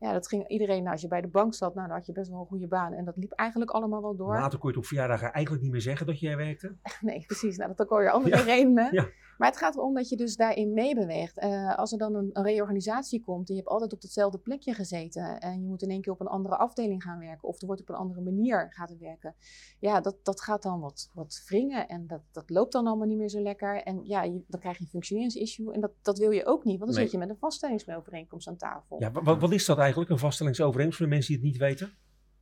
Ja, 0.00 0.12
dat 0.12 0.28
ging 0.28 0.48
iedereen, 0.48 0.78
nou, 0.78 0.92
als 0.92 1.00
je 1.00 1.08
bij 1.08 1.20
de 1.20 1.28
bank 1.28 1.54
zat, 1.54 1.74
nou, 1.74 1.86
dan 1.86 1.96
had 1.96 2.06
je 2.06 2.12
best 2.12 2.30
wel 2.30 2.40
een 2.40 2.46
goede 2.46 2.68
baan. 2.68 2.92
En 2.92 3.04
dat 3.04 3.16
liep 3.16 3.32
eigenlijk 3.32 3.70
allemaal 3.70 4.02
wel 4.02 4.16
door. 4.16 4.34
Later 4.34 4.58
kon 4.58 4.70
je 4.70 4.74
het 4.76 4.84
op 4.84 4.86
verjaardagen 4.86 5.32
eigenlijk 5.32 5.62
niet 5.62 5.72
meer 5.72 5.80
zeggen 5.80 6.06
dat 6.06 6.20
jij 6.20 6.36
werkte? 6.36 6.76
Nee, 7.00 7.24
precies. 7.26 7.56
Nou, 7.56 7.68
dat 7.68 7.86
ook 7.86 7.92
alweer 7.92 8.10
andere 8.10 8.36
ja. 8.36 8.42
redenen. 8.42 8.88
Ja. 8.94 9.08
Maar 9.40 9.48
het 9.48 9.58
gaat 9.58 9.76
erom 9.76 9.94
dat 9.94 10.08
je 10.08 10.16
dus 10.16 10.36
daarin 10.36 10.72
meebeweegt. 10.72 11.38
Uh, 11.38 11.76
als 11.76 11.92
er 11.92 11.98
dan 11.98 12.14
een, 12.14 12.30
een, 12.32 12.42
reorganisatie 12.42 13.20
komt 13.20 13.48
en 13.48 13.54
je 13.54 13.60
hebt 13.60 13.72
altijd 13.72 13.92
op 13.92 14.02
hetzelfde 14.02 14.38
plekje 14.38 14.74
gezeten 14.74 15.40
en 15.40 15.60
je 15.60 15.66
moet 15.66 15.82
in 15.82 15.90
één 15.90 16.00
keer 16.00 16.12
op 16.12 16.20
een 16.20 16.26
andere 16.26 16.56
afdeling 16.56 17.02
gaan 17.02 17.18
werken 17.18 17.48
of 17.48 17.60
er 17.60 17.66
wordt 17.66 17.80
op 17.80 17.88
een 17.88 17.94
andere 17.94 18.20
manier 18.20 18.66
gaat 18.70 18.98
werken. 18.98 19.34
Ja, 19.78 20.00
dat, 20.00 20.16
dat 20.22 20.40
gaat 20.40 20.62
dan 20.62 20.80
wat, 20.80 21.10
wat 21.12 21.42
wringen 21.46 21.88
en 21.88 22.06
dat, 22.06 22.20
dat 22.32 22.50
loopt 22.50 22.72
dan 22.72 22.86
allemaal 22.86 23.06
niet 23.06 23.18
meer 23.18 23.28
zo 23.28 23.42
lekker. 23.42 23.82
En 23.82 24.00
ja, 24.04 24.22
je, 24.22 24.44
dan 24.46 24.60
krijg 24.60 24.76
je 24.76 24.82
een 24.82 24.90
functioneringsissue 24.90 25.72
en 25.72 25.80
dat, 25.80 25.92
dat 26.02 26.18
wil 26.18 26.30
je 26.30 26.46
ook 26.46 26.64
niet, 26.64 26.78
want 26.78 26.90
dan 26.90 27.00
nee. 27.00 27.02
zit 27.02 27.12
je 27.12 27.18
met 27.18 27.28
een 27.28 27.40
vaststellingsovereenkomst 27.40 28.48
aan 28.48 28.56
tafel. 28.56 29.00
Ja, 29.00 29.10
wat, 29.10 29.40
wat 29.40 29.52
is 29.52 29.64
dat 29.64 29.78
eigenlijk, 29.78 30.10
een 30.10 30.18
vaststellingsovereenkomst 30.18 30.98
voor 30.98 31.06
de 31.06 31.14
mensen 31.14 31.32
die 31.34 31.42
het 31.42 31.52
niet 31.52 31.60
weten? 31.60 31.96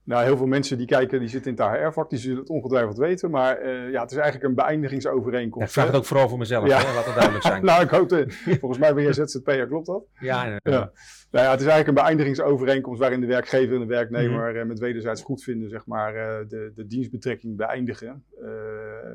Nou, 0.08 0.24
heel 0.24 0.36
veel 0.36 0.46
mensen 0.46 0.78
die 0.78 0.86
kijken, 0.86 1.20
die 1.20 1.28
zitten 1.28 1.56
in 1.56 1.62
het 1.62 1.72
HR-vak, 1.72 2.10
die 2.10 2.18
zullen 2.18 2.38
het 2.38 2.48
ongetwijfeld 2.48 2.96
weten. 2.96 3.30
Maar 3.30 3.62
uh, 3.62 3.90
ja, 3.90 4.00
het 4.00 4.10
is 4.10 4.16
eigenlijk 4.16 4.48
een 4.48 4.54
beëindigingsovereenkomst. 4.54 5.66
Ik 5.66 5.72
vraag 5.72 5.86
het 5.86 5.96
ook 5.96 6.04
vooral 6.04 6.28
voor 6.28 6.38
mezelf, 6.38 6.66
ja. 6.66 6.78
hè, 6.78 6.94
laat 6.94 7.04
het 7.04 7.14
duidelijk 7.14 7.44
zijn. 7.44 7.64
nou, 7.70 7.82
ik 7.82 7.90
hoop, 7.90 8.10
het. 8.10 8.34
volgens 8.34 8.78
mij 8.78 8.94
ben 8.94 9.04
je 9.04 9.12
ZZP'er, 9.12 9.66
klopt 9.66 9.86
dat? 9.86 10.04
Ja, 10.20 10.44
ja. 10.44 10.58
ja. 10.62 10.92
Nou 11.30 11.44
ja, 11.44 11.50
het 11.50 11.60
is 11.60 11.66
eigenlijk 11.66 11.88
een 11.88 12.04
beëindigingsovereenkomst 12.04 13.00
waarin 13.00 13.20
de 13.20 13.26
werkgever 13.26 13.74
en 13.74 13.80
de 13.80 13.86
werknemer 13.86 14.50
mm 14.50 14.58
-hmm. 14.58 14.66
met 14.66 14.78
wederzijds 14.78 15.22
goed 15.22 15.42
vinden, 15.42 15.68
zeg 15.68 15.86
maar, 15.86 16.14
uh, 16.14 16.48
de, 16.48 16.72
de 16.74 16.86
dienstbetrekking 16.86 17.56
beëindigen. 17.56 18.24
Uh, 18.42 18.48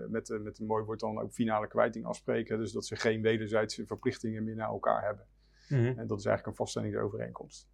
met, 0.09 0.39
met 0.43 0.59
een 0.59 0.65
mooi 0.65 0.83
woord 0.83 0.99
dan 0.99 1.19
ook 1.19 1.33
finale 1.33 1.67
kwijting 1.67 2.05
afspreken. 2.05 2.57
Dus 2.57 2.71
dat 2.71 2.85
ze 2.85 2.95
geen 2.95 3.21
wederzijdse 3.21 3.85
verplichtingen 3.85 4.43
meer 4.43 4.55
naar 4.55 4.69
elkaar 4.69 5.03
hebben. 5.03 5.25
Mm 5.69 5.77
-hmm. 5.77 5.99
En 5.99 6.07
dat 6.07 6.19
is 6.19 6.25
eigenlijk 6.25 6.47
een 6.47 6.65
vaststellingsovereenkomst. 6.65 7.67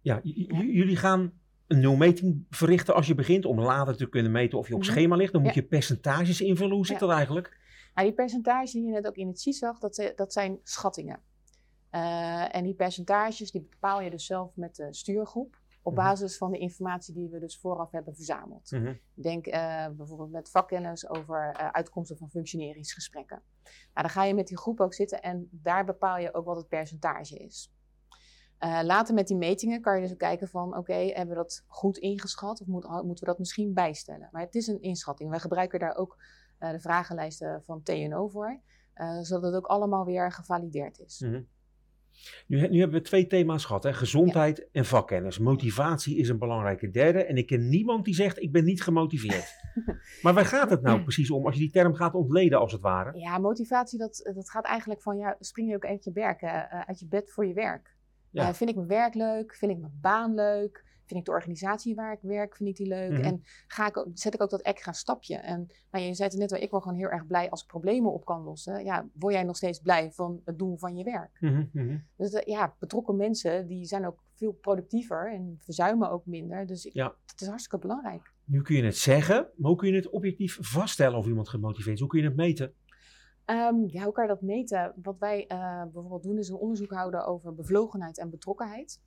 Ja, 0.00 0.20
jullie 0.22 0.96
gaan 0.96 1.32
een 1.70 1.80
nulmeting 1.80 2.46
verrichten 2.50 2.94
als 2.94 3.06
je 3.06 3.14
begint, 3.14 3.44
om 3.44 3.60
later 3.60 3.96
te 3.96 4.08
kunnen 4.08 4.32
meten 4.32 4.58
of 4.58 4.68
je 4.68 4.74
op 4.74 4.84
schema 4.84 5.16
ligt. 5.16 5.32
Dan 5.32 5.42
moet 5.42 5.54
je 5.54 5.62
percentages 5.62 6.40
invullen. 6.40 6.76
Hoe 6.76 6.86
zit 6.86 6.98
dat 6.98 7.10
eigenlijk? 7.10 7.58
Nou, 7.94 8.06
die 8.06 8.16
percentages 8.16 8.72
die 8.72 8.84
je 8.84 8.90
net 8.90 9.06
ook 9.06 9.16
in 9.16 9.28
het 9.28 9.40
CIS 9.40 9.58
zag, 9.58 9.78
dat, 9.78 10.12
dat 10.16 10.32
zijn 10.32 10.58
schattingen. 10.62 11.20
Uh, 11.92 12.54
en 12.54 12.64
die 12.64 12.74
percentages 12.74 13.50
die 13.50 13.68
bepaal 13.70 14.00
je 14.00 14.10
dus 14.10 14.26
zelf 14.26 14.56
met 14.56 14.76
de 14.76 14.94
stuurgroep. 14.94 15.58
Op 15.82 15.94
basis 15.94 16.36
van 16.36 16.50
de 16.50 16.58
informatie 16.58 17.14
die 17.14 17.28
we 17.28 17.38
dus 17.38 17.58
vooraf 17.58 17.90
hebben 17.90 18.14
verzameld. 18.14 18.70
Mm 18.70 18.84
-hmm. 18.84 18.98
Denk 19.14 19.46
uh, 19.46 19.52
bijvoorbeeld 19.96 20.30
met 20.30 20.50
vakkennis 20.50 21.08
over 21.08 21.56
uh, 21.60 21.68
uitkomsten 21.68 22.16
van 22.16 22.30
functioneringsgesprekken. 22.30 23.42
Nou, 23.64 23.72
dan 24.06 24.10
ga 24.10 24.24
je 24.24 24.34
met 24.34 24.46
die 24.46 24.58
groep 24.58 24.80
ook 24.80 24.94
zitten 24.94 25.22
en 25.22 25.48
daar 25.50 25.84
bepaal 25.84 26.18
je 26.18 26.34
ook 26.34 26.44
wat 26.44 26.56
het 26.56 26.68
percentage 26.68 27.36
is. 27.36 27.72
Uh, 28.64 28.80
later 28.82 29.14
met 29.14 29.26
die 29.28 29.36
metingen 29.36 29.80
kan 29.80 30.00
je 30.00 30.08
dus 30.08 30.16
kijken 30.16 30.48
van 30.48 30.68
oké, 30.68 30.78
okay, 30.78 31.06
hebben 31.06 31.28
we 31.28 31.42
dat 31.42 31.64
goed 31.66 31.98
ingeschat 31.98 32.60
of 32.60 32.66
moet, 32.66 32.84
moeten 32.84 33.24
we 33.24 33.30
dat 33.30 33.38
misschien 33.38 33.74
bijstellen? 33.74 34.28
Maar 34.32 34.42
het 34.42 34.54
is 34.54 34.66
een 34.66 34.82
inschatting. 34.82 35.30
Wij 35.30 35.38
gebruiken 35.38 35.78
daar 35.78 35.96
ook 35.96 36.18
uh, 36.60 36.70
de 36.70 36.80
vragenlijsten 36.80 37.62
van 37.66 37.82
TNO 37.82 38.28
voor, 38.28 38.60
uh, 38.96 39.20
zodat 39.20 39.42
het 39.42 39.54
ook 39.54 39.66
allemaal 39.66 40.04
weer 40.04 40.32
gevalideerd 40.32 40.98
is. 40.98 41.20
Mm 41.20 41.32
-hmm. 41.32 41.46
nu, 42.46 42.68
nu, 42.68 42.80
hebben 42.80 42.98
we 42.98 43.04
twee 43.04 43.26
thema's 43.26 43.64
gehad, 43.64 43.82
hè? 43.82 43.92
gezondheid 43.92 44.56
ja. 44.56 44.64
en 44.72 44.84
vakkennis. 44.84 45.38
Motivatie 45.38 46.16
is 46.16 46.28
een 46.28 46.38
belangrijke 46.38 46.90
derde. 46.90 47.24
En 47.24 47.36
ik 47.36 47.46
ken 47.46 47.68
niemand 47.68 48.04
die 48.04 48.14
zegt 48.14 48.42
ik 48.42 48.52
ben 48.52 48.64
niet 48.64 48.82
gemotiveerd. 48.82 49.54
maar 50.22 50.34
waar 50.34 50.44
gaat 50.44 50.70
het 50.70 50.82
nou 50.82 51.02
precies 51.02 51.30
om 51.30 51.46
als 51.46 51.54
je 51.54 51.60
die 51.60 51.70
term 51.70 51.94
gaat 51.94 52.14
ontleden 52.14 52.58
als 52.58 52.72
het 52.72 52.80
ware? 52.80 53.18
Ja, 53.18 53.38
motivatie 53.38 53.98
dat, 53.98 54.30
dat 54.34 54.50
gaat 54.50 54.64
eigenlijk 54.64 55.02
van 55.02 55.16
ja, 55.16 55.36
spring 55.38 55.68
je 55.68 55.74
ook 55.74 55.86
uit 55.86 56.04
je, 56.04 56.12
werk, 56.12 56.42
uit 56.86 56.98
je 57.00 57.06
bed 57.06 57.30
voor 57.32 57.46
je 57.46 57.54
werk. 57.54 57.98
Ja. 58.30 58.48
Uh, 58.48 58.54
vind 58.54 58.70
ik 58.70 58.76
mijn 58.76 58.88
werk 58.88 59.14
leuk? 59.14 59.54
Vind 59.54 59.72
ik 59.72 59.78
mijn 59.78 59.98
baan 60.00 60.34
leuk? 60.34 60.88
Vind 61.04 61.20
ik 61.20 61.26
de 61.26 61.32
organisatie 61.32 61.94
waar 61.94 62.12
ik 62.12 62.18
werk, 62.22 62.56
vind 62.56 62.68
ik 62.68 62.76
die 62.76 62.86
leuk? 62.86 63.10
Mm 63.10 63.16
-hmm. 63.16 63.24
En 63.24 63.42
ga 63.66 63.86
ik, 63.86 64.06
zet 64.14 64.34
ik 64.34 64.42
ook 64.42 64.50
dat 64.50 64.60
extra 64.60 64.92
stapje? 64.92 65.36
En 65.36 65.70
nou, 65.90 66.04
je 66.04 66.14
zei 66.14 66.28
het 66.28 66.38
net 66.38 66.50
wel, 66.50 66.60
ik 66.60 66.70
word 66.70 66.82
gewoon 66.82 66.98
heel 66.98 67.08
erg 67.08 67.26
blij 67.26 67.50
als 67.50 67.62
ik 67.62 67.66
problemen 67.66 68.12
op 68.12 68.24
kan 68.24 68.42
lossen. 68.42 68.84
Ja, 68.84 69.08
word 69.12 69.34
jij 69.34 69.42
nog 69.42 69.56
steeds 69.56 69.78
blij 69.78 70.12
van 70.12 70.40
het 70.44 70.58
doen 70.58 70.78
van 70.78 70.96
je 70.96 71.04
werk? 71.04 71.36
Mm 71.40 71.70
-hmm. 71.72 72.04
Dus 72.16 72.32
uh, 72.32 72.40
ja, 72.44 72.74
betrokken 72.78 73.16
mensen, 73.16 73.66
die 73.66 73.84
zijn 73.84 74.06
ook 74.06 74.22
veel 74.34 74.52
productiever 74.52 75.32
en 75.32 75.58
verzuimen 75.58 76.10
ook 76.10 76.26
minder. 76.26 76.66
Dus 76.66 76.84
ik, 76.84 76.92
ja. 76.92 77.14
het 77.26 77.40
is 77.40 77.46
hartstikke 77.46 77.78
belangrijk. 77.78 78.32
Nu 78.44 78.62
kun 78.62 78.76
je 78.76 78.82
het 78.82 78.96
zeggen, 78.96 79.46
maar 79.56 79.70
hoe 79.70 79.78
kun 79.78 79.88
je 79.88 79.94
het 79.94 80.10
objectief 80.10 80.58
vaststellen 80.60 81.18
of 81.18 81.26
iemand 81.26 81.48
gemotiveerd 81.48 81.94
is? 81.94 82.00
Hoe 82.00 82.08
kun 82.08 82.20
je 82.20 82.26
het 82.26 82.36
meten? 82.36 82.74
Um, 83.50 83.84
ja, 83.86 84.02
hoe 84.02 84.12
kan 84.12 84.24
je 84.24 84.30
dat 84.30 84.42
meten? 84.42 84.92
Wat 85.02 85.18
wij 85.18 85.44
uh, 85.48 85.82
bijvoorbeeld 85.82 86.22
doen 86.22 86.38
is 86.38 86.48
een 86.48 86.56
onderzoek 86.56 86.90
houden 86.90 87.26
over 87.26 87.54
bevlogenheid 87.54 88.18
en 88.18 88.30
betrokkenheid. 88.30 89.00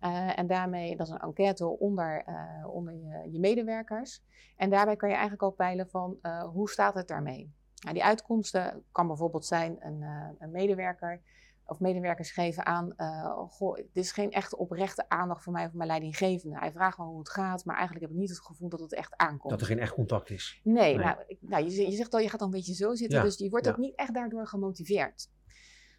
Uh, 0.00 0.38
en 0.38 0.46
daarmee, 0.46 0.96
dat 0.96 1.06
is 1.06 1.12
een 1.12 1.20
enquête 1.20 1.66
onder, 1.66 2.24
uh, 2.28 2.74
onder 2.74 2.94
je, 2.94 3.28
je, 3.30 3.38
medewerkers. 3.38 4.22
En 4.56 4.70
daarbij 4.70 4.96
kan 4.96 5.08
je 5.08 5.14
eigenlijk 5.14 5.42
ook 5.42 5.56
peilen 5.56 5.88
van 5.88 6.18
hoe 6.52 6.70
staat 6.70 6.94
het 6.94 7.08
daarmee? 7.08 7.52
Nou, 7.80 7.94
die 7.94 8.04
uitkomsten 8.04 8.84
kan 8.92 9.06
bijvoorbeeld 9.06 9.46
zijn 9.46 9.76
een, 9.80 10.02
een 10.38 10.50
medewerker 10.50 11.20
of 11.68 11.80
medewerkers 11.80 12.30
geven 12.30 12.66
aan, 12.66 12.92
uh, 12.96 13.38
goh, 13.48 13.76
dit 13.76 13.88
is 13.92 14.12
geen 14.12 14.30
echt 14.30 14.56
oprechte 14.56 15.08
aandacht 15.08 15.42
voor 15.42 15.52
mij 15.52 15.66
of 15.66 15.72
mijn 15.72 15.88
leidinggevende. 15.88 16.58
Hij 16.58 16.72
vraagt 16.72 16.96
wel 16.96 17.06
hoe 17.06 17.18
het 17.18 17.30
gaat, 17.30 17.64
maar 17.64 17.76
eigenlijk 17.76 18.06
heb 18.06 18.14
ik 18.14 18.20
niet 18.20 18.30
het 18.30 18.40
gevoel 18.40 18.68
dat 18.68 18.80
het 18.80 18.94
echt 18.94 19.16
aankomt. 19.16 19.50
Dat 19.50 19.60
er 19.60 19.66
geen 19.66 19.78
echt 19.78 19.94
contact 19.94 20.30
is. 20.30 20.60
Nee, 20.64 20.96
nee. 20.96 21.04
Nou, 21.04 21.16
nou 21.40 21.64
je, 21.64 21.90
je, 21.90 21.96
zegt 21.96 22.14
al, 22.14 22.20
je 22.20 22.28
gaat 22.28 22.38
dan 22.38 22.48
een 22.48 22.54
beetje 22.54 22.74
zo 22.74 22.94
zitten, 22.94 23.18
ja, 23.18 23.24
dus 23.24 23.38
je 23.38 23.50
wordt 23.50 23.66
ja. 23.66 23.72
ook 23.72 23.78
niet 23.78 23.96
echt 23.96 24.14
daardoor 24.14 24.46
gemotiveerd. 24.46 25.30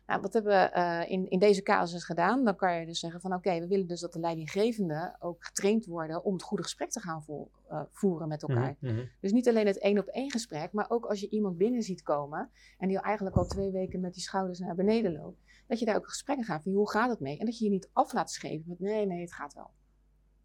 Nou, 0.10 0.22
wat 0.22 0.34
hebben 0.34 0.52
we 0.52 0.78
uh, 0.78 1.12
in, 1.12 1.30
in 1.30 1.40
deze 1.40 1.62
casus 1.62 2.04
gedaan? 2.04 2.44
Dan 2.46 2.56
kan 2.56 2.80
je 2.80 2.86
dus 2.86 3.00
zeggen 3.00 3.22
van 3.22 3.34
oké, 3.34 3.48
okay, 3.48 3.60
we 3.60 3.68
willen 3.68 3.88
dus 3.88 4.00
dat 4.00 4.14
de 4.14 4.20
leidinggevenden 4.20 5.16
ook 5.20 5.46
getraind 5.46 5.86
worden 5.86 6.24
om 6.24 6.34
het 6.34 6.44
goede 6.44 6.64
gesprek 6.64 6.90
te 6.90 7.00
gaan 7.00 7.24
vo 7.24 7.50
uh, 7.72 7.82
voeren 7.90 8.28
met 8.28 8.42
elkaar. 8.42 8.76
Mm 8.80 8.90
-hmm. 8.90 9.10
Dus 9.20 9.32
niet 9.32 9.48
alleen 9.48 9.68
het 9.68 9.80
één 9.80 10.00
op 10.00 10.06
één 10.06 10.32
gesprek, 10.32 10.72
maar 10.72 10.90
ook 10.90 11.06
als 11.06 11.20
je 11.20 11.30
iemand 11.30 11.58
binnen 11.58 11.84
ziet 11.84 12.02
komen 12.02 12.50
en 12.78 12.88
die 12.88 12.98
al 12.98 13.04
eigenlijk 13.04 13.36
al 13.36 13.46
twee 13.46 13.72
weken 13.72 14.00
met 14.00 14.14
die 14.14 14.24
schouders 14.24 14.60
naar 14.60 14.76
beneden 14.76 15.14
loopt, 15.14 15.42
dat 15.68 15.80
je 15.80 15.86
daar 15.86 15.96
ook 15.96 16.10
gesprekken 16.10 16.46
gaat 16.46 16.64
van 16.64 16.72
hoe 16.72 16.90
gaat 16.90 17.10
het 17.10 17.20
mee? 17.20 17.40
En 17.40 17.46
dat 17.46 17.58
je 17.58 17.64
je 17.64 17.72
niet 17.72 17.90
af 17.94 18.14
laat 18.14 18.32
schepen 18.32 18.64
met 18.68 18.80
nee, 18.80 19.06
nee, 19.06 19.22
het 19.22 19.34
gaat 19.34 19.54
wel. 19.54 19.70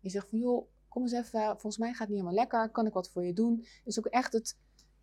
Je 0.00 0.10
zegt 0.10 0.28
van 0.28 0.38
joh, 0.38 0.68
kom 0.88 1.02
eens 1.02 1.12
even, 1.12 1.40
volgens 1.40 1.78
mij 1.78 1.90
gaat 1.90 1.98
het 1.98 2.08
niet 2.08 2.18
helemaal 2.18 2.38
lekker, 2.38 2.68
kan 2.70 2.86
ik 2.86 2.92
wat 2.92 3.10
voor 3.10 3.24
je 3.24 3.32
doen? 3.32 3.66
Dus 3.84 3.98
ook 3.98 4.06
echt 4.06 4.32
het, 4.32 4.56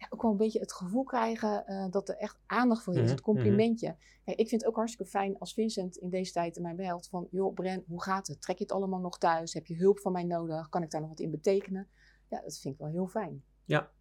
ook 0.10 0.22
wel 0.22 0.32
een 0.32 0.38
beetje 0.38 0.60
het 0.60 0.74
gevoel 0.74 1.04
krijgen 1.04 1.64
uh, 1.68 1.86
dat 1.90 2.10
er 2.10 2.18
echt 2.18 2.38
aandacht 2.46 2.84
voor 2.84 2.94
je 2.94 3.02
is, 3.02 3.12
het 3.12 3.22
complimentje. 3.22 3.88
Mm 3.88 3.94
-hmm. 3.94 4.24
Kijk, 4.26 4.40
ik 4.40 4.48
vind 4.48 4.62
het 4.62 4.70
ook 4.70 4.76
hartstikke 4.76 5.12
fijn 5.12 5.38
als 5.40 5.54
Vincent 5.54 5.98
in 5.98 6.10
deze 6.10 6.32
tijd 6.32 6.60
mij 6.60 6.76
belt 6.76 7.08
van, 7.08 7.28
joh 7.32 7.54
Bren, 7.54 7.84
hoe 7.88 8.04
gaat 8.04 8.28
het? 8.28 8.42
Trek 8.42 8.58
je 8.58 8.64
het 8.64 8.74
allemaal 8.74 9.00
nog 9.00 9.18
thuis? 9.18 9.54
Heb 9.54 9.66
je 9.66 9.76
hulp 9.76 10.00
van 10.00 10.12
mij 10.12 10.24
nodig? 10.24 10.70
Kan 10.70 10.84
ik 10.84 10.92
daar 10.92 11.02
nog 11.02 11.10
wat 11.10 11.20
in 11.20 11.32
betekenen? 11.32 11.88
Ja, 12.30 12.42
dat 12.42 12.60
vind 12.60 12.74
ik 12.74 12.80
wel 12.80 12.90
heel 12.90 13.08
fijn. 13.08 13.44
Ja. 13.66 13.92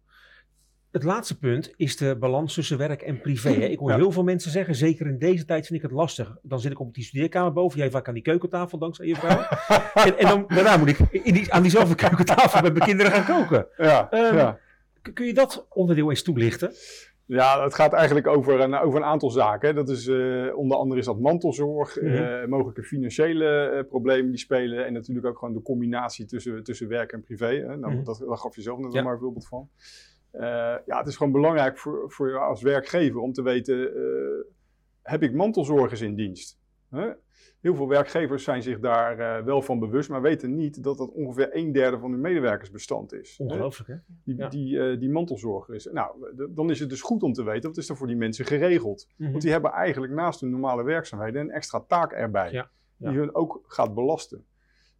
Het 0.91 1.03
laatste 1.03 1.37
punt 1.37 1.73
is 1.75 1.97
de 1.97 2.15
balans 2.19 2.53
tussen 2.53 2.77
werk 2.77 3.01
en 3.01 3.21
privé. 3.21 3.49
Hè? 3.49 3.65
Ik 3.65 3.79
hoor 3.79 3.89
ja. 3.89 3.95
heel 3.95 4.11
veel 4.11 4.23
mensen 4.23 4.51
zeggen, 4.51 4.75
zeker 4.75 5.07
in 5.07 5.17
deze 5.17 5.45
tijd 5.45 5.67
vind 5.67 5.83
ik 5.83 5.89
het 5.89 5.97
lastig. 5.97 6.37
Dan 6.41 6.59
zit 6.59 6.71
ik 6.71 6.79
op 6.79 6.93
die 6.93 7.03
studeerkamer 7.03 7.53
boven, 7.53 7.79
jij 7.79 7.91
vaak 7.91 8.07
aan 8.07 8.13
die 8.13 8.23
keukentafel 8.23 8.77
dankzij 8.77 9.05
je 9.05 9.15
vrouw. 9.15 9.41
en, 10.05 10.17
en 10.17 10.27
dan, 10.27 10.45
daarna 10.47 10.77
moet 10.77 10.87
ik 10.87 10.99
in 10.99 11.33
die, 11.33 11.53
aan 11.53 11.61
diezelfde 11.61 11.95
keukentafel 11.95 12.61
met 12.61 12.73
mijn 12.73 12.85
kinderen 12.85 13.11
gaan 13.11 13.39
koken. 13.41 13.67
Ja, 13.77 14.13
um, 14.13 14.35
ja. 14.37 14.59
Kun 15.13 15.25
je 15.25 15.33
dat 15.33 15.65
onderdeel 15.69 16.09
eens 16.09 16.23
toelichten? 16.23 16.73
Ja, 17.25 17.63
het 17.63 17.73
gaat 17.73 17.93
eigenlijk 17.93 18.27
over 18.27 18.59
een, 18.59 18.75
over 18.75 18.99
een 18.99 19.05
aantal 19.05 19.29
zaken. 19.29 19.75
Dat 19.75 19.89
is, 19.89 20.07
uh, 20.07 20.57
onder 20.57 20.77
andere 20.77 20.99
is 20.99 21.05
dat 21.05 21.19
mantelzorg, 21.19 22.01
mm 22.01 22.07
-hmm. 22.07 22.23
uh, 22.23 22.45
mogelijke 22.45 22.83
financiële 22.83 23.71
uh, 23.73 23.89
problemen 23.89 24.29
die 24.29 24.39
spelen. 24.39 24.85
En 24.85 24.93
natuurlijk 24.93 25.25
ook 25.25 25.37
gewoon 25.37 25.53
de 25.53 25.61
combinatie 25.61 26.25
tussen, 26.25 26.63
tussen 26.63 26.87
werk 26.87 27.11
en 27.11 27.21
privé. 27.21 27.45
Hè. 27.45 27.65
Nou, 27.65 27.77
mm 27.77 27.83
-hmm. 27.83 28.03
dat, 28.03 28.23
daar 28.27 28.37
gaf 28.37 28.55
je 28.55 28.61
zelf 28.61 28.79
net 28.79 28.93
ja. 28.93 29.01
maar 29.01 29.13
een 29.13 29.19
voorbeeld 29.19 29.47
van. 29.47 29.69
ja, 30.85 30.97
het 30.97 31.07
is 31.07 31.15
gewoon 31.15 31.31
belangrijk 31.31 31.77
voor, 31.77 32.11
voor 32.11 32.29
je 32.29 32.37
als 32.37 32.61
werkgever 32.61 33.19
om 33.19 33.33
te 33.33 33.41
weten, 33.41 33.91
heb 35.01 35.23
ik 35.23 35.33
mantelzorgers 35.33 36.01
in 36.01 36.15
dienst? 36.15 36.59
Hè? 36.89 37.09
Heel 37.61 37.75
veel 37.75 37.87
werkgevers 37.87 38.43
zijn 38.43 38.63
zich 38.63 38.79
daar 38.79 39.19
eh, 39.19 39.43
wel 39.45 39.61
van 39.61 39.79
bewust, 39.79 40.09
maar 40.09 40.21
weten 40.21 40.55
niet 40.55 40.83
dat 40.83 40.97
dat 40.97 41.11
ongeveer 41.11 41.55
een 41.55 41.71
derde 41.71 41.99
van 41.99 42.11
hun 42.11 42.21
medewerkersbestand 42.21 43.13
is. 43.13 43.37
Ongelooflijk, 43.37 43.89
hè? 43.89 43.95
Die, 44.23 44.37
Ja. 44.37 44.47
die, 44.49 44.79
eh, 44.79 44.99
die 44.99 45.09
mantelzorg 45.09 45.69
is. 45.69 45.89
Nou, 45.91 46.33
dan 46.49 46.69
is 46.69 46.79
het 46.79 46.89
dus 46.89 47.01
goed 47.01 47.23
om 47.23 47.33
te 47.33 47.43
weten, 47.43 47.69
wat 47.69 47.77
is 47.77 47.89
er 47.89 47.95
voor 47.97 48.07
die 48.07 48.15
mensen 48.15 48.45
geregeld? 48.45 49.07
Mhm. 49.17 49.29
Want 49.31 49.41
die 49.43 49.51
hebben 49.51 49.71
eigenlijk 49.71 50.13
naast 50.13 50.41
hun 50.41 50.49
normale 50.49 50.83
werkzaamheden 50.83 51.41
een 51.41 51.51
extra 51.51 51.79
taak 51.87 52.11
erbij. 52.11 52.51
Ja, 52.51 52.69
ja. 52.97 53.09
Die 53.09 53.19
hun 53.19 53.35
ook 53.35 53.63
gaat 53.67 53.93
belasten. 53.93 54.45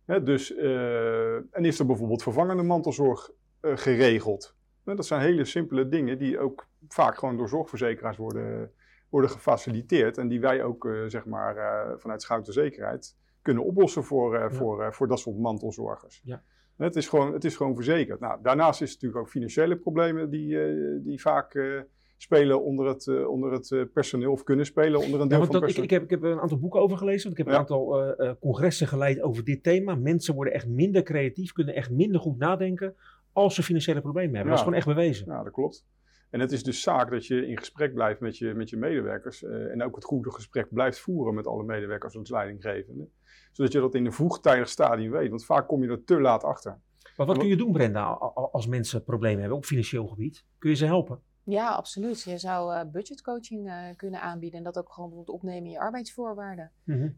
Hè, 0.06 0.24
dus, 0.24 0.56
eh, 0.56 1.36
en 1.36 1.66
is 1.66 1.80
er 1.80 1.86
bijvoorbeeld 1.86 2.24
vervangende 2.24 2.64
mantelzorg 2.64 3.32
geregeld? 3.62 4.56
Nou, 4.84 4.98
dat 4.98 5.06
zijn 5.06 5.22
hele 5.22 5.46
simpele 5.46 5.88
dingen 5.88 6.18
die 6.18 6.40
ook 6.40 6.68
vaak 6.88 7.18
gewoon 7.18 7.38
door 7.38 7.50
zorgverzekeraars 7.50 8.18
worden, 8.18 8.72
worden 9.12 9.30
gefaciliteerd. 9.30 10.18
En 10.18 10.28
die 10.28 10.40
wij 10.42 10.64
ook 10.64 10.86
eh, 10.86 10.94
zeg 11.08 11.26
maar, 11.26 11.58
eh, 11.58 11.98
vanuit 11.98 12.22
Schouten 12.22 12.54
Zekerheid 12.54 13.16
kunnen 13.42 13.64
oplossen 13.64 14.04
voor, 14.04 14.36
eh, 14.36 14.42
Ja. 14.42 14.52
voor, 14.52 14.94
voor 14.94 15.08
dat 15.08 15.20
soort 15.20 15.38
mantelzorgers. 15.38 16.22
Ja. 16.24 16.44
Het, 16.78 16.96
is 16.96 17.08
gewoon, 17.10 17.34
het 17.34 17.44
is 17.46 17.56
gewoon 17.56 17.76
verzekerd. 17.76 18.20
Nou, 18.20 18.40
daarnaast 18.42 18.82
is 18.82 18.92
het 18.92 19.02
natuurlijk 19.02 19.26
ook 19.28 19.32
financiële 19.32 19.76
problemen 19.78 20.30
die, 20.30 20.58
die 21.04 21.22
vaak 21.22 21.60
spelen 22.18 22.64
onder 22.64 22.86
het, 22.88 23.26
onder 23.28 23.52
het 23.52 23.88
personeel 23.94 24.32
of 24.32 24.44
kunnen 24.44 24.66
spelen 24.66 25.00
onder 25.00 25.14
een 25.20 25.20
Ja, 25.24 25.28
deel 25.28 25.38
want 25.40 25.52
van 25.52 25.60
dat, 25.60 25.70
het 25.70 25.70
ik, 25.70 25.76
personeel. 25.76 25.84
ik, 25.84 25.90
heb, 25.90 26.04
ik 26.04 26.10
heb 26.10 26.24
een 26.24 26.40
aantal 26.42 26.60
boeken 26.60 26.80
over 26.82 26.98
gelezen. 26.98 27.24
Want 27.24 27.32
ik 27.32 27.38
heb 27.38 27.48
een 27.48 27.54
Ja. 27.54 27.60
aantal 27.60 28.04
eh, 28.16 28.32
congressen 28.40 28.88
geleid 28.88 29.22
over 29.22 29.44
dit 29.44 29.64
thema. 29.64 29.96
Mensen 29.96 30.36
worden 30.36 30.54
echt 30.54 30.68
minder 30.68 31.04
creatief, 31.04 31.52
kunnen 31.52 31.76
echt 31.76 31.92
minder 31.92 32.22
goed 32.22 32.38
nadenken 32.38 32.96
als 33.34 33.56
ze 33.56 33.64
financiële 33.64 34.02
problemen 34.02 34.36
hebben. 34.36 34.50
Dat 34.56 34.60
is 34.60 34.66
Ja. 34.66 34.72
gewoon 34.82 34.96
echt 34.96 34.98
bewezen. 34.98 35.26
Ja, 35.26 35.44
dat 35.44 35.54
klopt. 35.54 35.86
En 36.32 36.40
het 36.40 36.52
is 36.52 36.64
dus 36.64 36.82
zaak 36.82 37.12
dat 37.12 37.26
je 37.26 37.48
in 37.48 37.58
gesprek 37.58 37.94
blijft 37.94 38.20
met 38.20 38.38
je, 38.38 38.54
met 38.54 38.70
je 38.70 38.78
medewerkers. 38.78 39.44
eh, 39.44 39.72
en 39.72 39.84
ook 39.84 39.96
het 39.96 40.04
goede 40.04 40.32
gesprek 40.32 40.68
blijft 40.70 41.00
voeren 41.00 41.34
met 41.34 41.48
alle 41.48 41.64
medewerkers 41.64 42.18
als 42.18 42.30
leidinggevende. 42.30 43.08
Zodat 43.52 43.72
je 43.72 43.80
dat 43.80 43.96
in 43.96 44.06
een 44.06 44.14
vroegtijdig 44.14 44.70
stadium 44.70 45.12
weet. 45.12 45.30
Want 45.30 45.46
vaak 45.46 45.68
kom 45.68 45.84
je 45.84 45.90
er 45.90 46.04
te 46.04 46.22
laat 46.22 46.44
achter. 46.44 46.80
Maar 47.18 47.28
wat 47.28 47.38
kun 47.38 47.48
je 47.48 47.58
doen, 47.58 47.72
Brenda, 47.72 48.04
als 48.52 48.68
mensen 48.68 49.04
problemen 49.04 49.40
hebben 49.40 49.58
op 49.58 49.66
financieel 49.66 50.08
gebied? 50.08 50.46
Kun 50.58 50.70
je 50.70 50.76
ze 50.76 50.86
helpen? 50.86 51.22
Ja, 51.44 51.70
absoluut. 51.70 52.22
Je 52.22 52.38
zou 52.38 52.76
eh, 52.76 52.86
budgetcoaching 52.92 53.68
eh, 53.70 53.96
kunnen 53.96 54.22
aanbieden 54.22 54.58
en 54.58 54.64
dat 54.64 54.78
ook 54.78 54.94
gewoon 54.94 55.10
bijvoorbeeld 55.10 55.38
opnemen 55.38 55.66
in 55.66 55.72
je 55.72 55.80
arbeidsvoorwaarden. 55.80 56.72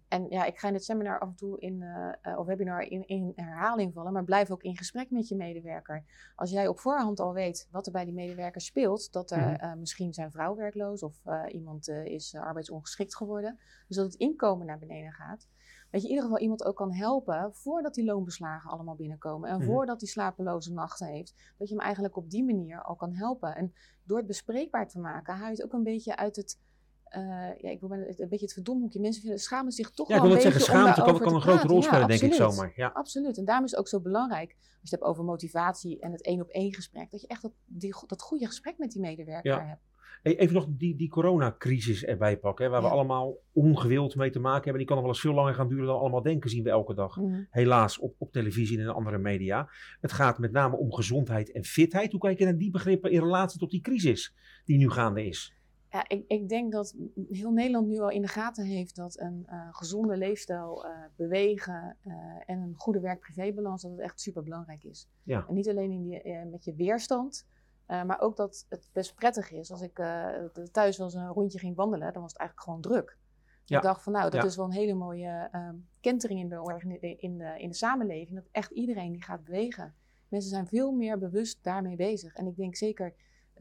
En 0.08 0.26
ja, 0.30 0.46
ik 0.46 0.60
ga 0.60 0.68
in 0.68 0.74
het 0.74 0.84
seminar 0.84 1.20
af 1.20 1.28
en 1.28 1.36
toe 1.36 1.60
in, 1.60 1.82
eh, 2.22 2.38
of 2.38 2.46
webinar 2.46 2.82
in, 2.82 3.08
in 3.08 3.32
herhaling 3.36 3.94
vallen, 3.94 4.14
maar 4.14 4.24
blijf 4.24 4.52
ook 4.52 4.64
in 4.64 4.78
gesprek 4.78 5.12
met 5.12 5.28
je 5.28 5.36
medewerker. 5.36 6.04
Als 6.36 6.52
jij 6.52 6.68
op 6.68 6.80
voorhand 6.80 7.20
al 7.20 7.34
weet 7.34 7.68
wat 7.72 7.86
er 7.86 7.92
bij 7.92 8.06
die 8.06 8.14
medewerker 8.14 8.62
speelt, 8.62 9.12
dat 9.12 9.32
er 9.32 9.42
Mhm. 9.44 9.80
misschien 9.80 10.14
zijn 10.14 10.32
vrouw 10.32 10.56
werkloos 10.56 11.04
of 11.04 11.16
iemand 11.48 11.88
is 11.88 12.36
arbeidsongeschikt 12.36 13.16
geworden, 13.16 13.60
dus 13.88 13.98
dat 13.98 14.06
het 14.06 14.16
inkomen 14.16 14.66
naar 14.66 14.80
beneden 14.80 15.12
gaat. 15.12 15.48
Dat 15.94 16.02
je 16.02 16.08
in 16.08 16.14
ieder 16.14 16.24
geval 16.30 16.42
iemand 16.42 16.64
ook 16.66 16.76
kan 16.76 16.94
helpen 16.94 17.50
voordat 17.54 17.94
die 17.94 18.06
loonbeslagen 18.06 18.70
allemaal 18.70 18.96
binnenkomen 18.96 19.50
en 19.50 19.58
Mhm. 19.58 19.66
voordat 19.66 20.00
hij 20.02 20.10
slapeloze 20.10 20.74
nachten 20.74 21.08
heeft. 21.08 21.34
Dat 21.58 21.68
je 21.70 21.74
hem 21.76 21.84
eigenlijk 21.84 22.18
op 22.18 22.30
die 22.30 22.44
manier 22.44 22.82
al 22.84 22.96
kan 22.96 23.14
helpen. 23.14 23.56
En 23.56 23.74
door 24.04 24.18
het 24.18 24.28
bespreekbaar 24.28 24.88
te 24.88 25.00
maken, 25.00 25.34
haal 25.36 25.46
je 25.46 25.52
het 25.56 25.64
ook 25.64 25.74
een 25.74 25.84
beetje 25.84 26.16
uit 26.16 26.36
het, 26.36 26.60
eh, 27.04 27.22
ja, 27.58 27.70
ik 27.70 27.80
wil 27.80 27.90
het- 27.90 28.20
een 28.20 28.30
beetje 28.30 28.46
het 28.46 28.54
verdomhoekje. 28.54 29.00
Mensen 29.00 29.22
vinden, 29.22 29.40
schamen 29.40 29.72
zich 29.72 29.92
toch 29.92 30.08
Ja, 30.08 30.16
ik 30.16 30.22
wel 30.22 30.30
een 30.30 30.36
beetje 30.36 30.52
zeggen, 30.52 30.72
schaamte 30.74 31.00
om 31.02 31.06
kan, 31.20 31.34
een 31.34 31.40
te 31.42 31.48
grote 31.48 31.68
rol 31.68 31.82
spelen, 31.82 32.00
Ja, 32.02 32.08
denk 32.08 32.22
ik 32.22 32.34
zomaar. 32.34 32.72
Ja. 32.76 32.88
Absoluut. 32.88 33.38
En 33.38 33.46
daarom 33.46 33.66
is 33.66 33.72
het 33.72 33.80
ook 33.80 33.88
zo 33.88 34.00
belangrijk, 34.00 34.50
als 34.52 34.66
je 34.72 34.80
het 34.82 34.90
hebt 34.92 35.04
over 35.04 35.24
motivatie 35.24 36.00
en 36.00 36.12
het 36.12 36.22
één 36.24 36.42
op 36.42 36.50
één 36.50 36.74
gesprek, 36.74 37.12
dat 37.12 37.22
je 37.22 37.28
echt 37.28 37.42
dat, 37.42 37.52
die, 37.66 37.96
dat 38.08 38.22
goede 38.22 38.46
gesprek 38.46 38.78
met 38.78 38.92
die 38.92 39.02
medewerker 39.02 39.52
Ja. 39.52 39.66
hebt. 39.66 39.82
Even 40.24 40.54
nog 40.54 40.68
die, 40.70 40.96
die 40.96 41.10
coronacrisis 41.10 42.06
erbij 42.06 42.38
pakken, 42.38 42.66
hè, 42.66 42.72
waar 42.72 42.82
we 42.82 42.88
Ja. 42.88 42.94
allemaal 42.94 43.38
ongewild 43.54 44.16
mee 44.16 44.30
te 44.30 44.40
maken 44.40 44.62
hebben. 44.64 44.78
Die 44.78 44.86
kan 44.86 44.96
nog 44.96 45.06
wel 45.06 45.14
eens 45.14 45.24
veel 45.24 45.34
langer 45.34 45.54
gaan 45.54 45.68
duren 45.68 45.86
dan 45.86 45.96
we 45.96 46.02
allemaal 46.02 46.22
denken, 46.22 46.50
zien 46.50 46.64
we 46.64 46.70
elke 46.70 46.94
dag. 46.94 47.18
Helaas 47.50 48.00
op, 48.00 48.16
op 48.18 48.32
televisie 48.32 48.78
en 48.78 48.84
in 48.84 48.90
andere 48.90 49.18
media. 49.18 49.70
Het 50.02 50.12
gaat 50.12 50.38
met 50.40 50.52
name 50.52 50.78
om 50.78 50.94
gezondheid 50.94 51.52
en 51.52 51.64
fitheid. 51.64 52.12
Hoe 52.12 52.22
kijk 52.22 52.38
je 52.40 52.44
naar 52.46 52.58
die 52.58 52.72
begrippen 52.72 53.12
in 53.12 53.20
relatie 53.20 53.60
tot 53.60 53.72
die 53.72 53.82
crisis 53.82 54.34
die 54.66 54.78
nu 54.78 54.90
gaande 54.90 55.26
is? 55.26 55.54
Ja, 55.90 56.06
ik, 56.08 56.24
ik 56.28 56.50
denk 56.50 56.72
dat 56.72 56.96
heel 57.30 57.52
Nederland 57.52 57.88
nu 57.88 58.00
al 58.00 58.10
in 58.10 58.22
de 58.22 58.28
gaten 58.28 58.66
heeft 58.66 58.96
dat 58.96 59.20
een 59.20 59.44
eh, 59.48 59.68
gezonde 59.72 60.18
leefstijl, 60.18 60.86
eh, 60.86 60.92
bewegen 61.16 61.98
eh, 62.02 62.14
en 62.46 62.60
een 62.62 62.74
goede 62.76 63.00
werk-privébalans, 63.00 63.82
dat 63.82 63.92
het 63.92 64.00
echt 64.00 64.22
super 64.22 64.44
belangrijk 64.44 64.84
is. 64.84 65.08
Ja. 65.24 65.46
En 65.48 65.54
niet 65.54 65.70
alleen 65.70 65.92
in 65.92 66.04
die, 66.04 66.22
met 66.52 66.64
je 66.64 66.76
weerstand, 66.76 67.46
eh, 67.86 68.04
maar 68.04 68.22
ook 68.22 68.36
dat 68.36 68.66
het 68.70 68.90
best 68.94 69.16
prettig 69.16 69.52
is. 69.52 69.72
Als 69.72 69.82
ik 69.82 70.00
eh, 70.00 70.28
thuis 70.72 70.98
wel 70.98 71.06
eens 71.08 71.16
een 71.16 71.28
rondje 71.28 71.60
ging 71.60 71.76
wandelen, 71.76 72.14
dan 72.14 72.22
was 72.22 72.32
het 72.32 72.40
eigenlijk 72.42 72.70
gewoon 72.70 72.82
druk. 72.82 73.18
Ja. 73.66 73.78
Ik 73.78 73.84
dacht 73.84 74.04
van 74.04 74.14
nou, 74.14 74.30
dat 74.30 74.42
Ja. 74.42 74.48
is 74.48 74.56
wel 74.56 74.66
een 74.66 74.72
hele 74.72 74.94
mooie 74.94 75.50
ehm, 75.52 75.76
kentering 76.02 76.40
in 76.40 76.50
de, 76.50 77.16
in, 77.18 77.38
de, 77.38 77.54
in 77.58 77.70
de 77.70 77.76
samenleving. 77.76 78.36
Dat 78.36 78.48
echt 78.52 78.72
iedereen 78.72 79.12
die 79.12 79.24
gaat 79.24 79.44
bewegen. 79.44 79.96
Mensen 80.28 80.50
zijn 80.50 80.68
veel 80.68 80.92
meer 80.92 81.18
bewust 81.18 81.64
daarmee 81.64 81.96
bezig. 81.96 82.34
En 82.34 82.48
ik 82.48 82.56
denk 82.56 82.76
zeker 82.76 83.14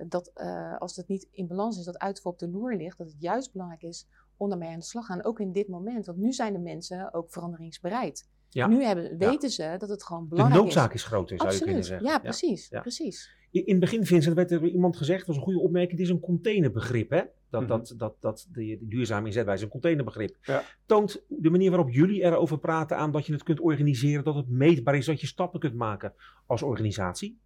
dat 0.06 0.30
eh, 0.34 0.78
als 0.78 0.96
het 0.96 1.08
niet 1.08 1.28
in 1.30 1.46
balans 1.46 1.78
is, 1.78 1.84
dat 1.84 1.98
uitval 1.98 2.32
op 2.32 2.38
de 2.38 2.48
loer 2.48 2.76
ligt, 2.76 2.98
dat 2.98 3.06
het 3.06 3.20
juist 3.20 3.52
belangrijk 3.52 3.82
is 3.82 4.06
om 4.36 4.48
daarmee 4.48 4.68
aan 4.70 4.78
de 4.78 4.84
slag 4.84 5.06
te 5.06 5.12
gaan. 5.12 5.24
Ook 5.24 5.40
in 5.40 5.52
dit 5.52 5.68
moment. 5.68 6.06
Want 6.06 6.18
nu 6.18 6.32
zijn 6.32 6.52
de 6.52 6.58
mensen 6.58 7.14
ook 7.14 7.30
veranderingsbereid. 7.30 8.28
Ja. 8.48 8.66
Nu 8.66 8.84
hebben, 8.84 9.18
weten 9.18 9.50
ze 9.50 9.74
dat 9.78 9.88
het 9.88 10.04
gewoon 10.04 10.22
De 10.22 10.28
belangrijk 10.28 10.62
noodzaak 10.62 10.88
is. 10.88 10.94
is 10.94 11.04
groter, 11.04 11.40
zou 11.40 11.52
je 11.52 11.60
kunnen 11.60 11.84
zeggen. 11.84 12.06
Ja, 12.06 12.18
precies. 12.18 12.68
Ja. 12.68 12.80
precies. 12.80 13.30
In 13.52 13.62
het 13.66 13.80
begin, 13.80 14.06
Vincent, 14.06 14.34
werd 14.36 14.50
er 14.50 14.64
iemand 14.64 14.96
gezegd, 14.96 15.18
dat 15.18 15.26
was 15.26 15.36
een 15.36 15.42
goede 15.42 15.58
opmerking, 15.60 15.92
het 15.92 16.00
is 16.08 16.14
een 16.14 16.20
containerbegrip. 16.20 17.10
Hè? 17.10 17.22
Dat, 17.50 17.60
Mhm. 17.60 17.70
dat, 17.70 17.94
dat, 17.96 18.16
dat 18.20 18.48
de, 18.52 18.64
de 18.80 18.86
duurzame 18.88 19.26
inzetwijze 19.26 19.64
een 19.64 19.70
containerbegrip. 19.70 20.36
Ja. 20.42 20.62
Toont 20.86 21.24
de 21.28 21.50
manier 21.50 21.70
waarop 21.70 21.90
jullie 21.90 22.22
erover 22.22 22.58
praten 22.58 22.96
aan 22.96 23.12
dat 23.12 23.26
je 23.26 23.32
het 23.32 23.42
kunt 23.42 23.60
organiseren, 23.60 24.24
dat 24.24 24.34
het 24.34 24.48
meetbaar 24.48 24.96
is, 24.96 25.06
dat 25.06 25.20
je 25.20 25.26
stappen 25.26 25.60
kunt 25.60 25.74
maken 25.74 26.14
als 26.46 26.62
organisatie? 26.62 27.38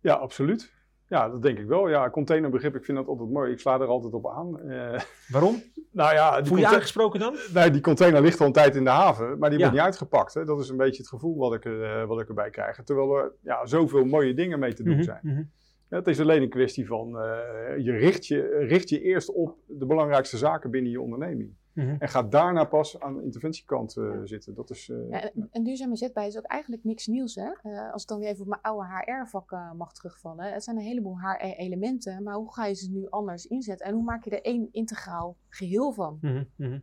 Ja, 0.00 0.14
absoluut. 0.14 0.74
Ja, 1.08 1.28
dat 1.28 1.42
denk 1.42 1.58
ik 1.58 1.66
wel. 1.66 1.88
Ja, 1.88 2.10
containerbegrip, 2.10 2.74
ik 2.76 2.84
vind 2.84 2.98
dat 2.98 3.06
altijd 3.06 3.30
mooi. 3.30 3.52
Ik 3.52 3.60
sla 3.60 3.80
er 3.80 3.86
altijd 3.86 4.12
op 4.12 4.28
aan. 4.30 4.60
Eh, 4.60 5.00
Waarom? 5.28 5.62
nou 5.92 6.14
ja, 6.14 6.36
die, 6.36 6.46
Voel 6.46 6.58
je 6.58 6.66
aangesproken 6.66 7.20
dan? 7.20 7.36
nee, 7.54 7.70
die 7.70 7.80
container 7.80 8.22
ligt 8.22 8.40
al 8.40 8.46
een 8.46 8.52
tijd 8.52 8.74
in 8.76 8.84
de 8.84 8.90
haven, 8.90 9.38
maar 9.38 9.50
die 9.50 9.58
Ja. 9.58 9.64
wordt 9.64 9.72
niet 9.80 9.86
uitgepakt. 9.90 10.34
Hè. 10.34 10.44
Dat 10.44 10.60
is 10.60 10.68
een 10.68 10.76
beetje 10.76 10.96
het 11.02 11.08
gevoel 11.08 11.36
wat 11.36 11.54
ik, 11.54 11.64
er, 11.64 11.82
eh, 12.00 12.06
wat 12.06 12.20
ik 12.20 12.28
erbij 12.28 12.50
krijg. 12.50 12.82
Terwijl 12.84 13.16
er 13.18 13.32
ja, 13.42 13.66
zoveel 13.66 14.04
mooie 14.04 14.34
dingen 14.34 14.58
mee 14.58 14.72
te 14.74 14.82
doen 14.82 14.94
Mhm, 14.94 15.02
zijn. 15.02 15.20
mhm. 15.22 15.42
Ja, 15.90 15.96
het 15.96 16.06
is 16.06 16.20
alleen 16.20 16.42
een 16.42 16.48
kwestie 16.48 16.86
van, 16.86 17.18
eh, 17.18 17.24
je, 17.84 17.92
richt 17.92 18.26
je 18.26 18.64
richt 18.68 18.88
je 18.88 19.00
eerst 19.00 19.32
op 19.32 19.56
de 19.66 19.86
belangrijkste 19.86 20.36
zaken 20.36 20.70
binnen 20.70 20.90
je 20.90 21.00
onderneming. 21.00 21.50
Mhm. 21.76 21.96
En 21.98 22.08
ga 22.08 22.22
daarna 22.22 22.64
pas 22.64 23.00
aan 23.00 23.16
de 23.16 23.22
interventiekant 23.22 23.96
eh, 23.96 24.20
zitten. 24.24 24.54
Dat 24.54 24.70
is, 24.70 24.88
eh, 24.88 25.10
Ja, 25.10 25.22
en, 25.22 25.48
en 25.50 25.62
duurzame 25.62 25.96
zetbaar 25.96 26.26
is 26.26 26.38
ook 26.38 26.44
eigenlijk 26.44 26.84
niks 26.84 27.06
nieuws. 27.06 27.34
Hè? 27.34 27.50
Eh, 27.62 27.92
als 27.92 28.02
ik 28.02 28.08
dan 28.08 28.18
weer 28.18 28.28
even 28.28 28.42
op 28.42 28.48
mijn 28.48 28.60
oude 28.62 28.86
HR-vak 28.88 29.52
eh, 29.52 29.72
mag 29.72 29.92
terugvallen. 29.92 30.52
Het 30.52 30.64
zijn 30.64 30.76
een 30.76 30.82
heleboel 30.82 31.20
HR-elementen, 31.20 32.22
maar 32.22 32.34
hoe 32.34 32.52
ga 32.52 32.66
je 32.66 32.74
ze 32.74 32.90
nu 32.90 33.06
anders 33.10 33.46
inzetten? 33.46 33.86
En 33.86 33.94
hoe 33.94 34.02
maak 34.04 34.24
je 34.24 34.30
er 34.30 34.42
één 34.42 34.68
integraal 34.72 35.36
geheel 35.48 35.92
van? 35.92 36.18
Mhm, 36.20 36.44
mhm. 36.56 36.78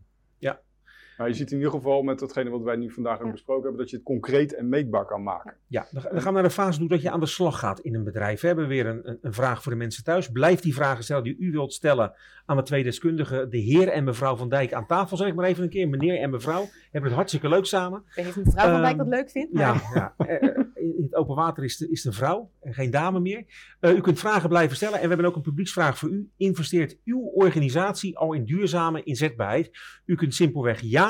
Nou, 1.18 1.30
je 1.30 1.36
ziet 1.36 1.52
in 1.52 1.58
ieder 1.58 1.72
geval 1.72 2.02
met 2.02 2.20
datgene 2.20 2.50
wat 2.50 2.62
wij 2.62 2.76
nu 2.76 2.92
vandaag 2.92 3.20
ook 3.20 3.26
Ja. 3.26 3.32
besproken 3.32 3.62
hebben, 3.64 3.82
dat 3.82 3.90
je 3.90 3.96
het 3.96 4.06
concreet 4.06 4.56
en 4.56 4.70
meetbaar 4.70 5.06
kan 5.06 5.24
maken. 5.24 5.54
Ja, 5.68 5.88
dan, 5.92 6.02
gaan 6.02 6.24
we 6.24 6.32
naar 6.32 6.44
de 6.44 6.50
fase 6.50 6.80
toe 6.80 6.88
dat 6.88 7.02
je 7.02 7.10
aan 7.12 7.20
de 7.20 7.26
slag 7.26 7.60
gaat 7.60 7.80
in 7.80 7.96
een 7.96 8.04
bedrijf. 8.04 8.42
We 8.42 8.48
hebben 8.48 8.68
weer 8.68 8.86
een, 8.86 9.10
een, 9.10 9.18
een 9.22 9.34
vraag 9.34 9.64
voor 9.64 9.72
de 9.72 9.78
mensen 9.78 10.04
thuis. 10.04 10.30
Blijf 10.32 10.60
die 10.60 10.74
vragen 10.74 11.04
stellen 11.04 11.24
die 11.24 11.38
u 11.40 11.52
wilt 11.52 11.74
stellen 11.74 12.14
aan 12.46 12.58
de 12.58 12.64
twee 12.64 12.84
deskundigen, 12.84 13.50
de 13.50 13.58
heer 13.58 13.88
en 13.88 14.04
mevrouw 14.04 14.36
Van 14.36 14.50
Dijk 14.50 14.74
aan 14.74 14.86
tafel. 14.88 15.18
Zeg 15.18 15.28
ik 15.28 15.36
maar 15.36 15.46
even 15.46 15.64
een 15.64 15.70
keer, 15.70 15.90
meneer 15.90 16.20
en 16.20 16.30
mevrouw. 16.30 16.66
Hebben 16.84 17.04
het 17.10 17.14
hartstikke 17.14 17.50
leuk 17.50 17.66
samen. 17.66 18.04
Ik 18.08 18.14
weet 18.16 18.26
niet 18.26 18.38
of 18.38 18.44
mevrouw 18.46 18.72
van 18.72 18.82
Dijk 18.82 18.98
dat 18.98 19.06
Ehm, 19.06 19.16
leuk 19.16 19.30
vindt, 19.30 19.54
maar 19.54 19.64
Ja, 19.64 19.82
ja. 19.94 20.14
Eh, 20.18 20.44
eh, 20.50 20.56
in 20.76 21.04
het 21.04 21.16
open 21.16 21.36
water 21.36 21.64
is 21.64 21.78
de, 21.78 21.90
is 21.92 22.02
de 22.02 22.12
vrouw, 22.12 22.50
en 22.62 22.74
geen 22.74 22.92
dame 22.92 23.20
meer. 23.20 23.46
Eh, 23.80 23.92
u 23.96 24.02
kunt 24.02 24.20
vragen 24.20 24.50
blijven 24.50 24.76
stellen 24.76 24.96
en 24.96 25.02
we 25.02 25.08
hebben 25.08 25.26
ook 25.26 25.36
een 25.36 25.42
publieksvraag 25.42 25.98
voor 25.98 26.10
u. 26.10 26.30
Investeert 26.38 26.98
uw 27.06 27.20
organisatie 27.20 28.18
al 28.18 28.34
in 28.34 28.46
duurzame 28.46 29.04
inzetbaarheid? 29.04 29.72
U 30.06 30.16
kunt 30.16 30.34
simpelweg 30.36 30.82
ja 30.82 31.03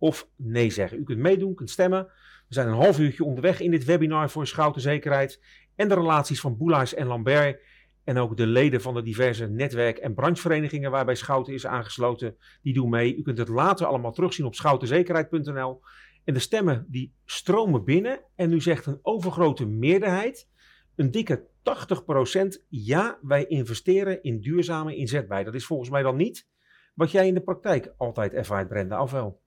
of 0.00 0.28
nee 0.36 0.70
zeggen. 0.70 0.98
U 0.98 1.02
kunt 1.02 1.18
meedoen, 1.18 1.54
kunt 1.54 1.70
stemmen. 1.70 2.04
We 2.48 2.54
zijn 2.54 2.68
een 2.68 2.74
half 2.74 2.98
uurtje 2.98 3.24
onderweg 3.24 3.60
in 3.60 3.70
dit 3.70 3.84
webinar 3.84 4.30
voor 4.30 4.46
Schouten 4.46 4.80
Zekerheid 4.80 5.42
en 5.76 5.88
de 5.88 5.94
relaties 5.94 6.40
van 6.40 6.56
Boelaars 6.56 6.94
en 6.94 7.06
Lambert. 7.06 7.62
En 8.04 8.18
ook 8.18 8.36
de 8.36 8.46
leden 8.46 8.80
van 8.80 8.94
de 8.94 9.02
diverse 9.02 9.46
netwerk- 9.46 9.98
en 9.98 10.14
brancheverenigingen 10.14 10.90
waarbij 10.90 11.14
Schouten 11.14 11.54
is 11.54 11.66
aangesloten, 11.66 12.36
die 12.62 12.74
doen 12.74 12.88
mee. 12.88 13.16
U 13.16 13.22
kunt 13.22 13.38
het 13.38 13.48
later 13.48 13.86
allemaal 13.86 14.12
terugzien 14.12 14.46
op 14.46 14.54
schoutenzekerheid.nl. 14.54 15.80
En 16.24 16.34
de 16.34 16.40
stemmen 16.40 16.86
die 16.88 17.14
stromen 17.24 17.84
binnen. 17.84 18.20
En 18.34 18.48
nu 18.48 18.60
zegt 18.60 18.86
een 18.86 18.98
overgrote 19.02 19.66
meerderheid, 19.66 20.48
een 20.96 21.10
dikke 21.10 21.46
80% 21.62 22.66
ja, 22.68 23.18
wij 23.22 23.46
investeren 23.46 24.22
in 24.22 24.40
duurzame 24.40 24.96
inzetbaarheid. 24.96 25.46
Dat 25.46 25.54
is 25.54 25.66
volgens 25.66 25.90
mij 25.90 26.02
dan 26.02 26.16
niet 26.16 26.48
wat 26.94 27.10
jij 27.10 27.26
in 27.26 27.34
de 27.34 27.40
praktijk 27.40 27.94
altijd 27.96 28.34
ervaart, 28.34 28.68
Brenda, 28.68 29.02
of 29.02 29.10
wel? 29.10 29.40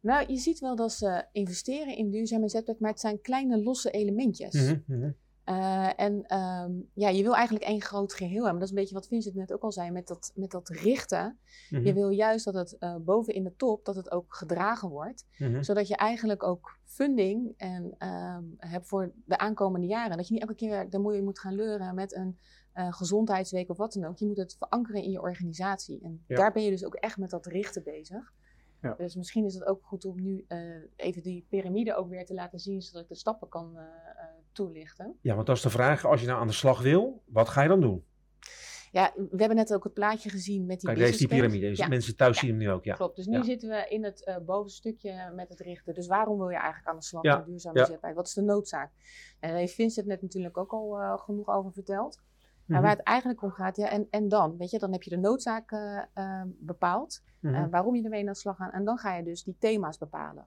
Nou, 0.00 0.32
je 0.32 0.36
ziet 0.36 0.58
wel 0.58 0.76
dat 0.76 0.92
ze 0.92 1.24
investeren 1.32 1.96
in 1.96 2.10
duurzame 2.10 2.48
zetbaar, 2.48 2.76
maar 2.78 2.90
het 2.90 3.00
zijn 3.00 3.20
kleine 3.20 3.62
losse 3.62 3.90
elementjes. 3.90 4.54
Mhm, 4.54 4.78
mhm. 4.86 5.10
Uh, 5.46 6.00
en 6.00 6.22
ehm, 6.26 6.72
ja, 6.94 7.08
je 7.08 7.22
wil 7.22 7.34
eigenlijk 7.34 7.64
één 7.64 7.80
groot 7.80 8.12
geheel 8.12 8.42
hebben. 8.42 8.52
Dat 8.54 8.62
is 8.62 8.68
een 8.70 8.74
beetje 8.74 8.94
wat 8.94 9.06
Vincent 9.06 9.34
net 9.34 9.52
ook 9.52 9.62
al 9.62 9.72
zei 9.72 9.90
met 9.90 10.06
dat, 10.06 10.32
met 10.34 10.50
dat 10.50 10.68
richten. 10.68 11.38
Je 11.68 11.78
Mhm. 11.80 11.94
wil 11.94 12.08
juist 12.10 12.44
dat 12.44 12.54
het 12.54 12.76
uh, 12.80 12.96
boven 12.96 13.34
in 13.34 13.44
de 13.44 13.56
top, 13.56 13.84
dat 13.84 13.94
het 13.96 14.10
ook 14.10 14.34
gedragen 14.34 14.88
wordt. 14.88 15.26
Zodat 15.60 15.88
je 15.88 15.96
eigenlijk 15.96 16.42
ook 16.42 16.78
funding 16.84 17.54
en, 17.56 17.94
ehm, 17.98 18.44
hebt 18.56 18.86
voor 18.86 19.12
de 19.24 19.38
aankomende 19.38 19.86
jaren. 19.86 20.16
Dat 20.16 20.26
je 20.26 20.32
niet 20.32 20.42
elke 20.42 20.54
keer 20.54 20.90
de 20.90 20.98
moeite 20.98 21.22
moet 21.22 21.38
gaan 21.38 21.54
leuren 21.54 21.94
met 21.94 22.14
een 22.14 22.38
uh, 22.74 22.92
gezondheidsweek 22.92 23.70
of 23.70 23.76
wat 23.76 23.92
dan 23.92 24.04
ook. 24.04 24.18
Je 24.18 24.26
moet 24.26 24.36
het 24.36 24.56
verankeren 24.58 25.02
in 25.02 25.10
je 25.10 25.20
organisatie. 25.20 26.00
En 26.02 26.24
Ja. 26.26 26.36
daar 26.36 26.52
ben 26.52 26.62
je 26.62 26.70
dus 26.70 26.84
ook 26.84 26.94
echt 26.94 27.16
met 27.18 27.30
dat 27.30 27.46
richten 27.46 27.82
bezig. 27.82 28.32
Ja. 28.82 28.94
Dus 28.98 29.14
misschien 29.14 29.44
is 29.44 29.54
het 29.54 29.64
ook 29.64 29.84
goed 29.84 30.04
om 30.04 30.22
nu 30.22 30.44
uh, 30.48 30.58
even 30.96 31.22
die 31.22 31.46
piramide 31.48 31.94
ook 31.94 32.08
weer 32.08 32.24
te 32.24 32.34
laten 32.34 32.58
zien, 32.58 32.82
zodat 32.82 33.02
ik 33.02 33.08
de 33.08 33.14
stappen 33.14 33.48
kan 33.48 33.72
uh, 33.76 33.82
toelichten. 34.52 35.16
Ja, 35.20 35.34
want 35.34 35.46
dat 35.46 35.56
is 35.56 35.62
de 35.62 35.70
vraag. 35.70 36.04
Als 36.04 36.20
je 36.20 36.26
nou 36.26 36.40
aan 36.40 36.46
de 36.46 36.52
slag 36.52 36.82
wil, 36.82 37.22
wat 37.26 37.48
ga 37.48 37.62
je 37.62 37.68
dan 37.68 37.80
doen? 37.80 38.04
Ja, 38.92 39.12
we 39.16 39.36
hebben 39.36 39.56
net 39.56 39.74
ook 39.74 39.84
het 39.84 39.92
plaatje 39.94 40.30
gezien 40.30 40.66
met 40.66 40.80
die 40.80 40.88
Kijk, 40.88 41.00
deze 41.00 41.18
die 41.18 41.28
piramide. 41.28 41.68
Dus. 41.68 41.78
Ja. 41.78 41.88
Mensen 41.88 42.16
thuis 42.16 42.34
Ja. 42.34 42.40
zien 42.40 42.50
hem 42.50 42.58
nu 42.58 42.70
ook. 42.70 42.84
Ja. 42.84 42.94
Klopt, 42.94 43.16
dus 43.16 43.26
nu 43.26 43.36
Ja. 43.36 43.42
zitten 43.42 43.68
we 43.68 43.86
in 43.88 44.04
het 44.04 44.24
uh, 44.28 44.36
bovenstukje 44.38 45.32
met 45.34 45.48
het 45.48 45.60
richten. 45.60 45.94
Dus 45.94 46.06
waarom 46.06 46.38
wil 46.38 46.48
je 46.48 46.56
eigenlijk 46.56 46.88
aan 46.88 46.96
de 46.96 47.02
slag 47.04 47.22
Ja. 47.22 47.36
met 47.36 47.46
duurzame 47.46 47.78
zetbaarheid? 47.78 48.14
Wat 48.14 48.26
is 48.26 48.34
de 48.34 48.42
noodzaak? 48.42 48.90
En 49.40 49.48
daar 49.50 49.58
heeft 49.58 49.74
Vincent 49.74 50.06
net 50.06 50.22
natuurlijk 50.22 50.56
ook 50.56 50.72
al 50.72 51.00
uh, 51.00 51.18
genoeg 51.18 51.48
over 51.48 51.72
verteld. 51.72 52.20
Mhm. 52.70 52.78
Maar 52.78 52.88
waar 52.88 52.96
het 52.96 53.06
eigenlijk 53.06 53.42
om 53.42 53.50
gaat, 53.50 53.76
ja, 53.76 53.88
en, 53.88 54.06
en 54.10 54.28
dan? 54.28 54.56
Weet 54.56 54.70
je, 54.70 54.78
dan 54.78 54.92
heb 54.92 55.02
je 55.02 55.10
de 55.10 55.16
noodzaak 55.16 55.70
uh, 55.70 56.02
uh, 56.14 56.42
bepaald. 56.58 57.22
Mhm. 57.40 57.54
uh, 57.54 57.64
waarom 57.70 57.94
je 57.96 58.02
ermee 58.02 58.20
aan 58.20 58.26
de 58.26 58.34
slag 58.34 58.56
gaat. 58.56 58.72
En 58.72 58.84
dan 58.84 58.98
ga 58.98 59.16
je 59.16 59.22
dus 59.22 59.42
die 59.44 59.56
thema's 59.58 59.98
bepalen. 59.98 60.46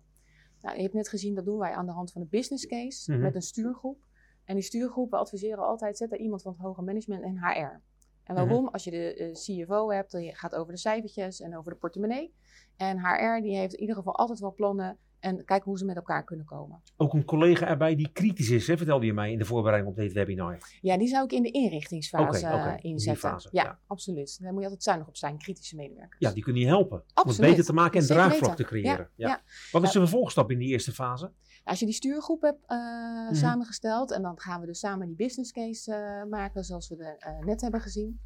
Nou, 0.61 0.75
je 0.75 0.81
hebt 0.81 0.93
net 0.93 1.09
gezien, 1.09 1.35
dat 1.35 1.45
doen 1.45 1.57
wij 1.57 1.71
aan 1.71 1.85
de 1.85 1.91
hand 1.91 2.11
van 2.11 2.21
een 2.21 2.27
business 2.29 2.65
case 2.67 3.11
Mhm. 3.11 3.21
met 3.21 3.35
een 3.35 3.41
stuurgroep. 3.41 4.05
En 4.45 4.55
die 4.55 4.63
stuurgroep, 4.63 5.11
we 5.11 5.17
adviseren 5.17 5.63
altijd, 5.65 5.97
zet 5.97 6.11
er 6.11 6.17
iemand 6.19 6.41
van 6.41 6.51
het 6.51 6.61
hoger 6.61 6.83
management 6.83 7.23
en 7.23 7.37
HR. 7.37 7.81
En 8.23 8.33
Mhm. 8.33 8.33
waarom? 8.35 8.67
Als 8.67 8.83
je 8.83 8.91
de 8.91 9.13
eh, 9.15 9.31
CFO 9.33 9.91
hebt, 9.91 10.11
dan 10.11 10.23
gaat 10.23 10.55
over 10.55 10.73
de 10.73 10.79
cijfertjes 10.79 11.41
en 11.41 11.57
over 11.57 11.71
de 11.71 11.77
portemonnee. 11.77 12.33
En 12.77 12.99
HR 12.99 13.41
die 13.41 13.55
heeft 13.55 13.73
in 13.73 13.79
ieder 13.79 13.95
geval 13.95 14.15
altijd 14.15 14.39
wel 14.39 14.53
plannen 14.53 14.97
en 15.23 15.45
kijken 15.45 15.69
hoe 15.69 15.77
ze 15.77 15.85
met 15.85 15.95
elkaar 15.95 16.23
kunnen 16.23 16.45
komen. 16.45 16.81
Ook 16.97 17.13
een 17.13 17.25
collega 17.25 17.67
erbij 17.67 17.95
die 17.95 18.09
kritisch 18.11 18.49
is, 18.49 18.67
hè, 18.67 18.77
vertelde 18.77 19.05
je 19.05 19.13
mij 19.13 19.31
in 19.31 19.37
de 19.37 19.45
voorbereiding 19.45 19.91
op 19.91 19.97
dit 19.99 20.13
webinar. 20.13 20.57
Ja, 20.81 20.97
die 20.97 21.07
zou 21.07 21.23
ik 21.23 21.31
in 21.31 21.43
de 21.43 21.51
inrichtingsfase 21.51 22.47
eh, 22.47 22.73
in 22.75 22.81
inzetten. 22.81 23.29
fase, 23.29 23.49
ja, 23.51 23.63
ja. 23.63 23.79
absoluut. 23.87 24.37
Daar 24.41 24.51
moet 24.51 24.59
je 24.59 24.65
altijd 24.65 24.83
zuinig 24.83 25.07
op 25.07 25.17
zijn, 25.17 25.37
kritische 25.37 25.75
medewerkers. 25.75 26.19
Ja, 26.19 26.31
die 26.31 26.43
kunnen 26.43 26.61
je 26.61 26.67
helpen. 26.67 27.03
Om 27.23 27.29
het 27.29 27.39
beter 27.39 27.63
te 27.63 27.73
maken 27.73 27.99
en 27.99 28.05
draagvlak 28.05 28.55
te 28.55 28.63
creëren. 28.63 29.09
Ja. 29.15 29.27
ja. 29.27 29.41
Wat 29.71 29.83
is 29.83 29.91
de 29.91 29.99
vervolgstap 29.99 30.51
in 30.51 30.57
die 30.57 30.67
eerste 30.69 30.91
fase? 30.91 31.31
Als 31.63 31.79
je 31.79 31.85
die 31.85 31.95
stuurgroep 31.95 32.41
hebt 32.41 32.63
uh, 32.67 32.77
Mhm. 32.77 33.33
samengesteld 33.33 34.11
en 34.11 34.21
dan 34.21 34.39
gaan 34.39 34.59
we 34.59 34.65
dus 34.65 34.79
samen 34.79 35.07
die 35.07 35.15
business 35.15 35.51
case 35.51 35.91
uh, 35.91 36.29
maken 36.29 36.63
zoals 36.63 36.89
we 36.89 36.95
er 36.95 37.33
uh, 37.39 37.45
net 37.45 37.61
hebben 37.61 37.81
gezien. 37.81 38.19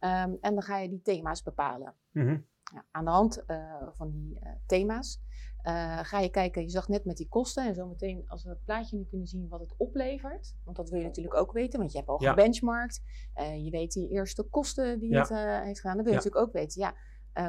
Um, 0.00 0.38
en 0.40 0.54
dan 0.54 0.62
ga 0.62 0.78
je 0.78 0.88
die 0.88 1.02
thema's 1.02 1.42
bepalen. 1.42 1.94
Mhm. 2.12 2.38
Ja, 2.72 2.84
aan 2.90 3.04
de 3.04 3.10
hand 3.10 3.44
van 3.92 4.10
die 4.10 4.38
thema's 4.66 5.20
ga 6.02 6.18
je 6.18 6.28
kijken, 6.30 6.62
je 6.62 6.68
zag 6.70 6.88
net 6.88 7.04
met 7.04 7.16
die 7.16 7.28
kosten 7.28 7.66
en 7.66 7.74
zometeen 7.74 8.24
als 8.26 8.44
we 8.44 8.50
het 8.50 8.64
plaatje 8.64 8.96
nu 8.96 9.04
kunnen 9.04 9.26
zien 9.26 9.48
wat 9.48 9.60
het 9.60 9.74
oplevert. 9.76 10.54
Want 10.64 10.76
dat 10.76 10.90
wil 10.90 10.98
je 10.98 11.04
natuurlijk 11.04 11.34
ook 11.36 11.52
weten, 11.52 11.78
want 11.78 11.90
je 11.92 11.98
hebt 11.98 12.10
al 12.10 12.22
Ja. 12.22 12.30
gebenchmarkt. 12.30 13.02
je 13.62 13.70
weet 13.70 13.92
die 13.92 14.08
eerste 14.08 14.42
kosten 14.42 14.98
die 14.98 15.10
Ja. 15.10 15.20
het 15.20 15.30
eh, 15.30 15.60
heeft 15.60 15.80
gedaan, 15.80 15.96
dat 15.96 16.04
wil 16.06 16.14
je 16.14 16.18
Ja. 16.20 16.24
natuurlijk 16.24 16.46
ook 16.46 16.52
weten. 16.52 16.80
Ja, 16.80 16.94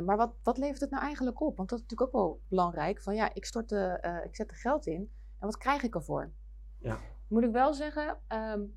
maar 0.01 0.17
wat, 0.17 0.33
wat 0.43 0.57
levert 0.57 0.79
het 0.81 0.89
nou 0.89 1.03
eigenlijk 1.03 1.41
op? 1.41 1.57
Want 1.57 1.69
dat 1.69 1.79
is 1.79 1.85
natuurlijk 1.85 2.15
ook 2.15 2.23
wel 2.23 2.41
belangrijk. 2.47 3.01
Van 3.01 3.15
ja, 3.15 3.33
ik, 3.33 3.45
stort 3.45 3.69
de, 3.69 4.21
ik 4.25 4.35
zet 4.35 4.49
er 4.51 4.55
geld 4.57 4.85
in 4.87 5.01
en 5.39 5.45
wat 5.47 5.57
krijg 5.57 5.83
ik 5.83 5.95
ervoor? 5.95 6.31
Ja. 6.79 6.97
Moet 7.27 7.43
ik 7.43 7.51
wel 7.51 7.73
zeggen, 7.73 8.17
um, 8.53 8.75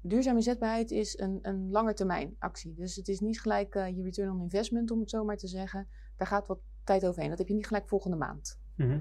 duurzame 0.00 0.36
inzetbaarheid 0.36 0.90
is 0.90 1.18
een, 1.18 1.38
een 1.42 1.70
langetermijn 1.70 2.36
actie. 2.38 2.74
Dus 2.74 2.96
het 2.96 3.08
is 3.08 3.20
niet 3.20 3.40
gelijk 3.40 3.74
je 3.74 4.02
return 4.02 4.30
on 4.30 4.40
investment, 4.42 4.90
om 4.90 5.00
het 5.00 5.10
zo 5.10 5.24
maar 5.24 5.36
te 5.36 5.46
zeggen. 5.48 5.88
Daar 6.16 6.26
gaat 6.26 6.46
wat 6.46 6.58
tijd 6.84 7.06
overheen. 7.06 7.28
Dat 7.28 7.38
heb 7.38 7.48
je 7.48 7.54
niet 7.54 7.66
gelijk 7.66 7.88
volgende 7.88 8.16
maand. 8.16 8.58
Mhm. 8.78 9.00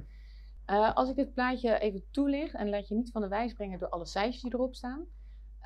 Uh, 0.70 0.96
als 0.96 1.10
ik 1.10 1.16
dit 1.16 1.34
plaatje 1.34 1.80
even 1.80 2.04
toelicht 2.12 2.54
en 2.54 2.70
laat 2.70 2.88
je 2.88 2.96
niet 2.96 3.12
van 3.12 3.22
de 3.22 3.28
wijs 3.28 3.54
brengen 3.54 3.80
door 3.80 3.90
alle 3.90 4.06
cijfers 4.06 4.42
die 4.42 4.54
erop 4.54 4.76
staan. 4.76 5.06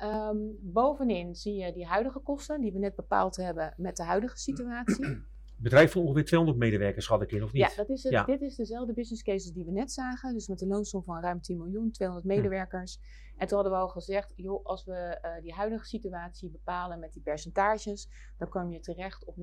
Um, 0.02 0.58
bovenin 0.60 1.34
zie 1.34 1.54
je 1.54 1.72
die 1.72 1.86
huidige 1.86 2.18
kosten 2.18 2.60
die 2.60 2.72
we 2.72 2.78
net 2.78 2.94
bepaald 2.94 3.36
hebben 3.36 3.74
met 3.76 3.96
de 3.96 4.02
huidige 4.02 4.38
situatie. 4.38 5.22
Bedrijf 5.62 5.92
van 5.92 6.02
ongeveer 6.02 6.24
200 6.24 6.58
medewerkers 6.58 7.06
had 7.06 7.22
ik 7.22 7.32
in, 7.32 7.42
of 7.42 7.52
niet? 7.52 7.62
Ja, 7.62 7.76
dat 7.76 7.88
is 7.88 8.02
het. 8.02 8.12
Ja. 8.12 8.24
dit 8.24 8.40
is 8.40 8.56
dezelfde 8.56 8.92
business 8.92 9.22
cases 9.22 9.52
die 9.52 9.64
we 9.64 9.70
net 9.70 9.92
zagen. 9.92 10.32
Dus 10.32 10.48
met 10.48 10.60
een 10.60 10.68
loonsom 10.68 11.02
van 11.02 11.20
ruim 11.20 11.40
10 11.40 11.58
miljoen, 11.58 11.90
200 11.90 12.28
medewerkers. 12.28 13.00
En 13.36 13.46
toen 13.46 13.58
hadden 13.58 13.76
we 13.76 13.82
al 13.82 13.88
gezegd, 13.88 14.32
joh, 14.36 14.64
als 14.64 14.84
we 14.84 15.18
uh, 15.24 15.42
die 15.42 15.52
huidige 15.52 15.84
situatie 15.84 16.50
bepalen 16.50 16.98
met 16.98 17.12
die 17.12 17.22
percentages, 17.22 18.08
dan 18.38 18.48
kom 18.48 18.72
je 18.72 18.80
terecht 18.80 19.24
op 19.24 19.36
914.000 19.36 19.42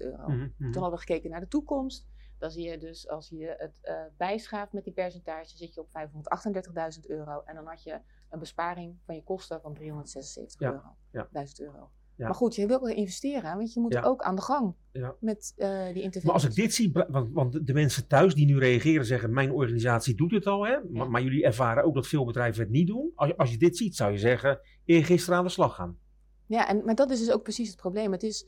euro. 0.00 0.28
Mhm, 0.28 0.38
mhm. 0.38 0.72
Toen 0.72 0.82
hadden 0.82 0.90
we 0.90 1.06
gekeken 1.06 1.30
naar 1.30 1.40
de 1.40 1.48
toekomst. 1.48 2.06
Dan 2.38 2.50
zie 2.50 2.70
je 2.70 2.78
dus, 2.78 3.08
als 3.08 3.28
je 3.28 3.54
het 3.58 3.78
uh, 3.84 3.94
bijschaaft 4.16 4.72
met 4.72 4.84
die 4.84 4.92
percentage, 4.92 5.56
zit 5.56 5.74
je 5.74 5.80
op 5.80 5.88
538.000 5.88 7.00
euro. 7.06 7.42
En 7.44 7.54
dan 7.54 7.66
had 7.66 7.82
je 7.82 7.98
een 8.30 8.38
besparing 8.38 8.98
van 9.04 9.14
je 9.14 9.22
kosten 9.22 9.60
van 9.60 9.74
376 9.74 10.60
Ja, 10.60 10.72
euro. 10.72 10.96
ja. 11.12 11.28
1000 11.32 11.60
euro. 11.60 11.90
Ja. 12.16 12.24
Maar 12.24 12.34
goed, 12.34 12.54
je 12.54 12.66
wil 12.66 12.80
wel 12.80 12.94
investeren, 12.94 13.56
want 13.56 13.72
je 13.72 13.80
moet 13.80 13.96
ook 14.02 14.22
aan 14.22 14.36
de 14.36 14.42
gang 14.42 14.74
Ja. 14.92 15.14
met 15.20 15.52
uh, 15.56 15.68
die 15.68 16.02
interventies. 16.02 16.22
Maar 16.24 16.32
als 16.32 16.44
ik 16.44 16.54
dit 16.54 16.74
zie, 16.74 16.92
want, 17.08 17.32
want 17.32 17.66
de 17.66 17.72
mensen 17.72 18.06
thuis 18.06 18.34
die 18.34 18.46
nu 18.46 18.58
reageren 18.58 19.04
zeggen, 19.06 19.32
mijn 19.32 19.52
organisatie 19.52 20.14
doet 20.14 20.30
het 20.30 20.46
al, 20.46 20.66
hè? 20.66 20.76
Maar, 20.90 21.10
maar 21.10 21.22
jullie 21.22 21.44
ervaren 21.44 21.84
ook 21.84 21.94
dat 21.94 22.06
veel 22.06 22.24
bedrijven 22.24 22.62
het 22.62 22.70
niet 22.70 22.86
doen. 22.86 23.12
Als 23.14 23.28
je, 23.28 23.36
als 23.36 23.50
je 23.50 23.56
dit 23.58 23.76
ziet, 23.76 23.96
zou 23.96 24.12
je 24.12 24.18
zeggen, 24.18 24.60
eergisteren 24.84 25.38
aan 25.38 25.44
de 25.44 25.50
slag 25.50 25.74
gaan. 25.74 25.98
Ja, 26.46 26.68
en, 26.68 26.84
maar 26.84 26.94
dat 26.94 27.10
is 27.10 27.18
dus 27.18 27.30
ook 27.32 27.42
precies 27.42 27.68
het 27.68 27.76
probleem. 27.76 28.12
Het 28.12 28.22
is 28.22 28.46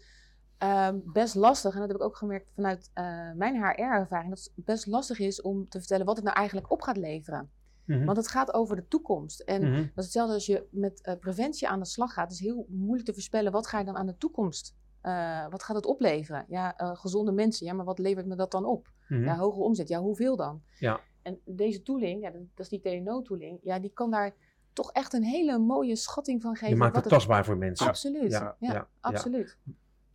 ehm, 0.58 0.98
best 1.04 1.34
lastig, 1.34 1.74
en 1.74 1.80
dat 1.80 1.88
heb 1.88 1.96
ik 1.96 2.02
ook 2.04 2.16
gemerkt 2.16 2.50
vanuit 2.54 2.90
eh, 2.94 3.04
mijn 3.34 3.54
HR-ervaring, 3.64 4.30
dat 4.30 4.50
het 4.56 4.64
best 4.64 4.86
lastig 4.86 5.18
is 5.18 5.42
om 5.42 5.68
te 5.68 5.78
vertellen 5.78 6.06
wat 6.06 6.16
het 6.16 6.24
nou 6.24 6.36
eigenlijk 6.36 6.70
op 6.70 6.82
gaat 6.82 6.96
leveren. 6.96 7.50
Mhm. 7.84 8.04
Want 8.04 8.16
het 8.16 8.28
gaat 8.28 8.54
over 8.54 8.76
de 8.76 8.88
toekomst. 8.88 9.40
En 9.40 9.62
Mhm. 9.62 9.74
dat 9.76 9.82
is 9.96 10.04
hetzelfde 10.04 10.34
als 10.34 10.46
je 10.46 10.66
met 10.70 11.00
eh, 11.02 11.14
preventie 11.20 11.68
aan 11.68 11.78
de 11.78 11.84
slag 11.86 12.12
gaat. 12.12 12.24
Het 12.24 12.32
is 12.32 12.40
heel 12.46 12.66
moeilijk 12.68 13.06
te 13.06 13.12
voorspellen, 13.12 13.52
wat 13.52 13.66
ga 13.66 13.78
je 13.78 13.84
dan 13.84 13.96
aan 13.96 14.06
de 14.06 14.16
toekomst? 14.16 14.76
eh, 15.00 15.46
wat 15.50 15.62
gaat 15.62 15.76
het 15.76 15.86
opleveren? 15.86 16.44
Ja, 16.48 16.74
gezonde 16.76 17.32
mensen, 17.32 17.66
ja, 17.66 17.72
maar 17.72 17.84
wat 17.84 17.98
levert 17.98 18.26
me 18.26 18.34
dat 18.36 18.50
dan 18.50 18.64
op? 18.64 18.88
Mhm. 19.08 19.24
Ja, 19.24 19.36
hogere 19.36 19.62
omzet, 19.64 19.88
ja, 19.88 20.00
hoeveel 20.00 20.36
dan? 20.36 20.62
Ja. 20.78 21.00
En 21.22 21.40
deze 21.44 21.82
tooling, 21.82 22.22
ja, 22.22 22.30
dat, 22.30 22.40
dat 22.54 22.70
is 22.70 22.80
die 22.80 22.80
TNO-tooling, 22.80 23.58
ja, 23.62 23.78
die 23.78 23.90
kan 23.90 24.10
daar 24.10 24.34
toch 24.72 24.92
echt 24.92 25.12
een 25.12 25.22
hele 25.22 25.58
mooie 25.58 25.96
schatting 25.96 26.42
van 26.42 26.54
geven. 26.54 26.68
Je 26.68 26.76
maakt 26.76 26.94
wat 26.94 27.04
het 27.04 27.12
tastbaar 27.12 27.44
voor 27.44 27.56
mensen. 27.56 27.86
Absoluut, 27.86 28.30
ja, 28.32 28.56
ja. 28.58 28.88
absoluut. 29.00 29.56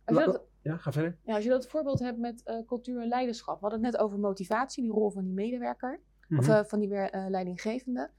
Als 0.04 0.18
je, 0.18 0.24
dat, 0.24 0.42
Ja, 0.62 0.76
ga 0.76 0.92
verder. 0.92 1.18
ja, 1.24 1.34
als 1.34 1.44
je 1.44 1.50
dat 1.50 1.66
voorbeeld 1.66 1.98
hebt 1.98 2.18
met 2.18 2.42
eh, 2.42 2.58
cultuur 2.66 3.00
en 3.00 3.08
leiderschap. 3.08 3.54
We 3.54 3.60
hadden 3.60 3.82
het 3.84 3.92
net 3.92 4.00
over 4.00 4.18
motivatie, 4.18 4.82
die 4.82 4.92
rol 4.92 5.10
van 5.10 5.24
die 5.24 5.32
medewerker. 5.32 6.00
Of 6.30 6.46
Mhm. 6.46 6.50
eh, 6.50 6.64
van 6.64 6.80
die 6.80 6.88
weer, 6.88 7.10
eh, 7.10 7.26
leidinggevende. 7.28 8.10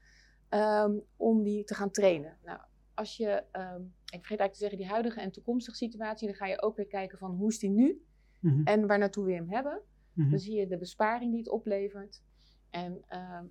ehm, 0.48 0.96
om 1.16 1.42
die 1.42 1.64
te 1.64 1.74
gaan 1.74 1.90
trainen. 1.90 2.36
Nou, 2.44 2.60
als 2.94 3.16
je, 3.16 3.26
ehm, 3.52 3.80
ik 3.80 4.24
vergeet 4.24 4.38
eigenlijk 4.38 4.52
te 4.52 4.58
zeggen, 4.58 4.78
die 4.78 4.86
huidige 4.88 5.20
en 5.20 5.30
toekomstige 5.30 5.76
situatie. 5.76 6.26
Dan 6.26 6.36
ga 6.36 6.46
je 6.46 6.62
ook 6.62 6.76
weer 6.76 6.86
kijken 6.86 7.18
van 7.18 7.30
hoe 7.30 7.48
is 7.48 7.58
die 7.58 7.70
nu? 7.70 8.04
Mhm. 8.40 8.60
En 8.64 8.86
waar 8.86 8.98
naartoe 8.98 9.24
we 9.24 9.32
hem 9.32 9.50
hebben. 9.50 9.80
Mhm. 10.12 10.30
Dan 10.30 10.38
zie 10.38 10.54
je 10.54 10.66
de 10.66 10.78
besparing 10.78 11.30
die 11.30 11.38
het 11.38 11.48
oplevert. 11.50 12.22
En 12.70 13.02
ehm, 13.08 13.44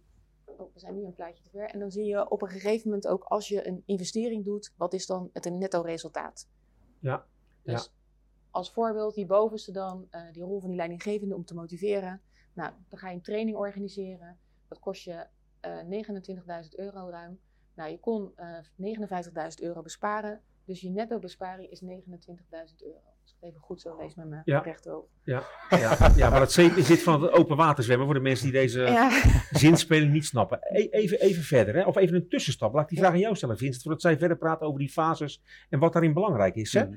oh, 0.45 0.73
we 0.73 0.79
zijn 0.79 0.95
nu 0.95 1.05
een 1.05 1.13
plaatje 1.13 1.43
te 1.43 1.49
ver. 1.49 1.69
En 1.69 1.79
dan 1.79 1.91
zie 1.91 2.05
je 2.05 2.29
op 2.29 2.41
een 2.41 2.49
gegeven 2.49 2.87
moment 2.89 3.07
ook 3.07 3.23
als 3.23 3.47
je 3.47 3.67
een 3.67 3.83
investering 3.85 4.45
doet, 4.45 4.73
wat 4.77 4.93
is 4.93 5.05
dan 5.05 5.29
het 5.33 5.49
netto 5.53 5.81
resultaat? 5.81 6.49
Ja, 6.99 7.25
Dus 7.63 7.93
als 8.55 8.71
voorbeeld, 8.71 9.15
die 9.15 9.25
bovenste 9.25 9.71
dan, 9.71 10.07
eh, 10.09 10.21
die 10.31 10.43
rol 10.43 10.59
van 10.59 10.67
die 10.69 10.77
leidinggevende 10.77 11.35
om 11.35 11.45
te 11.45 11.53
motiveren. 11.53 12.21
Nou, 12.53 12.71
dan 12.89 12.99
ga 12.99 13.09
je 13.09 13.15
een 13.15 13.21
training 13.21 13.57
organiseren. 13.57 14.37
Dat 14.67 14.79
kost 14.79 15.03
je 15.03 15.25
eh 15.59 15.77
29.000 15.83 16.77
euro 16.77 17.09
ruim. 17.09 17.39
Nou, 17.75 17.89
je 17.91 17.99
kon 17.99 18.31
eh 18.35 18.47
59.000 18.75 19.61
euro 19.61 19.81
besparen. 19.81 20.41
Dus 20.65 20.81
je 20.81 20.89
netto 20.89 21.19
besparing 21.19 21.69
is 21.71 21.81
29.000 21.81 22.83
euro. 22.83 22.99
Als 23.21 23.31
ik 23.31 23.37
het 23.39 23.49
even 23.49 23.61
goed 23.61 23.81
zo 23.81 23.97
lees 23.97 24.15
met 24.15 24.27
mijn 24.29 24.41
Ja. 24.45 24.59
rechteroog. 24.59 25.05
Ja, 25.23 25.43
ja, 25.69 26.11
ja, 26.15 26.29
maar 26.29 26.39
dat 26.39 26.51
zit 26.51 27.03
van 27.03 27.21
het 27.21 27.31
open 27.31 27.57
water 27.57 27.83
zwemmen 27.83 28.05
voor 28.05 28.15
de 28.15 28.21
mensen 28.21 28.43
die 28.45 28.53
deze 28.53 28.81
Ja. 28.81 29.09
zinspeling 29.51 30.11
niet 30.11 30.25
snappen. 30.25 30.59
E- 30.61 30.87
even, 30.89 31.19
even 31.19 31.43
verder, 31.43 31.75
hè? 31.75 31.83
of 31.83 31.95
even 31.95 32.15
een 32.15 32.29
tussenstap. 32.29 32.73
Laat 32.73 32.83
ik 32.83 32.89
die 32.89 32.97
vraag 32.97 33.11
aan 33.11 33.19
jou 33.19 33.35
stellen, 33.35 33.57
Vincent, 33.57 33.81
voordat 33.83 34.01
zij 34.01 34.17
verder 34.17 34.37
praten 34.37 34.67
over 34.67 34.79
die 34.79 34.89
fases 34.91 35.41
en 35.69 35.79
wat 35.79 35.93
daarin 35.93 36.13
belangrijk 36.13 36.55
is. 36.55 36.73
Hè? 36.73 36.85
Mhm. 36.85 36.95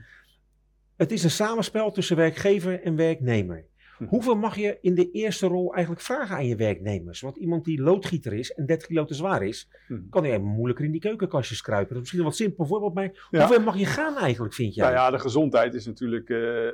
Het 0.99 1.13
is 1.13 1.25
een 1.25 1.31
samenspel 1.31 1.91
tussen 1.91 2.17
werkgever 2.17 2.83
en 2.83 2.97
werknemer. 2.97 3.65
Mhm. 3.99 4.09
Hoeveel 4.11 4.37
mag 4.37 4.57
je 4.57 4.79
in 4.81 4.95
de 4.95 5.11
eerste 5.11 5.47
rol 5.47 5.73
eigenlijk 5.75 6.05
vragen 6.05 6.37
aan 6.37 6.47
je 6.47 6.57
werknemers? 6.57 7.21
Want 7.21 7.37
iemand 7.37 7.65
die 7.65 7.81
loodgieter 7.81 8.33
is 8.33 8.53
en 8.53 8.67
30 8.67 8.87
kilo 8.87 9.05
te 9.05 9.15
zwaar 9.15 9.43
is, 9.43 9.71
Mhm. 9.89 10.01
kan 10.11 10.25
hij 10.25 10.39
moeilijker 10.39 10.85
in 10.85 10.91
die 10.93 11.01
keukenkastjes 11.01 11.61
kruipen. 11.63 11.95
Dat 11.95 11.97
is 11.97 12.01
misschien 12.01 12.21
een 12.21 12.27
wat 12.29 12.37
simpel 12.37 12.67
voorbeeld, 12.67 12.95
maar 12.95 13.29
Ja. 13.31 13.39
hoeveel 13.47 13.65
mag 13.65 13.77
je 13.79 13.87
gaan 13.87 14.17
eigenlijk, 14.17 14.55
vind 14.55 14.75
jij? 14.75 14.85
Nou 14.85 14.97
ja, 14.97 15.11
de 15.11 15.19
gezondheid 15.19 15.75
is 15.75 15.87
natuurlijk 15.87 16.29
eh, 16.31 16.67
eh, 16.67 16.73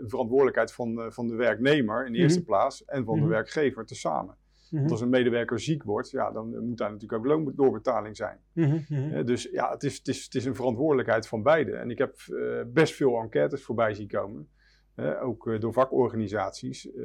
een 0.00 0.08
verantwoordelijkheid 0.08 0.72
van, 0.72 1.00
eh, 1.00 1.10
van 1.10 1.26
de 1.28 1.34
werknemer 1.34 2.06
in 2.06 2.12
de 2.12 2.18
eerste 2.18 2.38
Mhm. 2.38 2.48
plaats 2.48 2.84
en 2.84 3.04
van 3.04 3.14
Mhm. 3.14 3.24
de 3.24 3.30
werkgever 3.30 3.86
tezamen. 3.86 4.36
Mhm. 4.70 4.80
Want 4.80 4.90
als 4.90 5.00
een 5.00 5.08
medewerker 5.08 5.60
ziek 5.60 5.82
wordt, 5.82 6.10
ja, 6.10 6.30
dan 6.30 6.66
moet 6.66 6.78
daar 6.78 6.92
natuurlijk 6.92 7.20
ook 7.20 7.26
loondoorbetaling 7.26 8.16
zijn. 8.16 8.38
Mhm, 8.52 8.78
mhm. 8.88 9.12
Eh, 9.12 9.24
dus 9.24 9.48
ja, 9.52 9.70
het 9.70 9.82
is, 9.82 9.96
het, 9.98 10.08
is, 10.08 10.24
het 10.24 10.34
is 10.34 10.44
een 10.44 10.54
verantwoordelijkheid 10.54 11.28
van 11.28 11.42
beide. 11.42 11.72
En 11.72 11.90
ik 11.90 11.98
heb 11.98 12.14
eh, 12.26 12.60
best 12.66 12.94
veel 12.94 13.20
enquêtes 13.20 13.64
voorbij 13.64 13.94
zien 13.94 14.08
komen, 14.08 14.48
eh, 14.94 15.22
ook 15.22 15.46
eh, 15.48 15.60
door 15.60 15.72
vakorganisaties 15.72 16.92
eh, 16.92 17.04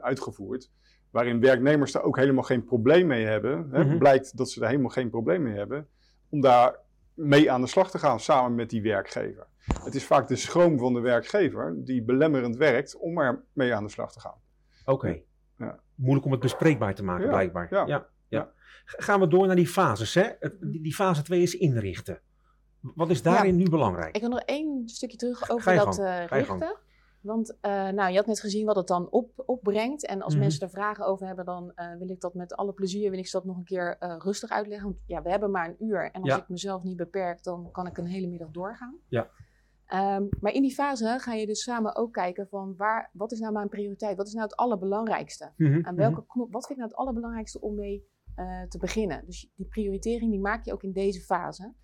uitgevoerd, 0.00 0.70
waarin 1.10 1.40
werknemers 1.40 1.92
daar 1.92 2.02
ook 2.02 2.16
helemaal 2.16 2.42
geen 2.42 2.64
probleem 2.64 3.06
mee 3.06 3.24
hebben. 3.26 3.68
Hè, 3.70 3.84
Mhm. 3.84 3.98
Blijkt 3.98 4.36
dat 4.36 4.50
ze 4.50 4.58
daar 4.60 4.68
helemaal 4.68 4.90
geen 4.90 5.10
probleem 5.10 5.42
mee 5.42 5.56
hebben 5.56 5.88
om 6.28 6.40
daar 6.40 6.76
mee 7.14 7.50
aan 7.50 7.60
de 7.60 7.66
slag 7.66 7.90
te 7.90 7.98
gaan 7.98 8.20
samen 8.20 8.54
met 8.54 8.70
die 8.70 8.82
werkgever. 8.82 9.46
Het 9.84 9.94
is 9.94 10.04
vaak 10.04 10.28
de 10.28 10.36
schroom 10.36 10.78
van 10.78 10.92
de 10.94 11.00
werkgever 11.00 11.84
die 11.84 12.02
belemmerend 12.02 12.56
werkt 12.56 12.96
om 12.96 13.18
er 13.18 13.44
mee 13.52 13.74
aan 13.74 13.84
de 13.84 13.90
slag 13.90 14.12
te 14.12 14.20
gaan. 14.20 14.38
Oké. 14.84 15.22
Moeilijk 15.94 16.24
om 16.26 16.32
het 16.32 16.40
bespreekbaar 16.40 16.94
te 16.94 17.04
maken, 17.04 17.24
Ja, 17.24 17.30
blijkbaar. 17.30 17.68
ja, 17.88 18.06
Ja, 18.28 18.52
Gaan 18.84 19.20
we 19.20 19.28
door 19.28 19.46
naar 19.46 19.56
die 19.56 19.66
fases. 19.66 20.14
Hè? 20.14 20.28
Die, 20.60 20.82
die 20.82 20.94
fase 20.94 21.22
2 21.22 21.42
is 21.42 21.54
inrichten. 21.56 22.20
Wat 22.80 23.10
is 23.10 23.22
daarin 23.22 23.56
nu 23.56 23.68
belangrijk? 23.68 24.14
Ik 24.14 24.20
wil 24.20 24.30
nog 24.30 24.40
één 24.40 24.88
stukje 24.88 25.16
terug 25.16 25.38
Ga 25.38 25.52
over 25.54 25.72
je 25.72 25.78
dat 25.78 25.94
gang, 25.94 26.08
eh, 26.08 26.26
ga 26.28 26.36
je 26.36 26.44
gang. 26.44 26.60
richten. 26.60 26.78
Want 27.20 27.56
eh, 27.60 27.88
nou, 27.88 28.10
je 28.10 28.16
had 28.16 28.26
net 28.26 28.40
gezien 28.40 28.66
wat 28.66 28.76
het 28.76 28.86
dan 28.86 29.10
op, 29.10 29.30
opbrengt. 29.46 30.06
En 30.06 30.22
als 30.22 30.32
Mhm. 30.32 30.42
mensen 30.42 30.60
er 30.60 30.70
vragen 30.70 31.06
over 31.06 31.26
hebben, 31.26 31.44
dan 31.44 31.72
eh, 31.74 31.96
wil 31.98 32.08
ik 32.10 32.20
dat 32.20 32.34
met 32.34 32.54
alle 32.56 32.72
plezier 32.72 33.10
wil 33.10 33.18
ik 33.18 33.30
dat 33.30 33.44
nog 33.44 33.56
een 33.56 33.64
keer 33.64 33.96
eh, 33.98 34.16
rustig 34.18 34.50
uitleggen. 34.50 34.86
Want 34.88 35.00
ja, 35.06 35.22
we 35.22 35.30
hebben 35.30 35.50
maar 35.50 35.68
een 35.68 35.84
uur. 35.86 36.10
En 36.10 36.20
als 36.20 36.30
Ja. 36.30 36.36
ik 36.38 36.48
mezelf 36.48 36.82
niet 36.82 36.96
beperk, 36.96 37.42
dan 37.42 37.68
kan 37.72 37.86
ik 37.86 37.98
een 37.98 38.06
hele 38.06 38.26
middag 38.26 38.50
doorgaan. 38.50 38.96
Ja. 39.08 39.28
Ehm, 39.86 40.24
maar 40.40 40.52
in 40.52 40.62
die 40.62 40.74
fase 40.74 41.16
ga 41.18 41.32
je 41.32 41.46
dus 41.46 41.62
samen 41.62 41.96
ook 41.96 42.12
kijken 42.12 42.48
van 42.48 42.74
waar, 42.76 43.10
wat 43.12 43.32
is 43.32 43.38
nou 43.38 43.52
mijn 43.52 43.68
prioriteit? 43.68 44.16
Wat 44.16 44.26
is 44.26 44.32
nou 44.32 44.44
het 44.44 44.56
allerbelangrijkste? 44.56 45.52
Mhm, 45.56 45.86
Aan 45.86 45.96
welke 45.96 46.26
knop, 46.26 46.52
wat 46.52 46.66
vind 46.66 46.78
ik 46.78 46.84
nou 46.84 46.88
het 46.90 46.98
allerbelangrijkste 46.98 47.60
om 47.60 47.74
mee 47.74 48.04
eh, 48.34 48.62
te 48.62 48.78
beginnen? 48.78 49.22
Dus 49.26 49.50
die 49.54 49.66
prioritering 49.66 50.30
die 50.30 50.40
maak 50.40 50.64
je 50.64 50.72
ook 50.72 50.82
in 50.82 50.92
deze 50.92 51.20
fase. 51.20 51.74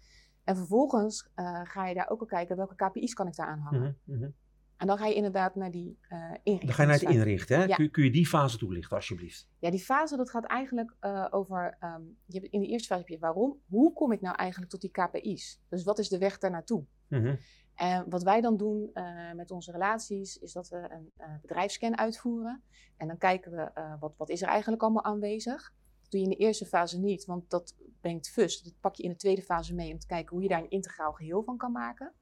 En 0.45 0.57
vervolgens 0.57 1.31
eh, 1.35 1.61
ga 1.65 1.87
je 1.87 1.95
daar 1.95 2.11
ook 2.11 2.21
al 2.21 2.27
kijken 2.27 2.57
welke 2.57 2.75
KPI's 2.75 3.15
kan 3.15 3.27
ik 3.27 3.37
daar 3.37 3.47
aan 3.47 3.59
hangen. 3.59 3.99
mhm, 4.05 4.19
mhm. 4.19 4.31
En 4.77 4.87
dan 4.87 4.99
ga 4.99 5.07
je 5.07 5.15
inderdaad 5.15 5.55
naar 5.55 5.71
die 5.71 5.99
eh 6.09 6.19
inrichting. 6.19 6.61
Dan 6.61 6.73
ga 6.75 6.83
je 6.83 6.89
naar 6.89 6.99
het 6.99 7.09
inrichten. 7.09 7.59
Hè? 7.59 7.65
Ja. 7.65 7.75
Kun, 7.77 7.91
kun 7.91 8.05
je 8.05 8.11
die 8.11 8.27
fase 8.27 8.59
toelichten, 8.59 8.97
alsjeblieft? 8.97 9.49
Ja, 9.59 9.71
die 9.71 9.81
fase 9.81 10.17
dat 10.17 10.31
gaat 10.31 10.45
eigenlijk 10.45 10.95
over, 11.31 11.77
ehm, 11.81 12.03
je 12.27 12.39
hebt, 12.41 12.53
in 12.53 12.61
de 12.61 12.67
eerste 12.67 12.87
fase 12.89 13.01
heb 13.01 13.09
je 13.09 13.19
waarom, 13.19 13.61
hoe 13.69 13.93
kom 13.93 14.13
ik 14.13 14.21
nou 14.21 14.37
eigenlijk 14.37 14.71
tot 14.71 14.81
die 14.81 14.91
KPI's? 14.91 15.63
Dus 15.69 15.85
wat 15.85 15.99
is 15.99 16.09
de 16.09 16.19
weg 16.19 16.39
daar 16.39 16.51
naartoe? 16.51 16.85
Mhm, 17.09 17.37
En 17.81 18.11
wat 18.11 18.23
wij 18.23 18.41
dan 18.41 18.57
doen 18.57 18.91
eh, 18.93 19.33
met 19.33 19.51
onze 19.51 19.73
relaties, 19.73 20.37
is 20.39 20.53
dat 20.53 20.69
we 20.69 20.77
een 20.77 21.11
eh, 21.17 21.29
bedrijfsscan 21.41 21.99
uitvoeren. 21.99 22.63
En 22.97 23.07
dan 23.09 23.19
kijken 23.19 23.51
we, 23.53 23.61
eh, 23.75 23.95
wat, 24.01 24.15
wat 24.17 24.29
is 24.29 24.43
er 24.43 24.49
eigenlijk 24.49 24.83
allemaal 24.83 25.05
aanwezig? 25.05 25.75
Dat 26.03 26.11
doe 26.11 26.21
je 26.21 26.27
in 26.27 26.33
de 26.39 26.45
eerste 26.45 26.67
fase 26.67 26.99
niet, 26.99 27.25
want 27.25 27.51
dat 27.51 27.75
brengt 28.01 28.29
fust. 28.29 28.65
Dat 28.65 28.75
pak 28.81 28.95
je 28.95 29.03
in 29.03 29.11
de 29.11 29.17
tweede 29.17 29.43
fase 29.43 29.75
mee 29.75 29.93
om 29.93 29.99
te 29.99 30.07
kijken 30.07 30.33
hoe 30.33 30.43
je 30.43 30.49
daar 30.49 30.63
een 30.63 30.71
integraal 30.71 31.13
geheel 31.13 31.43
van 31.43 31.57
kan 31.57 31.73
maken. 31.73 32.13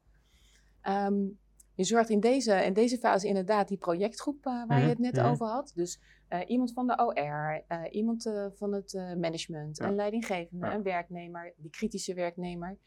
Ehm, 0.81 1.27
je 1.73 1.83
zorgt 1.83 2.09
in 2.09 2.19
deze, 2.19 2.53
in 2.65 2.73
deze 2.73 2.97
fase 2.97 3.27
inderdaad 3.27 3.67
die 3.67 3.77
projectgroep 3.77 4.45
eh, 4.45 4.65
waar 4.67 4.81
je 4.81 4.87
het 4.87 4.99
net 4.99 5.13
Mhm, 5.13 5.21
mhm. 5.21 5.31
over 5.31 5.47
had. 5.47 5.71
Dus 5.75 5.99
eh, 6.27 6.39
iemand 6.47 6.73
van 6.73 6.87
de 6.87 7.03
OR, 7.05 7.63
eh, 7.67 7.81
iemand 7.91 8.25
eh, 8.25 8.45
van 8.53 8.73
het 8.73 8.93
eh, 8.93 9.13
management, 9.13 9.77
Ja. 9.77 9.87
een 9.87 9.95
leidinggevende, 9.95 10.65
Ja. 10.65 10.73
een 10.73 10.83
werknemer, 10.83 11.53
die 11.57 11.69
kritische 11.71 12.13
werknemer. 12.13 12.77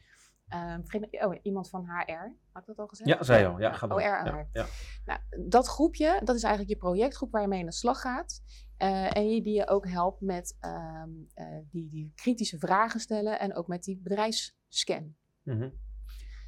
Ehm, 0.47 0.81
oh, 1.11 1.35
iemand 1.41 1.69
van 1.69 1.85
HR, 1.85 2.35
had 2.51 2.61
ik 2.61 2.67
dat 2.67 2.77
al 2.77 2.87
gezegd? 2.87 3.09
Ja, 3.09 3.23
zei 3.23 3.39
je 3.39 3.47
al. 3.47 3.59
Ja. 3.59 3.79
OR, 3.89 4.01
Ja, 4.01 4.23
HR. 4.23 4.49
ja. 4.53 4.65
Nou, 5.05 5.19
dat 5.49 5.67
groepje, 5.67 6.21
dat 6.23 6.35
is 6.35 6.43
eigenlijk 6.43 6.73
je 6.73 6.79
projectgroep 6.79 7.31
waar 7.31 7.41
je 7.41 7.47
mee 7.47 7.59
aan 7.59 7.65
de 7.65 7.71
slag 7.71 8.01
gaat. 8.01 8.41
Eh, 8.77 9.17
en 9.17 9.29
je, 9.29 9.41
die 9.41 9.55
je 9.55 9.67
ook 9.67 9.87
helpt 9.87 10.21
met 10.21 10.57
ehm, 10.59 11.09
eh, 11.33 11.57
die, 11.71 11.89
die 11.89 12.11
kritische 12.15 12.59
vragen 12.59 12.99
stellen 12.99 13.39
en 13.39 13.55
ook 13.55 13.67
met 13.67 13.83
die 13.83 13.99
bedrijfsscan. 14.03 15.15
Mhm. 15.43 15.69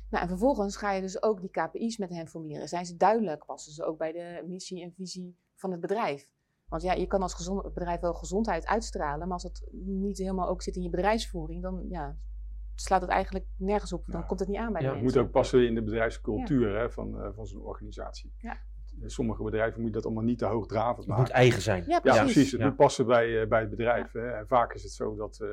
Nou, 0.10 0.24
en 0.24 0.28
vervolgens 0.28 0.78
ga 0.78 0.92
je 0.92 1.02
dus 1.02 1.24
ook 1.24 1.42
die 1.42 1.50
KPI's 1.50 1.98
met 1.98 2.10
hen 2.10 2.28
formuleren. 2.28 2.68
Zijn 2.68 2.86
ze 2.86 2.96
duidelijk? 2.96 3.46
Passen 3.46 3.74
ze 3.74 3.84
ook 3.84 3.98
bij 3.98 4.12
de 4.12 4.44
missie 4.48 4.84
en 4.84 4.94
visie 4.94 5.38
van 5.56 5.72
het 5.72 5.80
bedrijf? 5.80 6.28
Want 6.68 6.82
ja, 6.82 6.94
je 6.94 7.08
kan 7.08 7.22
als 7.22 7.50
bedrijf 7.74 8.00
wel 8.00 8.14
gezondheid 8.14 8.66
uitstralen, 8.66 9.28
maar 9.28 9.34
als 9.34 9.44
dat 9.44 9.68
niet 9.72 10.18
helemaal 10.18 10.48
ook 10.50 10.62
zit 10.62 10.76
in 10.76 10.82
je 10.82 10.90
bedrijfsvoering, 10.90 11.62
dan 11.62 11.86
ja, 11.90 12.18
slaat 12.76 13.02
het 13.02 13.10
eigenlijk 13.10 13.46
nergens 13.58 13.94
op. 13.94 14.04
Dan 14.08 14.20
Ja. 14.22 14.28
komt 14.28 14.40
het 14.40 14.50
niet 14.50 14.58
aan 14.58 14.72
bij 14.74 14.82
Ja, 14.82 14.88
de 14.88 14.94
Het 14.94 15.04
mensen. 15.04 15.20
moet 15.20 15.28
ook 15.28 15.34
passen 15.34 15.68
in 15.68 15.76
de 15.76 15.84
bedrijfscultuur 15.84 16.78
hè, 16.78 16.92
van, 16.92 17.22
eh, 17.22 17.30
van 17.34 17.46
zo'n 17.48 17.62
organisatie. 17.62 18.34
Ja. 18.38 18.58
Sommige 19.06 19.44
bedrijven 19.44 19.82
moeten 19.82 20.02
dat 20.02 20.06
allemaal 20.06 20.24
niet 20.30 20.38
te 20.38 20.46
hoogdravend 20.46 20.98
Het 20.98 21.08
maken. 21.08 21.24
moet 21.24 21.34
eigen 21.34 21.62
zijn. 21.62 21.84
Ja, 21.88 21.90
Ja, 21.90 22.00
precies. 22.00 22.22
precies. 22.22 22.52
Het 22.52 22.60
Ja. 22.62 22.68
moet 22.68 22.76
passen 22.76 23.06
bij, 23.06 23.42
eh, 23.42 23.48
bij 23.48 23.60
het 23.60 23.70
bedrijf. 23.70 24.12
Hè. 24.12 24.28
En 24.32 24.48
vaak 24.48 24.74
is 24.74 24.84
het 24.84 24.92
zo 24.92 25.16
dat 25.16 25.40
eh, 25.40 25.48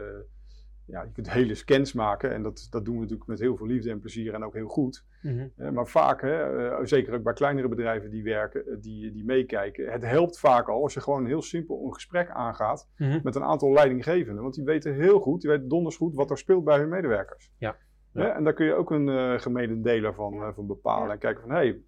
ja, 0.87 1.03
je 1.03 1.13
kunt 1.13 1.31
hele 1.31 1.55
scans 1.55 1.93
maken. 1.93 2.33
En 2.33 2.43
dat, 2.43 2.67
dat 2.71 2.85
doen 2.85 2.95
we 2.95 3.01
natuurlijk 3.01 3.29
met 3.29 3.39
heel 3.41 3.57
veel 3.57 3.67
liefde 3.67 3.91
en 3.91 4.01
plezier 4.01 4.35
en 4.35 4.45
ook 4.45 4.55
heel 4.55 4.69
goed. 4.69 5.05
Mhm. 5.23 5.47
Eh, 5.57 5.71
maar 5.71 5.87
vaak, 5.87 6.21
hè, 6.21 6.67
eh, 6.69 6.79
zeker 6.85 7.15
ook 7.15 7.23
bij 7.23 7.33
kleinere 7.33 7.69
bedrijven 7.69 8.11
die 8.11 8.23
werken, 8.23 8.67
eh, 8.67 8.77
die, 8.81 9.13
die 9.13 9.25
meekijken. 9.25 9.93
Het 9.93 10.03
helpt 10.03 10.39
vaak 10.39 10.69
al 10.69 10.83
als 10.83 10.95
je 10.95 11.01
gewoon 11.01 11.27
heel 11.27 11.43
simpel 11.43 11.85
een 11.85 11.95
gesprek 11.95 12.31
aangaat 12.31 12.89
Mhm. 12.97 13.21
met 13.23 13.35
een 13.35 13.45
aantal 13.45 13.73
leidinggevenden. 13.73 14.43
Want 14.43 14.55
die 14.55 14.65
weten 14.65 14.95
heel 14.95 15.21
goed, 15.21 15.41
die 15.41 15.51
weten 15.51 15.69
donders 15.69 15.97
goed 15.97 16.15
wat 16.15 16.31
er 16.31 16.39
speelt 16.39 16.65
bij 16.65 16.79
hun 16.79 16.89
medewerkers. 16.89 17.51
Ja. 17.59 17.77
Hè, 18.13 18.25
En 18.25 18.45
daar 18.45 18.53
kun 18.53 18.67
je 18.67 18.75
ook 18.75 18.91
een 18.91 19.09
uh, 19.09 19.39
gemededeler 19.39 20.15
van, 20.15 20.33
eh, 20.43 20.49
van 20.55 20.67
bepalen. 20.67 21.07
Ja. 21.07 21.13
En 21.13 21.19
kijken 21.19 21.41
van, 21.43 21.51
hé, 21.51 21.57
hey, 21.57 21.81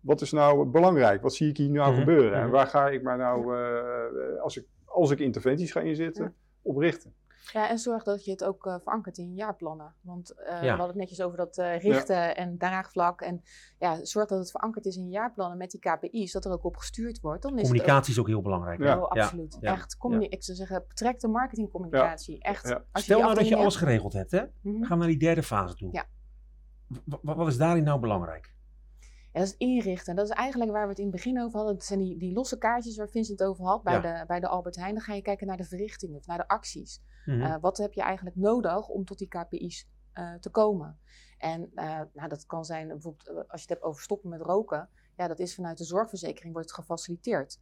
wat 0.00 0.20
is 0.20 0.32
nou 0.32 0.64
belangrijk? 0.64 1.22
Wat 1.22 1.34
zie 1.34 1.48
ik 1.48 1.56
hier 1.56 1.70
nou 1.70 1.90
Mhm, 1.90 1.98
gebeuren? 2.00 2.38
En 2.40 2.50
waar 2.50 2.66
ga 2.66 2.88
ik 2.88 3.02
maar 3.02 3.16
nou, 3.18 3.56
eh, 3.56 4.40
als, 4.42 4.56
ik, 4.56 4.64
als 4.84 5.10
ik 5.10 5.18
interventies 5.18 5.72
ga 5.72 5.80
inzetten, 5.80 6.24
Ja. 6.24 6.32
op 6.62 6.76
richten? 6.76 7.14
Ja, 7.52 7.68
en 7.68 7.78
zorg 7.78 8.02
dat 8.02 8.24
je 8.24 8.30
het 8.30 8.44
ook 8.44 8.66
eh, 8.66 8.76
verankert 8.82 9.18
in 9.18 9.28
je 9.28 9.34
jaarplannen. 9.34 9.94
Want 10.00 10.30
eh, 10.30 10.60
we 10.60 10.68
hadden 10.68 10.86
het 10.86 10.96
netjes 10.96 11.20
over 11.20 11.36
dat 11.36 11.58
eh, 11.58 11.78
richten 11.80 12.36
en 12.36 12.58
draagvlak. 12.58 13.20
En 13.20 13.42
ja, 13.78 14.04
zorg 14.04 14.28
dat 14.28 14.38
het 14.38 14.50
verankerd 14.50 14.86
is 14.86 14.96
in 14.96 15.04
je 15.04 15.10
jaarplannen 15.10 15.58
met 15.58 15.70
die 15.70 15.80
KPI's, 15.80 16.32
dat 16.32 16.44
er 16.44 16.52
ook 16.52 16.64
op 16.64 16.76
gestuurd 16.76 17.20
wordt. 17.20 17.42
Dan 17.42 17.58
is 17.58 17.62
Communicatie 17.62 18.12
is 18.12 18.18
ook 18.18 18.26
heel 18.26 18.42
belangrijk. 18.42 18.82
Ja. 18.82 18.98
oh, 18.98 19.10
absoluut. 19.10 19.56
ja, 19.60 19.72
Echt, 19.72 19.96
communi- 19.96 20.26
ik 20.28 20.42
zou 20.44 20.56
zeggen, 20.56 20.84
betrek 20.88 21.20
de 21.20 21.28
marketingcommunicatie. 21.28 22.40
Echt. 22.42 22.68
Ja. 22.68 22.74
Als 22.92 23.04
je 23.06 23.12
Stel 23.12 23.20
nou 23.20 23.34
dat 23.34 23.48
je 23.48 23.56
alles 23.56 23.74
hebt- 23.74 23.86
geregeld 23.86 24.12
hebt, 24.12 24.30
hè? 24.30 24.40
Mhm. 24.60 24.72
Dan 24.78 24.84
gaan 24.86 24.98
we 24.98 25.04
naar 25.04 25.12
die 25.12 25.18
derde 25.26 25.42
fase 25.42 25.74
toe. 25.74 25.88
Ja. 25.92 26.04
W- 27.04 27.14
wat 27.22 27.46
is 27.48 27.56
daarin 27.56 27.84
nou 27.84 28.00
belangrijk? 28.00 28.53
Ja, 29.34 29.40
dat 29.40 29.48
is 29.48 29.56
inrichten. 29.56 30.16
Dat 30.16 30.24
is 30.28 30.34
eigenlijk 30.34 30.70
waar 30.70 30.82
we 30.82 30.88
het 30.88 30.98
in 30.98 31.04
het 31.06 31.14
begin 31.14 31.40
over 31.40 31.56
hadden. 31.56 31.74
Dat 31.76 31.84
zijn 31.84 31.98
die, 31.98 32.18
die 32.18 32.32
losse 32.32 32.58
kaartjes 32.58 32.96
waar 32.96 33.08
Vincent 33.08 33.38
het 33.38 33.48
over 33.48 33.64
had 33.64 33.82
bij, 33.82 33.94
Ja. 33.94 34.00
de, 34.20 34.26
bij 34.26 34.40
de 34.40 34.48
Albert 34.48 34.76
Heijn. 34.76 34.94
Dan 34.94 35.02
ga 35.02 35.14
je 35.14 35.22
kijken 35.22 35.46
naar 35.46 35.56
de 35.56 35.64
verrichtingen 35.64 36.16
of 36.16 36.26
naar 36.26 36.38
de 36.38 36.48
acties. 36.48 37.00
Mhm. 37.24 37.40
Uh, 37.40 37.56
wat 37.60 37.76
heb 37.76 37.92
je 37.92 38.02
eigenlijk 38.02 38.36
nodig 38.36 38.88
om 38.88 39.04
tot 39.04 39.18
die 39.18 39.28
KPI's 39.28 39.88
uh, 40.14 40.34
te 40.34 40.50
komen? 40.50 40.98
En 41.38 41.70
uh, 41.74 42.00
nou, 42.12 42.28
dat 42.28 42.46
kan 42.46 42.64
zijn 42.64 42.88
bijvoorbeeld 42.88 43.28
als 43.28 43.44
je 43.62 43.66
het 43.66 43.68
hebt 43.68 43.82
over 43.82 44.02
stoppen 44.02 44.30
met 44.30 44.40
roken. 44.40 44.88
Ja, 45.16 45.28
dat 45.28 45.38
is 45.38 45.54
vanuit 45.54 45.78
de 45.78 45.84
zorgverzekering 45.84 46.52
wordt 46.52 46.68
het 46.68 46.78
gefaciliteerd. 46.78 47.58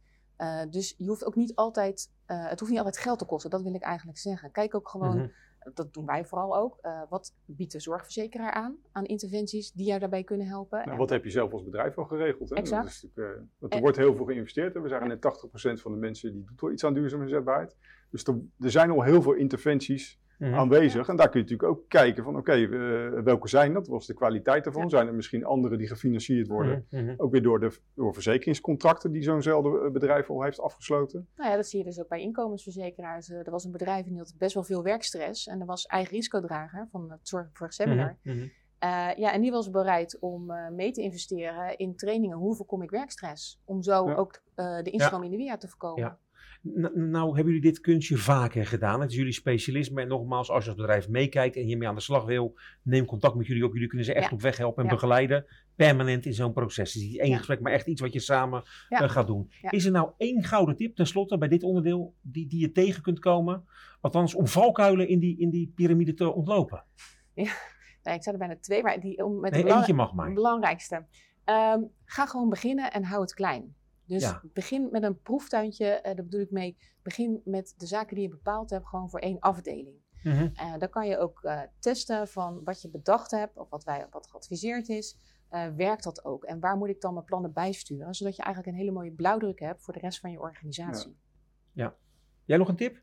Dus 0.69 0.93
je 0.97 1.07
hoeft 1.07 1.25
ook 1.25 1.35
niet 1.35 1.55
altijd, 1.55 2.11
het 2.25 2.59
hoeft 2.59 2.71
niet 2.71 2.79
altijd 2.81 2.97
geld 3.03 3.19
te 3.19 3.25
kosten. 3.25 3.49
Dat 3.49 3.61
wil 3.61 3.73
ik 3.73 3.81
eigenlijk 3.81 4.17
zeggen. 4.17 4.51
Kijk 4.51 4.75
ook 4.75 4.89
gewoon, 4.89 5.17
Mhm. 5.17 5.27
Dat 5.73 5.93
doen 5.93 6.05
wij 6.05 6.25
vooral 6.25 6.55
ook. 6.57 6.77
Uh, 6.81 7.01
wat 7.09 7.33
biedt 7.45 7.71
de 7.71 7.79
zorgverzekeraar 7.79 8.51
aan, 8.51 8.77
aan 8.91 9.05
interventies 9.05 9.71
die 9.71 9.85
jou 9.85 9.99
daarbij 9.99 10.23
kunnen 10.23 10.47
helpen? 10.47 10.77
Nou, 10.77 10.91
En- 10.91 10.97
wat 10.97 11.09
heb 11.09 11.23
je 11.23 11.29
zelf 11.29 11.51
als 11.51 11.63
bedrijf 11.63 11.97
al 11.97 12.05
geregeld? 12.05 12.49
Hè? 12.49 12.55
Exact. 12.55 12.83
Dat 12.83 12.91
is 12.91 13.01
natuurlijk, 13.03 13.35
uh, 13.37 13.41
want 13.59 13.71
er 13.71 13.77
En- 13.77 13.83
wordt 13.83 13.97
heel 13.97 14.15
veel 14.15 14.25
geïnvesteerd. 14.25 14.73
Hè? 14.73 14.81
We 14.81 14.87
zeggen 14.89 15.07
net 15.07 15.21
80% 15.21 15.81
van 15.81 15.91
de 15.91 15.97
mensen 15.97 16.31
die 16.33 16.43
doet 16.45 16.61
wel 16.61 16.71
iets 16.71 16.83
aan 16.83 16.93
duurzame 16.93 17.23
inzetbaarheid. 17.23 17.77
Dus 18.09 18.23
er, 18.23 18.39
er 18.59 18.71
zijn 18.71 18.89
al 18.89 19.01
heel 19.03 19.21
veel 19.21 19.33
interventies 19.33 20.19
Mhm. 20.37 20.53
aanwezig. 20.53 21.07
En 21.07 21.15
daar 21.15 21.29
kun 21.29 21.39
je 21.39 21.45
natuurlijk 21.45 21.69
ook 21.79 21.89
kijken 21.89 22.23
van 22.23 22.37
oké, 22.37 22.51
eh, 22.53 23.23
welke 23.23 23.47
zijn 23.47 23.73
dat? 23.73 23.87
Wat 23.87 24.01
is 24.01 24.07
de 24.07 24.13
kwaliteit 24.13 24.63
daarvan? 24.63 24.81
Ja. 24.83 24.89
Zijn 24.89 25.07
er 25.07 25.13
misschien 25.13 25.45
andere 25.45 25.77
die 25.77 25.87
gefinancierd 25.87 26.47
worden? 26.47 26.85
Mhm, 26.89 27.03
mhm. 27.03 27.13
Ook 27.17 27.31
weer 27.31 27.41
door, 27.41 27.59
de, 27.59 27.77
door 27.95 28.13
verzekeringscontracten 28.13 29.11
die 29.11 29.23
zo'nzelfde 29.23 29.91
bedrijf 29.91 30.29
al 30.29 30.43
heeft 30.43 30.59
afgesloten. 30.59 31.27
Nou 31.35 31.49
ja, 31.49 31.55
dat 31.55 31.67
zie 31.67 31.79
je 31.79 31.85
dus 31.85 31.99
ook 31.99 32.07
bij 32.07 32.21
inkomensverzekeraars. 32.21 33.29
Eh, 33.29 33.37
Er 33.45 33.51
was 33.51 33.63
een 33.63 33.71
bedrijf 33.71 34.03
en 34.05 34.09
die 34.09 34.19
had 34.19 34.33
best 34.37 34.53
wel 34.53 34.63
veel 34.63 34.83
werkstress. 34.83 35.47
En 35.47 35.59
er 35.59 35.65
was 35.65 35.85
eigen 35.85 36.13
risicodrager 36.15 36.87
van 36.91 37.11
het 37.11 37.27
Zorg 37.27 37.49
voor 37.53 37.71
Seminar. 37.71 38.17
Eh, 38.23 39.09
ja, 39.15 39.31
en 39.33 39.41
die 39.41 39.51
was 39.51 39.69
bereid 39.69 40.17
om 40.19 40.51
eh, 40.51 40.69
mee 40.69 40.91
te 40.91 41.01
investeren 41.01 41.77
in 41.77 41.95
trainingen. 41.95 42.37
Hoe 42.37 42.55
voorkom 42.55 42.81
ik 42.81 42.89
werkstress? 42.89 43.61
Om 43.65 43.83
zo 43.83 44.07
Ja. 44.09 44.15
ook 44.15 44.41
eh, 44.55 44.81
de 44.81 44.89
instroom 44.89 45.23
in 45.23 45.31
de 45.31 45.37
via 45.37 45.57
te 45.57 45.67
voorkomen. 45.67 46.17
Ja. 46.63 46.89
N- 46.93 47.09
nou 47.09 47.25
hebben 47.35 47.53
jullie 47.53 47.61
dit 47.71 47.79
kunstje 47.79 48.17
vaker 48.17 48.65
gedaan. 48.65 49.01
Het 49.01 49.09
is 49.09 49.15
jullie 49.15 49.33
specialisme. 49.33 50.01
En 50.01 50.07
nogmaals, 50.07 50.49
als 50.49 50.63
je 50.63 50.69
als 50.69 50.79
bedrijf 50.79 51.09
meekijkt 51.09 51.55
en 51.55 51.63
hiermee 51.63 51.87
aan 51.87 51.95
de 51.95 52.01
slag 52.01 52.25
wil, 52.25 52.57
neem 52.81 53.05
contact 53.05 53.35
met 53.35 53.47
jullie 53.47 53.65
op. 53.65 53.73
Jullie 53.73 53.87
kunnen 53.87 54.05
ze 54.05 54.13
echt 54.13 54.29
Ja. 54.29 54.35
op 54.35 54.41
weg 54.41 54.57
helpen 54.57 54.83
en 54.83 54.89
Ja. 54.89 54.95
begeleiden. 54.95 55.45
Permanent 55.75 56.25
in 56.25 56.33
zo'n 56.33 56.53
proces. 56.53 56.93
Dus 56.93 57.01
niet 57.03 57.19
één 57.19 57.29
Ja. 57.29 57.37
gesprek, 57.37 57.59
maar 57.59 57.71
echt 57.71 57.87
iets 57.87 58.01
wat 58.01 58.13
je 58.13 58.19
samen 58.19 58.63
Ja. 58.89 58.99
eh, 59.01 59.09
gaat 59.09 59.27
doen. 59.27 59.51
Ja. 59.61 59.71
Is 59.71 59.85
er 59.85 59.91
nou 59.91 60.11
één 60.17 60.43
gouden 60.43 60.75
tip 60.75 60.95
tenslotte 60.95 61.37
bij 61.37 61.47
dit 61.47 61.63
onderdeel 61.63 62.15
die, 62.21 62.47
die 62.47 62.59
je 62.59 62.71
tegen 62.71 63.01
kunt 63.01 63.19
komen? 63.19 63.65
Althans, 64.01 64.35
om 64.35 64.47
valkuilen 64.47 65.07
in 65.07 65.19
die, 65.19 65.37
in 65.39 65.49
die 65.49 65.71
piramide 65.75 66.13
te 66.13 66.33
ontlopen. 66.33 66.83
Nee, 67.33 68.15
ik 68.15 68.23
zou 68.23 68.35
er 68.35 68.37
bijna 68.37 68.57
twee, 68.59 68.83
maar 68.83 68.99
die, 68.99 69.23
om 69.25 69.39
met 69.39 69.41
Nee, 69.51 69.51
de 69.51 69.57
belang- 69.65 69.79
eentje 69.79 69.93
mag 69.95 70.13
maar. 70.13 70.33
belangrijkste. 70.33 71.05
Ehm, 71.43 71.81
ga 72.05 72.25
gewoon 72.25 72.49
beginnen 72.49 72.91
en 72.91 73.03
hou 73.03 73.21
het 73.21 73.33
klein. 73.33 73.75
Dus 74.05 74.33
begin 74.53 74.87
met 74.91 75.03
een 75.03 75.21
proeftuintje, 75.21 75.97
uh, 75.97 76.03
daar 76.03 76.15
bedoel 76.15 76.41
ik 76.41 76.51
mee, 76.51 76.77
begin 77.01 77.41
met 77.45 77.73
de 77.77 77.85
zaken 77.85 78.15
die 78.15 78.23
je 78.23 78.29
bepaald 78.29 78.69
hebt, 78.69 78.87
gewoon 78.87 79.09
voor 79.09 79.19
één 79.19 79.39
afdeling. 79.39 80.01
Mm 80.23 80.31
-hmm. 80.31 80.79
dan 80.79 80.89
kan 80.89 81.07
je 81.07 81.17
ook 81.17 81.49
testen 81.79 82.27
van 82.27 82.61
wat 82.63 82.81
je 82.81 82.89
bedacht 82.89 83.31
hebt, 83.31 83.57
of 83.57 83.69
wat, 83.69 83.83
wij, 83.83 84.07
wat 84.09 84.27
geadviseerd 84.27 84.89
is. 84.89 85.17
werkt 85.75 86.03
dat 86.03 86.25
ook? 86.25 86.43
En 86.43 86.59
waar 86.59 86.77
moet 86.77 86.89
ik 86.89 87.01
dan 87.01 87.13
mijn 87.13 87.25
plannen 87.25 87.53
bijsturen? 87.53 88.13
Zodat 88.13 88.35
je 88.35 88.43
eigenlijk 88.43 88.75
een 88.75 88.81
hele 88.81 88.95
mooie 88.95 89.11
blauwdruk 89.11 89.59
hebt 89.59 89.81
voor 89.81 89.93
de 89.93 89.99
rest 89.99 90.19
van 90.19 90.31
je 90.31 90.39
organisatie. 90.39 91.17
Ja. 91.71 91.83
ja. 91.83 91.95
Jij 92.45 92.57
nog 92.57 92.67
een 92.67 92.75
tip? 92.75 93.01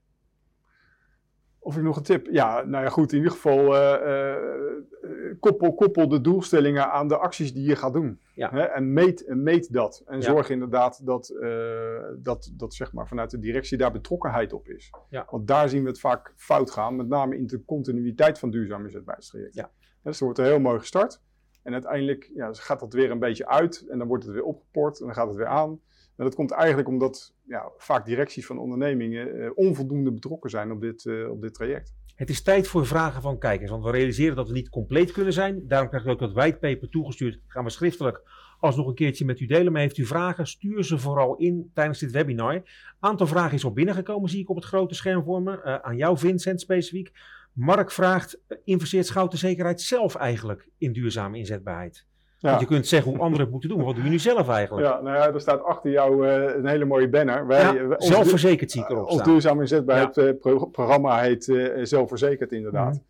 Of 1.59 1.77
ik 1.77 1.83
nog 1.83 1.97
een 1.97 2.03
tip? 2.03 2.27
Ja, 2.27 2.63
nou 2.63 2.85
ja, 2.85 2.91
goed. 2.91 3.13
In 3.13 3.17
ieder 3.17 3.33
geval 3.33 3.75
uh, 3.75 5.37
koppel, 5.41 5.75
koppel 5.75 6.09
de 6.09 6.21
doelstellingen 6.21 6.93
aan 6.93 7.09
de 7.09 7.17
acties 7.17 7.53
die 7.53 7.69
je 7.69 7.77
gaat 7.77 7.93
doen. 7.93 8.21
Ja. 8.41 8.51
Hè? 8.51 8.63
En, 8.63 8.93
meet, 8.93 9.25
en 9.25 9.43
meet 9.43 9.73
dat. 9.73 10.03
En 10.07 10.23
zorg 10.23 10.51
inderdaad 10.51 11.07
dat, 11.07 11.31
uh, 11.31 12.05
dat, 12.19 12.53
dat 12.55 12.75
zeg 12.75 12.93
maar 12.93 13.09
vanuit 13.09 13.31
de 13.31 13.39
directie 13.39 13.79
daar 13.79 13.93
betrokkenheid 13.93 14.53
op 14.53 14.69
is. 14.69 14.91
Ja. 15.09 15.27
Want 15.31 15.47
daar 15.47 15.69
zien 15.69 15.83
we 15.83 15.89
het 15.89 16.01
vaak 16.01 16.33
fout 16.37 16.71
gaan. 16.71 16.97
Met 16.97 17.09
name 17.09 17.37
in 17.37 17.47
de 17.47 17.65
continuïteit 17.65 18.39
van 18.39 18.51
duurzaam 18.51 18.85
inzetbaarheidstraject. 18.85 19.55
Ja. 19.55 19.71
Dus 20.03 20.19
er 20.19 20.25
wordt 20.25 20.39
er 20.39 20.45
heel 20.45 20.61
mooi 20.61 20.79
gestart. 20.79 21.21
En 21.63 21.73
uiteindelijk 21.73 22.31
ja, 22.35 22.53
gaat 22.53 22.81
dat 22.81 22.93
weer 22.93 23.11
een 23.11 23.19
beetje 23.19 23.49
uit. 23.49 23.87
En 23.89 23.99
dan 23.99 24.07
wordt 24.09 24.25
het 24.25 24.33
weer 24.33 24.45
opgeport. 24.45 25.01
En 25.01 25.07
dan 25.07 25.15
gaat 25.15 25.29
het 25.29 25.37
weer 25.37 25.47
aan. 25.47 25.81
En 26.17 26.25
dat 26.25 26.35
komt 26.35 26.51
eigenlijk 26.51 26.89
omdat 26.89 27.35
ja, 27.45 27.73
vaak 27.77 28.07
directies 28.07 28.47
van 28.47 28.59
ondernemingen 28.59 29.41
eh, 29.41 29.51
onvoldoende 29.55 30.13
betrokken 30.13 30.51
zijn 30.51 30.71
op 30.71 30.81
dit, 30.81 31.07
eh, 31.07 31.31
op 31.31 31.41
dit 31.41 31.55
traject. 31.55 31.95
Het 32.21 32.31
is 32.31 32.43
tijd 32.43 32.69
voor 32.69 32.87
vragen 32.87 33.23
van 33.23 33.39
kijkers, 33.39 33.71
want 33.71 33.85
we 33.85 33.91
realiseren 33.91 34.37
dat 34.37 34.49
we 34.49 34.55
niet 34.55 34.69
compleet 34.69 35.13
kunnen 35.13 35.33
zijn. 35.33 35.69
Daarom 35.69 35.89
krijgt 35.89 36.07
u 36.07 36.11
ook 36.11 36.19
dat 36.19 36.33
whitepaper 36.33 36.89
toegestuurd. 36.89 37.41
Gaan 37.47 37.65
we 37.65 37.71
schriftelijk 37.71 38.23
alsnog 38.59 38.87
een 38.87 38.95
keertje 38.95 39.25
met 39.25 39.41
u 39.41 39.47
delen. 39.47 39.73
Maar 39.73 39.81
heeft 39.81 39.99
u 39.99 40.07
vragen, 40.07 40.47
stuur 40.47 40.85
ze 40.85 40.99
vooral 40.99 41.37
in 41.37 41.71
tijdens 41.75 41.99
dit 41.99 42.11
webinar. 42.11 42.63
Aantal 42.99 43.27
vragen 43.27 43.55
is 43.55 43.65
al 43.65 43.73
binnengekomen, 43.73 44.31
zie 44.31 44.41
ik 44.41 44.51
op 44.51 44.57
het 44.57 44.65
grote 44.65 44.95
scherm 44.95 45.25
voor 45.25 45.43
me. 45.43 45.53
Uh, 45.65 45.75
aan 45.75 45.97
jou 45.97 46.19
Vincent 46.19 46.61
specifiek. 46.61 47.13
Mark 47.53 47.91
vraagt, 47.91 48.41
investeert 48.65 49.07
Schouten 49.07 49.39
Zekerheid 49.39 49.81
zelf 49.81 50.15
eigenlijk 50.15 50.69
in 50.79 50.93
duurzame 50.93 51.39
inzetbaarheid? 51.39 52.07
Want 52.41 52.61
je 52.61 52.67
kunt 52.67 52.87
zeggen 52.87 53.11
hoe 53.11 53.21
anderen 53.21 53.41
het 53.41 53.51
moeten 53.51 53.69
doen. 53.69 53.85
Wat 53.85 53.95
doe 53.95 54.05
je 54.05 54.11
nu 54.11 54.19
zelf 54.19 54.49
eigenlijk? 54.49 54.87
Ja, 54.87 55.01
nou 55.01 55.17
ja, 55.17 55.33
er 55.33 55.41
staat 55.41 55.63
achter 55.63 55.91
jou 55.91 56.27
uh, 56.27 56.57
een 56.57 56.67
hele 56.67 56.85
mooie 56.85 57.09
banner. 57.09 57.47
Wij, 57.47 57.75
ja, 57.75 57.95
zelfverzekerd 57.97 58.71
zie 58.71 58.83
ik 58.83 58.89
erop 58.89 59.11
Ons 59.11 59.23
duurzaam 59.23 59.61
inzetbaarheid 59.61 60.15
ja. 60.15 60.33
pro 60.33 60.67
programma 60.67 61.21
heet 61.21 61.47
uh, 61.47 61.85
Zelfverzekerd 61.85 62.53
inderdaad. 62.53 62.95
Mm 62.95 63.09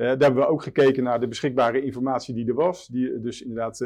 daar 0.00 0.08
hebben 0.08 0.42
we 0.42 0.48
ook 0.48 0.62
gekeken 0.62 1.02
naar 1.02 1.20
de 1.20 1.28
beschikbare 1.28 1.82
informatie 1.84 2.34
die 2.34 2.48
er 2.48 2.54
was. 2.54 2.86
Die, 2.86 3.20
dus 3.20 3.42
inderdaad 3.42 3.78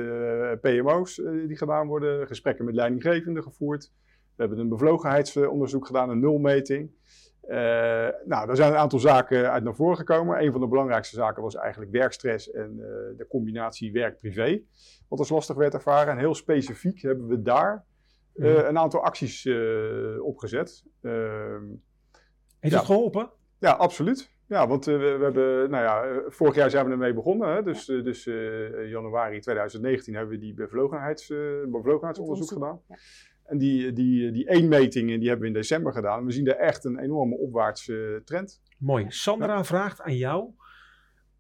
PMO's 0.61 1.23
die 1.47 1.57
gedaan 1.57 1.87
worden, 1.87 2.27
gesprekken 2.27 2.65
met 2.65 2.75
leidinggevenden 2.75 3.43
gevoerd. 3.43 3.91
We 4.37 4.43
hebben 4.43 4.59
een 4.59 4.69
bevlogenheidsonderzoek 4.69 5.87
gedaan, 5.87 6.11
een 6.11 6.21
nulmeting. 6.21 6.91
Uh, 7.49 7.57
nou, 8.25 8.51
er 8.51 8.57
zijn 8.57 8.73
een 8.73 8.79
aantal 8.79 8.99
zaken 8.99 9.51
uit 9.51 9.65
naar 9.65 9.75
voren 9.75 9.97
gekomen. 9.97 10.43
Een 10.43 10.53
van 10.53 10.61
de 10.61 10.67
belangrijkste 10.67 11.17
zaken 11.17 11.43
was 11.43 11.55
eigenlijk 11.55 11.93
werkstress 11.93 12.51
en 12.51 12.73
uh, 12.73 12.85
de 13.17 13.27
combinatie 13.29 13.93
werk-privé. 13.93 14.61
Wat 15.09 15.19
als 15.19 15.29
lastig 15.29 15.57
werd 15.57 15.75
ervaren. 15.75 16.13
En 16.13 16.19
heel 16.19 16.35
specifiek 16.35 17.03
hebben 17.03 17.27
we 17.27 17.43
daar 17.43 17.85
uh, 18.35 18.67
een 18.67 18.79
aantal 18.79 19.05
acties 19.05 19.49
opgezet. 20.21 20.85
Ehm, 21.03 21.65
Heeft 22.61 22.75
het 22.75 22.85
geholpen? 22.85 23.31
Ja, 23.59 23.73
absoluut. 23.73 24.33
Ja, 24.47 24.67
want 24.67 24.85
we, 24.85 24.97
we, 24.97 25.25
hebben, 25.25 25.71
nou 25.71 25.85
ja, 25.85 26.23
vorig 26.31 26.55
jaar 26.55 26.71
zijn 26.71 26.87
we 26.87 26.93
ermee 26.93 27.15
begonnen. 27.15 27.55
Hè? 27.55 27.63
Dus, 27.63 27.87
ja. 27.87 28.03
dus 28.03 28.25
januari 28.91 29.41
2019 29.41 30.15
hebben 30.15 30.35
we 30.35 30.41
die 30.41 30.55
bevlogenheids, 30.55 31.27
bevlogenheidsonderzoek 31.67 32.49
gedaan. 32.49 32.81
Ja. 32.89 32.97
En 33.45 33.59
die, 33.59 33.93
die, 33.93 34.31
die 34.31 34.49
eenmetingen 34.49 35.19
die 35.19 35.29
hebben 35.29 35.49
we 35.49 35.55
in 35.55 35.61
december 35.61 35.93
gedaan. 35.93 36.25
We 36.25 36.33
zien 36.33 36.45
daar 36.45 36.57
echt 36.57 36.85
een 36.85 36.99
enorme 36.99 37.37
opwaartse 37.37 38.23
trend. 38.25 38.61
Mooi. 38.79 39.07
Sandra 39.09 39.65
vraagt 39.65 40.01
aan 40.01 40.17
jou. 40.17 40.51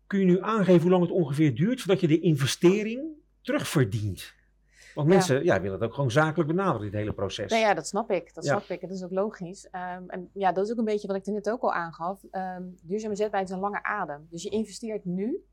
Kun 0.06 0.18
je 0.18 0.24
nu 0.24 0.40
aangeven 0.40 0.80
hoe 0.80 0.90
lang 0.90 1.02
het 1.02 1.12
ongeveer 1.12 1.54
duurt 1.54 1.80
voordat 1.80 2.00
je 2.00 2.06
de 2.06 2.20
investering 2.20 3.02
terugverdient? 3.40 4.34
Want 4.94 5.08
mensen 5.08 5.44
ja. 5.44 5.60
willen 5.60 5.80
het 5.80 5.88
ook 5.88 5.94
gewoon 5.94 6.10
zakelijk 6.10 6.48
benaderen, 6.48 6.80
dit 6.80 6.92
hele 6.92 7.12
proces. 7.12 7.50
Nou 7.50 7.62
ja, 7.62 7.74
dat 7.74 7.86
snap 7.86 8.10
ik. 8.10 8.34
Dat 8.34 8.44
snap 8.44 8.68
ik. 8.68 8.80
Dat 8.80 8.90
is 8.90 9.04
ook 9.04 9.10
logisch. 9.10 9.66
Um, 9.66 10.10
en 10.10 10.30
ja, 10.32 10.52
dat 10.52 10.64
is 10.64 10.72
ook 10.72 10.78
een 10.78 10.84
beetje 10.84 11.06
wat 11.06 11.16
ik 11.16 11.26
er 11.26 11.32
net 11.32 11.50
ook 11.50 11.62
al 11.62 11.72
aangaf. 11.72 12.22
Um, 12.32 12.76
duurzame 12.82 13.14
zetbaarheid 13.14 13.48
is 13.48 13.54
een 13.54 13.62
lange 13.62 13.82
adem. 13.82 14.26
Dus 14.30 14.42
je 14.42 14.48
investeert 14.48 15.04
nu. 15.04 15.44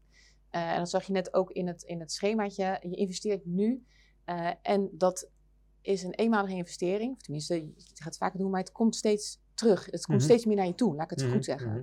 Uh, 0.52 0.72
en 0.72 0.78
dat 0.78 0.89
zag 0.89 1.04
je 1.04 1.14
net 1.14 1.34
ook 1.34 1.52
in 1.52 1.68
het, 1.68 1.84
in 1.84 1.99
het 1.99 2.12
schemaatje. 2.12 2.80
Je 2.82 2.95
investeert 2.95 3.45
nu. 3.45 3.84
Uh, 4.26 4.49
en 4.62 4.89
dat 4.91 5.30
is 5.82 6.03
een 6.03 6.13
eenmalige 6.13 6.55
investering. 6.55 7.11
Of 7.11 7.21
tenminste, 7.21 7.55
je 7.55 7.73
gaat 7.93 8.05
het 8.05 8.17
vaker 8.17 8.39
doen, 8.39 8.49
maar 8.49 8.59
het 8.59 8.71
komt 8.71 8.95
steeds 8.95 9.39
terug. 9.53 9.86
Het 9.86 10.05
komt 10.05 10.17
mhm. 10.17 10.27
steeds 10.27 10.45
meer 10.45 10.55
naar 10.55 10.65
je 10.65 10.75
toe, 10.75 10.95
laat 10.95 11.11
ik 11.11 11.17
het 11.17 11.27
mm 11.27 11.34
goed 11.34 11.45
zeggen. 11.45 11.71
Mhm. 11.71 11.82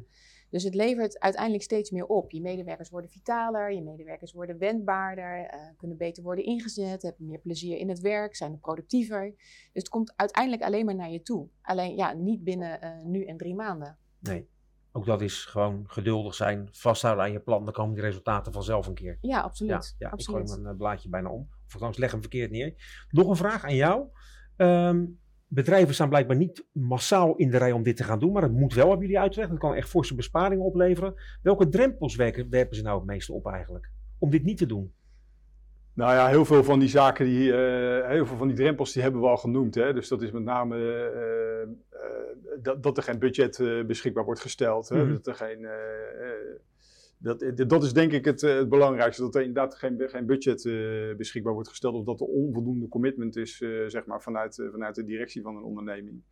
Dus 0.50 0.62
het 0.62 0.74
levert 0.74 1.18
uiteindelijk 1.18 1.62
steeds 1.62 1.90
meer 1.90 2.06
op. 2.06 2.30
Je 2.30 2.40
medewerkers 2.40 2.90
worden 2.90 3.10
vitaler, 3.10 3.72
je 3.72 3.82
medewerkers 3.82 4.32
worden 4.32 4.58
wendbaarder, 4.58 5.38
uh, 5.40 5.60
kunnen 5.76 5.96
beter 5.96 6.22
worden 6.22 6.44
ingezet, 6.44 7.02
hebben 7.02 7.26
meer 7.26 7.38
plezier 7.38 7.78
in 7.78 7.88
het 7.88 8.00
werk, 8.00 8.36
zijn 8.36 8.52
er 8.52 8.58
productiever. 8.58 9.34
Dus 9.36 9.70
het 9.72 9.88
komt 9.88 10.12
uiteindelijk 10.16 10.62
alleen 10.62 10.84
maar 10.84 10.94
naar 10.94 11.10
je 11.10 11.22
toe. 11.22 11.48
Alleen 11.62 11.96
ja, 11.96 12.12
niet 12.12 12.44
binnen 12.44 12.78
uh, 12.84 13.04
nu 13.04 13.24
en 13.24 13.36
drie 13.36 13.54
maanden. 13.54 13.98
Nee. 14.18 14.48
Ook 14.92 15.06
dat 15.06 15.20
is 15.20 15.44
gewoon 15.44 15.84
geduldig 15.86 16.34
zijn, 16.34 16.68
vasthouden 16.72 17.24
aan 17.24 17.32
je 17.32 17.40
plan. 17.40 17.64
Dan 17.64 17.72
komen 17.72 17.94
die 17.94 18.02
resultaten 18.02 18.52
vanzelf 18.52 18.86
een 18.86 18.94
keer. 18.94 19.18
Ja, 19.20 19.40
absoluut. 19.40 19.94
Ja, 19.98 20.06
ja 20.06 20.12
absoluut. 20.12 20.40
ik 20.42 20.48
gooi 20.48 20.62
mijn 20.62 20.76
blaadje 20.76 21.08
bijna 21.08 21.30
om. 21.30 21.48
Of 21.74 21.98
leg 21.98 22.10
hem 22.10 22.20
verkeerd 22.20 22.50
neer. 22.50 22.74
Nog 23.10 23.28
een 23.28 23.36
vraag 23.36 23.64
aan 23.64 23.74
jou. 23.74 24.06
Um, 24.56 25.18
bedrijven 25.48 25.94
staan 25.94 26.08
blijkbaar 26.08 26.36
niet 26.36 26.66
massaal 26.72 27.36
in 27.36 27.50
de 27.50 27.56
rij 27.56 27.72
om 27.72 27.82
dit 27.82 27.96
te 27.96 28.04
gaan 28.04 28.18
doen. 28.18 28.32
Maar 28.32 28.42
het 28.42 28.52
moet 28.52 28.74
wel, 28.74 28.88
hebben 28.88 29.06
jullie 29.06 29.22
uitgelegd. 29.22 29.50
Dat 29.50 29.60
kan 29.60 29.74
echt 29.74 29.88
forse 29.88 30.14
besparingen 30.14 30.64
opleveren. 30.64 31.14
Welke 31.42 31.68
drempels 31.68 32.16
werken, 32.16 32.50
werpen 32.50 32.76
ze 32.76 32.82
nou 32.82 32.96
het 32.96 33.06
meeste 33.06 33.32
op 33.32 33.46
eigenlijk? 33.46 33.90
Om 34.18 34.30
dit 34.30 34.44
niet 34.44 34.58
te 34.58 34.66
doen? 34.66 34.92
Nou 35.92 36.12
ja, 36.12 36.28
heel 36.28 36.44
veel 36.44 36.64
van 36.64 36.78
die 36.78 36.88
zaken, 36.88 37.24
die, 37.26 37.48
uh, 37.48 38.06
heel 38.06 38.26
veel 38.26 38.36
van 38.36 38.46
die 38.46 38.56
drempels, 38.56 38.92
die 38.92 39.02
hebben 39.02 39.20
we 39.20 39.26
al 39.26 39.36
genoemd. 39.36 39.74
Hè? 39.74 39.92
Dus 39.92 40.08
dat 40.08 40.22
is 40.22 40.30
met 40.30 40.42
name 40.42 40.76
uh, 40.76 41.70
uh, 42.00 42.62
dat, 42.62 42.82
dat, 42.82 42.96
er 42.96 43.02
geen 43.02 43.18
budget 43.18 43.84
beschikbaar 43.86 44.24
wordt 44.24 44.40
gesteld. 44.40 44.88
Hè? 44.88 44.96
Mm 44.96 45.02
-hmm. 45.02 45.12
Dat 45.12 45.26
er 45.26 45.34
geen 45.34 45.66
dat, 47.18 47.42
eh, 47.42 47.66
dat 47.66 47.82
is 47.82 47.92
denk 47.92 48.12
ik 48.12 48.24
het, 48.24 48.42
eh, 48.42 48.56
het 48.56 48.68
belangrijkste, 48.68 49.22
dat 49.22 49.34
er 49.34 49.42
inderdaad 49.42 49.74
geen, 49.74 50.02
geen 50.06 50.26
budget 50.26 50.64
uh, 50.64 51.16
beschikbaar 51.16 51.52
wordt 51.52 51.68
gesteld 51.68 51.94
of 51.94 52.04
dat 52.04 52.20
er 52.20 52.26
onvoldoende 52.26 52.88
commitment 52.88 53.36
is 53.36 53.60
uh, 53.60 53.88
zeg 53.88 54.06
maar 54.06 54.22
vanuit, 54.22 54.58
uh, 54.58 54.70
vanuit 54.70 54.94
de 54.94 55.04
directie 55.04 55.42
van 55.42 55.56
een 55.56 55.62
onderneming. 55.62 56.22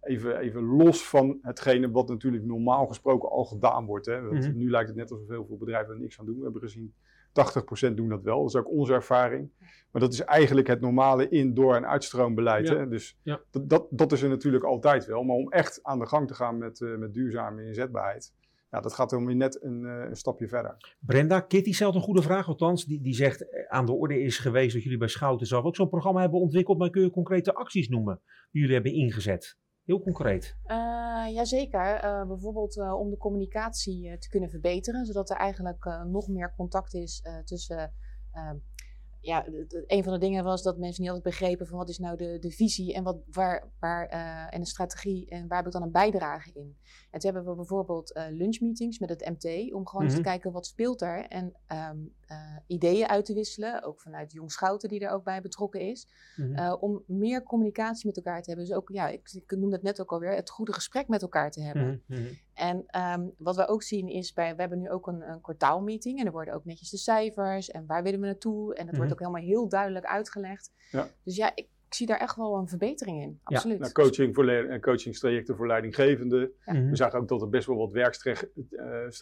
Even, 0.00 0.38
even 0.38 0.62
los 0.62 1.08
van 1.08 1.38
hetgene 1.42 1.90
wat 1.90 2.08
natuurlijk 2.08 2.44
normaal 2.44 2.86
gesproken 2.86 3.30
al 3.30 3.44
gedaan 3.44 3.84
wordt. 3.84 4.06
Hè. 4.06 4.20
Want 4.20 4.32
mm 4.32 4.50
-hmm. 4.50 4.56
Nu 4.56 4.70
lijkt 4.70 4.88
het 4.88 4.96
net 4.96 5.10
alsof 5.10 5.28
heel 5.28 5.46
veel 5.46 5.56
bedrijven 5.56 5.94
er 5.94 6.00
niks 6.00 6.18
aan 6.20 6.26
doen. 6.26 6.36
We 6.36 6.42
hebben 6.42 6.60
gezien 6.60 6.94
80% 7.90 7.94
doen 7.94 8.08
dat 8.08 8.22
wel. 8.22 8.38
Dat 8.38 8.48
is 8.48 8.56
ook 8.56 8.70
onze 8.70 8.92
ervaring. 8.92 9.50
Maar 9.90 10.02
dat 10.02 10.12
is 10.12 10.20
eigenlijk 10.20 10.66
het 10.66 10.80
normale 10.80 11.28
in-, 11.28 11.54
door- 11.54 11.74
en 11.74 11.86
uitstroombeleid. 11.86 12.68
Ja. 12.68 12.76
Hè? 12.76 12.88
Dus 12.88 13.18
ja. 13.22 13.40
dat, 13.50 13.68
dat, 13.68 13.86
dat, 13.90 14.12
is 14.12 14.22
er 14.22 14.28
natuurlijk 14.28 14.64
altijd 14.64 15.06
wel. 15.06 15.22
Maar 15.22 15.36
om 15.36 15.50
echt 15.50 15.78
aan 15.82 15.98
de 15.98 16.06
gang 16.06 16.28
te 16.28 16.34
gaan 16.34 16.58
met, 16.58 16.80
met 16.98 17.14
duurzame 17.14 17.64
inzetbaarheid 17.64 18.32
ja, 18.70 18.80
dat 18.80 18.92
gaat 18.92 19.10
dan 19.10 19.26
weer 19.26 19.36
net 19.36 19.62
een, 19.62 19.82
uh, 19.82 20.08
een, 20.08 20.16
stapje 20.16 20.48
verder. 20.48 20.96
Brenda, 21.00 21.40
Kitty 21.40 21.72
stelt 21.72 21.94
een 21.94 22.00
goede 22.00 22.22
vraag, 22.22 22.48
althans. 22.48 22.84
Die, 22.84 23.00
die 23.00 23.14
zegt, 23.14 23.50
eh, 23.50 23.68
aan 23.68 23.86
de 23.86 23.92
orde 23.92 24.22
is 24.22 24.38
geweest 24.38 24.74
dat 24.74 24.82
jullie 24.82 24.98
bij 24.98 25.08
Schouten 25.08 25.46
zelf 25.46 25.64
ook 25.64 25.76
zo'n 25.76 25.88
programma 25.88 26.20
hebben 26.20 26.40
ontwikkeld. 26.40 26.78
Maar 26.78 26.90
kun 26.90 27.02
je 27.02 27.10
concrete 27.10 27.54
acties 27.54 27.88
noemen 27.88 28.20
die 28.50 28.60
jullie 28.60 28.74
hebben 28.74 28.92
ingezet? 28.92 29.58
Heel 29.84 30.00
concreet. 30.00 30.56
Uh, 30.66 30.76
jazeker. 31.34 32.04
Uh, 32.04 32.26
bijvoorbeeld 32.26 32.76
uh, 32.76 32.98
om 32.98 33.10
de 33.10 33.16
communicatie 33.16 34.18
te 34.18 34.28
kunnen 34.28 34.50
verbeteren. 34.50 35.06
Zodat 35.06 35.30
er 35.30 35.36
eigenlijk 35.36 35.84
nog 36.06 36.28
meer 36.28 36.54
contact 36.56 36.94
is 36.94 37.22
tussen 37.44 37.94
ja, 39.20 39.46
een 39.86 40.04
van 40.04 40.12
de 40.12 40.18
dingen 40.18 40.44
was 40.44 40.62
dat 40.62 40.78
mensen 40.78 41.02
niet 41.02 41.10
altijd 41.10 41.38
begrepen 41.38 41.66
van 41.66 41.78
wat 41.78 41.88
is 41.88 41.98
nou 41.98 42.16
de, 42.16 42.38
de 42.38 42.50
visie 42.50 42.94
en, 42.94 43.02
wat, 43.02 43.16
waar, 43.30 43.70
waar, 43.78 44.12
uh, 44.12 44.54
en 44.54 44.60
de 44.60 44.66
strategie 44.66 45.28
en 45.28 45.48
waar 45.48 45.56
heb 45.56 45.66
ik 45.66 45.72
dan 45.72 45.82
een 45.82 45.90
bijdrage 45.90 46.50
in. 46.52 46.76
En 47.10 47.20
toen 47.20 47.32
hebben 47.32 47.50
we 47.50 47.56
bijvoorbeeld 47.56 48.16
uh, 48.16 48.24
lunchmeetings 48.30 48.98
met 48.98 49.08
het 49.08 49.28
MT 49.28 49.72
om 49.72 49.86
gewoon 49.86 50.04
eens 50.04 50.14
te 50.14 50.20
mhm. 50.20 50.28
kijken 50.28 50.52
wat 50.52 50.66
speelt 50.66 51.02
er 51.02 51.26
en 51.26 51.52
um, 51.90 52.14
uh, 52.30 52.56
ideeën 52.66 53.08
uit 53.08 53.24
te 53.24 53.34
wisselen, 53.34 53.82
ook 53.82 54.00
vanuit 54.00 54.32
Jong 54.32 54.52
Schouten 54.52 54.88
die 54.88 55.00
er 55.00 55.10
ook 55.10 55.24
bij 55.24 55.40
betrokken 55.40 55.80
is, 55.80 56.08
mm 56.36 56.58
om 56.80 57.02
meer 57.06 57.42
communicatie 57.42 58.06
met 58.06 58.16
elkaar 58.16 58.42
te 58.42 58.48
hebben. 58.48 58.66
Dus 58.66 58.76
ook, 58.76 58.88
ja, 58.88 59.08
ik, 59.08 59.30
ik 59.32 59.56
noemde 59.56 59.74
het 59.74 59.84
net 59.84 60.00
ook 60.00 60.12
alweer, 60.12 60.34
het 60.34 60.50
goede 60.50 60.72
gesprek 60.72 61.08
met 61.08 61.22
elkaar 61.22 61.50
te 61.50 61.62
hebben. 61.62 62.02
Mm 62.06 62.16
-hmm. 62.16 62.38
En 62.60 62.84
um, 63.20 63.34
wat 63.38 63.56
we 63.56 63.68
ook 63.68 63.82
zien 63.82 64.08
is, 64.08 64.32
bij, 64.32 64.54
we 64.54 64.60
hebben 64.60 64.78
nu 64.78 64.90
ook 64.90 65.06
een, 65.06 65.30
een 65.30 65.40
kwartaalmeeting 65.40 66.18
en 66.18 66.26
er 66.26 66.32
worden 66.32 66.54
ook 66.54 66.64
netjes 66.64 66.90
de 66.90 66.96
cijfers 66.96 67.70
en 67.70 67.86
waar 67.86 68.02
willen 68.02 68.20
we 68.20 68.26
naartoe 68.26 68.74
en 68.74 68.86
dat 68.86 68.96
wordt 68.96 69.12
ook 69.12 69.18
helemaal 69.18 69.42
heel 69.42 69.68
duidelijk 69.68 70.04
uitgelegd. 70.04 70.72
Ja. 70.90 71.08
Dus 71.24 71.36
ja, 71.36 71.50
ik, 71.54 71.68
ik 71.90 71.96
zie 71.96 72.06
daar 72.06 72.18
echt 72.18 72.36
wel 72.36 72.54
een 72.54 72.68
verbetering 72.68 73.22
in. 73.22 73.40
Absoluut. 73.42 73.76
Ja, 73.76 73.82
nou, 73.82 73.92
coaching 73.92 74.34
voor 74.34 74.48
en 74.48 74.80
coachingstrajecten 74.80 75.56
voor 75.56 75.66
leidinggevenden. 75.66 76.52
Ja. 76.64 76.84
We 76.84 76.96
zagen 76.96 77.18
ook 77.18 77.28
dat 77.28 77.42
er 77.42 77.48
best 77.48 77.66
wel 77.66 77.76
wat 77.76 77.92
werkstress 77.92 78.44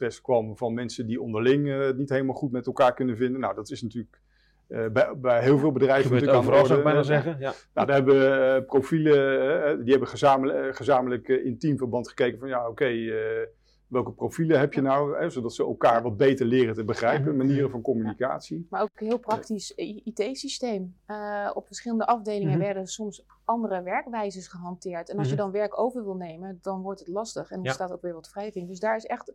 uh, 0.00 0.08
kwam 0.22 0.56
van 0.56 0.74
mensen 0.74 1.06
die 1.06 1.20
onderling 1.20 1.66
uh, 1.66 1.90
niet 1.92 2.08
helemaal 2.08 2.34
goed 2.34 2.52
met 2.52 2.66
elkaar 2.66 2.94
kunnen 2.94 3.16
vinden. 3.16 3.40
Nou, 3.40 3.54
dat 3.54 3.70
is 3.70 3.82
natuurlijk 3.82 4.20
bij, 4.68 5.08
bij 5.16 5.42
heel 5.42 5.58
veel 5.58 5.72
bedrijven 5.72 6.02
Gebeurt 6.02 6.24
natuurlijk 6.24 6.38
overal, 6.38 6.56
aan 6.58 6.62
de 6.62 6.68
zou 6.68 6.78
ik 6.78 6.84
bijna 6.84 7.02
zeggen. 7.02 7.36
Ja. 7.38 7.52
Nou, 7.74 7.86
daar 7.86 7.96
hebben 7.96 8.14
we 8.18 8.56
eh, 8.60 8.66
profielen, 8.66 9.40
eh, 9.64 9.76
die 9.80 9.90
hebben 9.90 10.08
gezamenlijk, 10.08 10.76
gezamenlijk 10.76 11.28
eh, 11.28 11.44
in 11.46 11.58
teamverband 11.58 12.08
gekeken 12.08 12.38
van 12.38 12.48
ja, 12.48 12.68
oké, 12.68 12.84
eh, 12.86 13.46
welke 13.86 14.12
profielen 14.12 14.58
heb 14.58 14.72
je 14.74 14.80
nou, 14.80 15.18
hè, 15.18 15.30
zodat 15.30 15.54
ze 15.54 15.62
elkaar 15.62 16.02
wat 16.02 16.16
beter 16.16 16.46
leren 16.46 16.74
te 16.74 16.84
begrijpen, 16.84 17.36
manieren 17.36 17.70
van 17.70 17.82
communicatie. 17.82 18.66
Maar 18.70 18.82
ook 18.82 18.88
een 18.94 19.06
heel 19.06 19.18
praktisch 19.18 19.72
IT-systeem. 20.04 20.96
Eh, 21.06 21.50
op 21.54 21.66
verschillende 21.66 22.06
afdelingen 22.06 22.50
Mhm. 22.56 22.58
werden 22.64 22.86
soms 22.86 23.24
andere 23.44 23.82
werkwijzes 23.82 24.48
gehanteerd. 24.48 25.10
En 25.10 25.18
als 25.18 25.26
je 25.28 25.34
Mhm. 25.34 25.42
dan 25.42 25.52
werk 25.52 25.78
over 25.80 26.04
wil 26.04 26.14
nemen, 26.14 26.58
dan 26.62 26.82
wordt 26.82 27.00
het 27.00 27.08
lastig. 27.08 27.50
En 27.50 27.56
dan 27.56 27.64
Ja. 27.64 27.72
staat 27.72 27.92
ook 27.92 28.02
weer 28.02 28.14
wat 28.14 28.30
wrijving. 28.32 28.68
Dus 28.68 28.80
daar 28.80 28.96
is 28.96 29.04
echt 29.06 29.32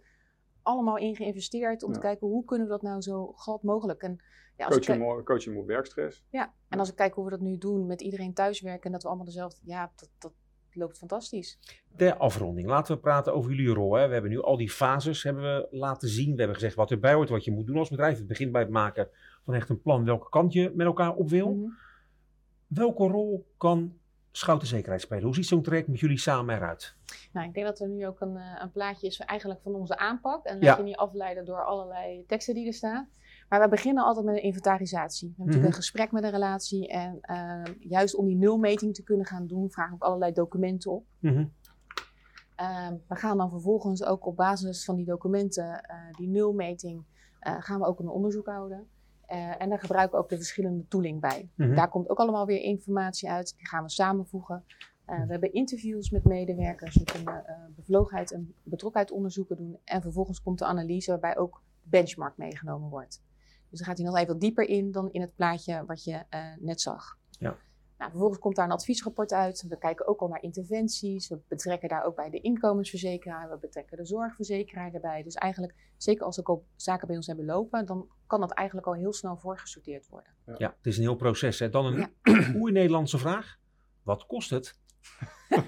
allemaal 0.64 0.97
in 0.97 1.16
geïnvesteerd 1.16 1.84
om 1.84 1.89
Ja. 1.89 1.95
te 1.95 2.01
kijken 2.01 2.28
hoe 2.28 2.45
kunnen 2.45 2.68
we 2.68 2.74
dat 2.74 2.82
nou 2.82 3.01
zo 3.01 3.32
glad 3.36 3.64
mogelijk. 3.64 4.01
En, 4.01 4.22
ja, 4.57 4.66
als 4.66 4.76
Coaching, 4.76 5.07
kijk- 5.14 5.26
coaching 5.26 5.57
op 5.57 5.68
werkstress. 5.68 6.24
ja, 6.30 6.53
en 6.70 6.80
als 6.80 6.89
ik 6.89 6.95
kijk 6.95 7.14
hoe 7.14 7.24
we 7.24 7.30
dat 7.30 7.39
nu 7.39 7.57
doen 7.57 7.86
met 7.86 8.01
iedereen 8.01 8.34
thuiswerken 8.34 8.84
en 8.86 8.91
dat 8.91 9.01
we 9.01 9.07
allemaal 9.07 9.26
dezelfde, 9.26 9.59
ja, 9.64 9.91
dat, 9.95 10.09
dat 10.20 10.34
loopt 10.72 10.97
fantastisch. 10.97 11.59
Ter 11.95 12.18
afronding, 12.18 12.68
laten 12.68 12.95
we 12.95 13.01
praten 13.01 13.34
over 13.34 13.51
jullie 13.51 13.74
rol. 13.74 13.93
Hè. 13.93 14.07
We 14.07 14.14
hebben 14.14 14.32
nu 14.32 14.41
al 14.41 14.57
die 14.57 14.70
fases 14.70 15.24
hebben 15.24 15.43
we 15.43 15.68
laten 15.72 16.07
zien. 16.09 16.32
We 16.32 16.38
hebben 16.38 16.55
gezegd 16.55 16.76
wat 16.76 16.91
erbij 16.91 17.14
hoort, 17.14 17.30
wat 17.30 17.43
je 17.43 17.51
moet 17.51 17.66
doen 17.68 17.78
als 17.78 17.89
bedrijf. 17.89 18.18
Het 18.18 18.28
begint 18.28 18.51
bij 18.51 18.61
het 18.61 18.70
maken 18.70 19.09
van 19.45 19.53
echt 19.53 19.70
een 19.70 19.82
plan 19.82 20.05
welke 20.05 20.30
kant 20.30 20.53
je 20.53 20.72
met 20.76 20.86
elkaar 20.86 21.16
op 21.16 21.30
wil. 21.30 21.53
Mhm. 21.53 21.70
Welke 22.68 23.07
rol 23.07 23.45
kan 23.57 23.97
Schouten 24.36 24.68
Zekerheid 24.68 25.02
spelen? 25.02 25.24
Hoe 25.24 25.36
ziet 25.36 25.46
zo'n 25.46 25.62
traject 25.62 25.88
met 25.88 26.00
jullie 26.00 26.18
samen 26.18 26.56
eruit? 26.56 26.96
Nou, 27.34 27.48
ik 27.48 27.54
denk 27.54 27.66
dat 27.66 27.80
er 27.80 27.88
nu 27.88 28.08
ook 28.08 28.22
een, 28.22 28.38
eh, 28.38 28.60
een 28.62 28.72
plaatje 28.72 29.08
is 29.08 29.18
van, 29.18 29.26
eigenlijk 29.26 29.62
van 29.62 29.74
onze 29.76 29.98
aanpak. 29.98 30.46
En 30.46 30.60
Ja. 30.60 30.68
laat 30.68 30.78
je 30.78 30.84
niet 30.84 30.96
afleiden 30.96 31.46
door 31.46 31.66
allerlei 31.66 32.26
teksten 32.28 32.54
die 32.54 32.68
er 32.68 32.74
staan. 32.74 33.10
Maar 33.50 33.62
we 33.62 33.68
beginnen 33.70 34.04
altijd 34.04 34.26
met 34.26 34.36
een 34.36 34.42
inventarisatie. 34.44 35.28
We 35.28 35.34
hebben 35.38 35.46
natuurlijk 35.46 35.74
Mhm. 35.74 35.82
een 35.82 35.84
gesprek 35.84 36.12
met 36.12 36.24
een 36.24 36.40
relatie. 36.42 36.88
En 36.88 37.18
eh, 37.22 37.64
juist 37.80 38.16
om 38.16 38.26
die 38.28 38.36
nulmeting 38.36 38.94
te 38.96 39.04
kunnen 39.04 39.26
gaan 39.26 39.48
doen, 39.48 39.72
vragen 39.72 39.92
we 39.92 39.96
ook 39.98 40.08
allerlei 40.08 40.34
documenten 40.34 40.92
op. 40.92 41.06
Mhm. 41.20 41.46
Ehm, 42.56 42.94
we 43.08 43.16
gaan 43.16 43.38
dan 43.38 43.50
vervolgens 43.50 44.04
ook 44.04 44.26
op 44.26 44.36
basis 44.36 44.86
van 44.86 44.96
die 44.96 45.06
documenten, 45.06 45.82
eh, 45.84 45.96
die 46.18 46.28
nulmeting, 46.28 47.04
gaan 47.60 47.80
we 47.80 47.86
ook 47.86 48.00
een 48.00 48.10
onderzoek 48.10 48.46
houden. 48.46 48.88
Eh, 49.26 49.62
en 49.62 49.70
daar 49.70 49.80
gebruiken 49.80 50.18
we 50.18 50.24
ook 50.24 50.30
de 50.30 50.36
verschillende 50.36 50.88
tooling 50.88 51.22
bij. 51.22 51.50
Mhm. 51.56 51.76
Daar 51.76 51.90
komt 51.90 52.10
ook 52.10 52.18
allemaal 52.18 52.46
weer 52.46 52.62
informatie 52.62 53.30
uit. 53.30 53.54
Die 53.58 53.68
gaan 53.68 53.84
we 53.84 53.90
samenvoegen. 53.90 54.64
Eh, 55.06 55.24
we 55.26 55.32
hebben 55.32 55.54
interviews 55.54 56.10
met 56.10 56.24
medewerkers. 56.24 56.96
We 56.96 57.04
kunnen 57.04 57.46
eh 57.46 57.56
bevlogenheid 57.76 58.32
en 58.32 58.54
betrokkenheid 58.64 59.12
onderzoeken 59.12 59.56
doen. 59.56 59.78
En 59.84 60.02
vervolgens 60.02 60.42
komt 60.42 60.60
de 60.60 60.66
analyse 60.66 61.12
waarbij 61.12 61.38
ook 61.38 61.62
de 61.84 61.90
benchmark 61.90 62.38
meegenomen 62.38 62.90
wordt. 62.90 63.22
Dus 63.70 63.80
dan 63.80 63.88
gaat 63.88 63.98
hij 63.98 64.06
nog 64.08 64.16
even 64.16 64.28
wat 64.28 64.42
dieper 64.42 64.68
in 64.68 64.92
dan 64.92 65.12
in 65.12 65.22
het 65.22 65.36
plaatje 65.36 65.86
wat 65.86 66.04
je 66.04 66.26
net 66.60 66.82
zag. 66.82 67.18
Ja. 67.30 67.56
Nou, 68.04 68.16
vervolgens 68.16 68.41
komt 68.43 68.56
daar 68.56 68.66
een 68.66 68.72
adviesrapport 68.72 69.34
uit. 69.34 69.66
We 69.70 69.78
kijken 69.78 70.08
ook 70.08 70.20
al 70.22 70.28
naar 70.28 70.41
interventies. 70.41 71.30
We 71.30 71.39
betrekken 71.47 71.89
daar 71.89 72.04
ook 72.06 72.16
bij 72.16 72.30
de 72.30 72.39
inkomensverzekeraar. 72.41 73.49
We 73.49 73.58
betrekken 73.58 73.97
de 73.97 74.06
zorgverzekeraar 74.06 74.93
erbij. 74.93 75.24
Dus 75.24 75.34
eigenlijk, 75.36 75.76
zeker 75.97 76.26
als 76.26 76.39
ook 76.39 76.47
al 76.49 76.66
zaken 76.76 77.08
bij 77.08 77.16
ons 77.16 77.28
hebben 77.28 77.45
lopen, 77.45 77.86
dan 77.86 78.08
kan 78.28 78.39
dat 78.39 78.51
eigenlijk 78.51 78.88
al 78.88 78.93
heel 78.93 79.14
snel 79.14 79.38
voorgesorteerd 79.38 80.08
worden. 80.10 80.32
Ja, 80.58 80.74
het 80.78 80.86
is 80.86 80.97
een 80.97 81.04
heel 81.04 81.16
proces. 81.16 81.60
Hè. 81.60 81.70
Dan 81.70 81.86
een 82.24 82.56
oer-Nederlandse 82.62 83.18
vraag. 83.18 83.58
Wat 84.04 84.26
kost 84.26 84.49
het? 84.49 84.78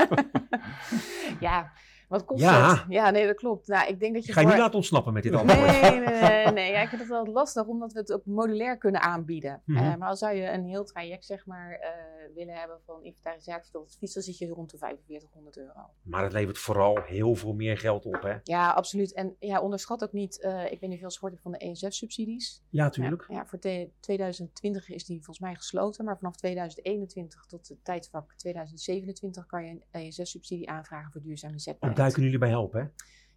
Ja, 1.40 1.72
wat 2.10 2.26
kost 2.26 2.42
Ja. 2.42 2.70
het? 2.70 2.86
Ja, 2.90 3.10
nee, 3.10 3.26
dat 3.28 3.36
klopt. 3.36 3.68
Nou, 3.68 3.88
ik 3.90 4.00
denk 4.00 4.14
dat 4.14 4.26
je 4.26 4.34
ga 4.34 4.40
je 4.40 4.46
voor- 4.46 4.56
niet 4.56 4.64
laten 4.64 4.78
ontsnappen 4.78 5.14
met 5.14 5.24
dit 5.24 5.34
antwoord. 5.36 5.66
Nee, 5.82 5.82
nee, 6.00 6.00
nee, 6.30 6.46
nee. 6.54 6.72
Ja, 6.72 6.82
ik 6.82 6.88
vind 6.90 7.02
het 7.02 7.10
wel 7.10 7.26
lastig, 7.26 7.66
omdat 7.66 7.94
we 7.94 8.00
het 8.00 8.14
ook 8.14 8.26
modulair 8.26 8.78
kunnen 8.78 9.02
aanbieden. 9.02 9.62
Mhm. 9.66 9.78
Eh, 9.84 9.96
maar 9.96 10.10
als 10.10 10.20
zou 10.20 10.34
je 10.36 10.50
een 10.52 10.66
heel 10.66 10.84
traject, 10.84 11.26
zeg 11.26 11.46
maar, 11.46 11.72
eh, 11.72 11.90
willen 12.34 12.56
hebben 12.56 12.80
van 12.86 13.04
inventarisatie 13.04 13.72
tot 13.72 13.86
advies, 13.86 14.14
dan 14.14 14.24
zit 14.24 14.38
je 14.38 14.48
rond 14.48 14.72
de 14.72 14.78
4500 14.78 15.58
euro. 15.58 15.90
Maar 16.02 16.24
het 16.24 16.34
levert 16.34 16.58
vooral 16.58 17.02
heel 17.02 17.36
veel 17.36 17.54
meer 17.54 17.78
geld 17.78 18.06
op. 18.06 18.22
Hè? 18.22 18.36
Ja, 18.44 18.72
absoluut. 18.72 19.14
En 19.14 19.36
ja, 19.40 19.62
onderschat 19.62 20.04
ook 20.04 20.12
niet, 20.12 20.40
eh, 20.42 20.72
ik 20.72 20.80
weet 20.80 20.90
niet 20.90 21.00
veel 21.00 21.10
sport 21.10 21.40
van 21.42 21.52
de 21.52 21.58
ESF-subsidies. 21.58 22.64
Ja, 22.70 22.90
tuurlijk. 22.90 23.26
Ja, 23.28 23.36
ja, 23.36 23.46
voor 23.46 23.60
te- 23.60 23.90
2020 24.00 24.90
is 24.90 25.06
die 25.06 25.16
volgens 25.16 25.40
mij 25.40 25.56
gesloten, 25.56 26.06
maar 26.06 26.18
vanaf 26.18 26.36
2021 26.36 27.46
tot 27.46 27.68
het 27.68 27.84
tijdvak 27.84 28.34
2027 28.36 29.46
kan 29.46 29.66
je 29.66 29.70
een 29.72 29.84
ESF-subsidie 29.92 30.70
aanvragen 30.70 31.12
voor 31.12 31.22
duurzame 31.22 31.54
En 31.54 31.60
zetbaarheid. 31.60 32.02
daar 32.02 32.12
kunnen 32.14 32.24
jullie 32.32 32.40
bij 32.46 32.50
helpen. 32.50 32.80
Hè? 32.82 32.88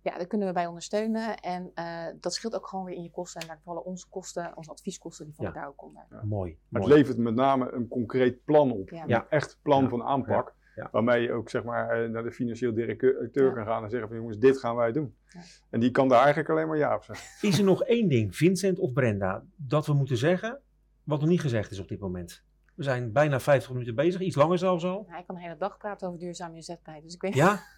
Ja, 0.09 0.16
daar 0.18 0.26
kunnen 0.26 0.46
we 0.48 0.52
bij 0.54 0.66
ondersteunen. 0.66 1.36
En 1.36 1.70
eh, 1.74 2.06
dat 2.20 2.34
scheelt 2.34 2.54
ook 2.54 2.66
gewoon 2.66 2.84
weer 2.84 2.94
in 2.94 3.02
je 3.02 3.11
kosten. 3.11 3.40
En 3.40 3.46
daar 3.46 3.61
vallen 3.64 3.84
onze 3.84 4.06
kosten, 4.09 4.56
onze 4.56 4.70
advieskosten, 4.70 5.24
die 5.26 5.34
vallen 5.34 5.52
Ja. 5.52 5.61
daar 5.61 5.68
ook 5.68 5.82
onder. 5.82 6.06
Ja. 6.11 6.20
Mooi. 6.24 6.59
Maar 6.68 6.82
het 6.82 6.90
levert 6.90 7.16
met 7.18 7.34
name 7.34 7.72
een 7.72 7.88
concreet 7.88 8.44
plan 8.44 8.72
op. 8.72 8.88
Ja. 8.90 9.04
Een 9.06 9.24
echt 9.28 9.59
plan 9.62 9.82
Ja. 9.82 9.88
van 9.88 10.02
aanpak. 10.02 10.54
Ja. 10.74 10.88
Waarmee 10.92 11.22
je 11.22 11.32
ook 11.32 11.50
zeg 11.50 11.64
maar, 11.64 11.90
eh, 12.02 12.11
naar 12.11 12.22
de 12.22 12.32
financieel 12.32 12.74
directeur 12.74 13.46
Ja. 13.46 13.52
kan 13.52 13.64
gaan 13.66 13.84
en 13.84 13.90
zeggen 13.90 14.09
van 14.09 14.16
jongens, 14.16 14.38
dit 14.38 14.59
gaan 14.59 14.76
wij 14.76 14.92
doen. 14.92 15.16
Ja. 15.28 15.40
En 15.70 15.80
die 15.80 15.90
kan 15.90 16.09
daar 16.09 16.18
eigenlijk 16.18 16.48
alleen 16.50 16.68
maar 16.68 16.76
ja 16.78 16.94
op 16.94 17.02
zeggen. 17.04 17.48
Is 17.48 17.59
er 17.59 17.64
nog 17.64 17.82
één 17.82 18.09
ding, 18.09 18.36
Vincent 18.36 18.78
of 18.78 18.92
Brenda, 18.92 19.44
dat 19.56 19.86
we 19.86 19.92
moeten 19.92 20.16
zeggen, 20.16 20.61
wat 21.04 21.20
nog 21.20 21.28
niet 21.28 21.40
gezegd 21.40 21.70
is 21.70 21.78
op 21.80 21.88
dit 21.88 22.00
moment? 22.00 22.42
We 22.74 22.82
zijn 22.84 23.12
bijna 23.12 23.40
50 23.40 23.72
minuten 23.72 23.94
bezig, 23.94 24.20
iets 24.20 24.36
langer 24.36 24.59
zelfs 24.59 24.84
al. 24.84 25.04
Hij 25.09 25.22
kan 25.26 25.34
de 25.34 25.40
hele 25.40 25.56
dag 25.56 25.76
praten 25.78 26.06
over 26.09 26.20
duurzame 26.20 26.54
inzetbaarheid. 26.54 27.04
Dus 27.04 27.14
ik 27.14 27.20
weet 27.22 27.34
Ja? 27.34 27.59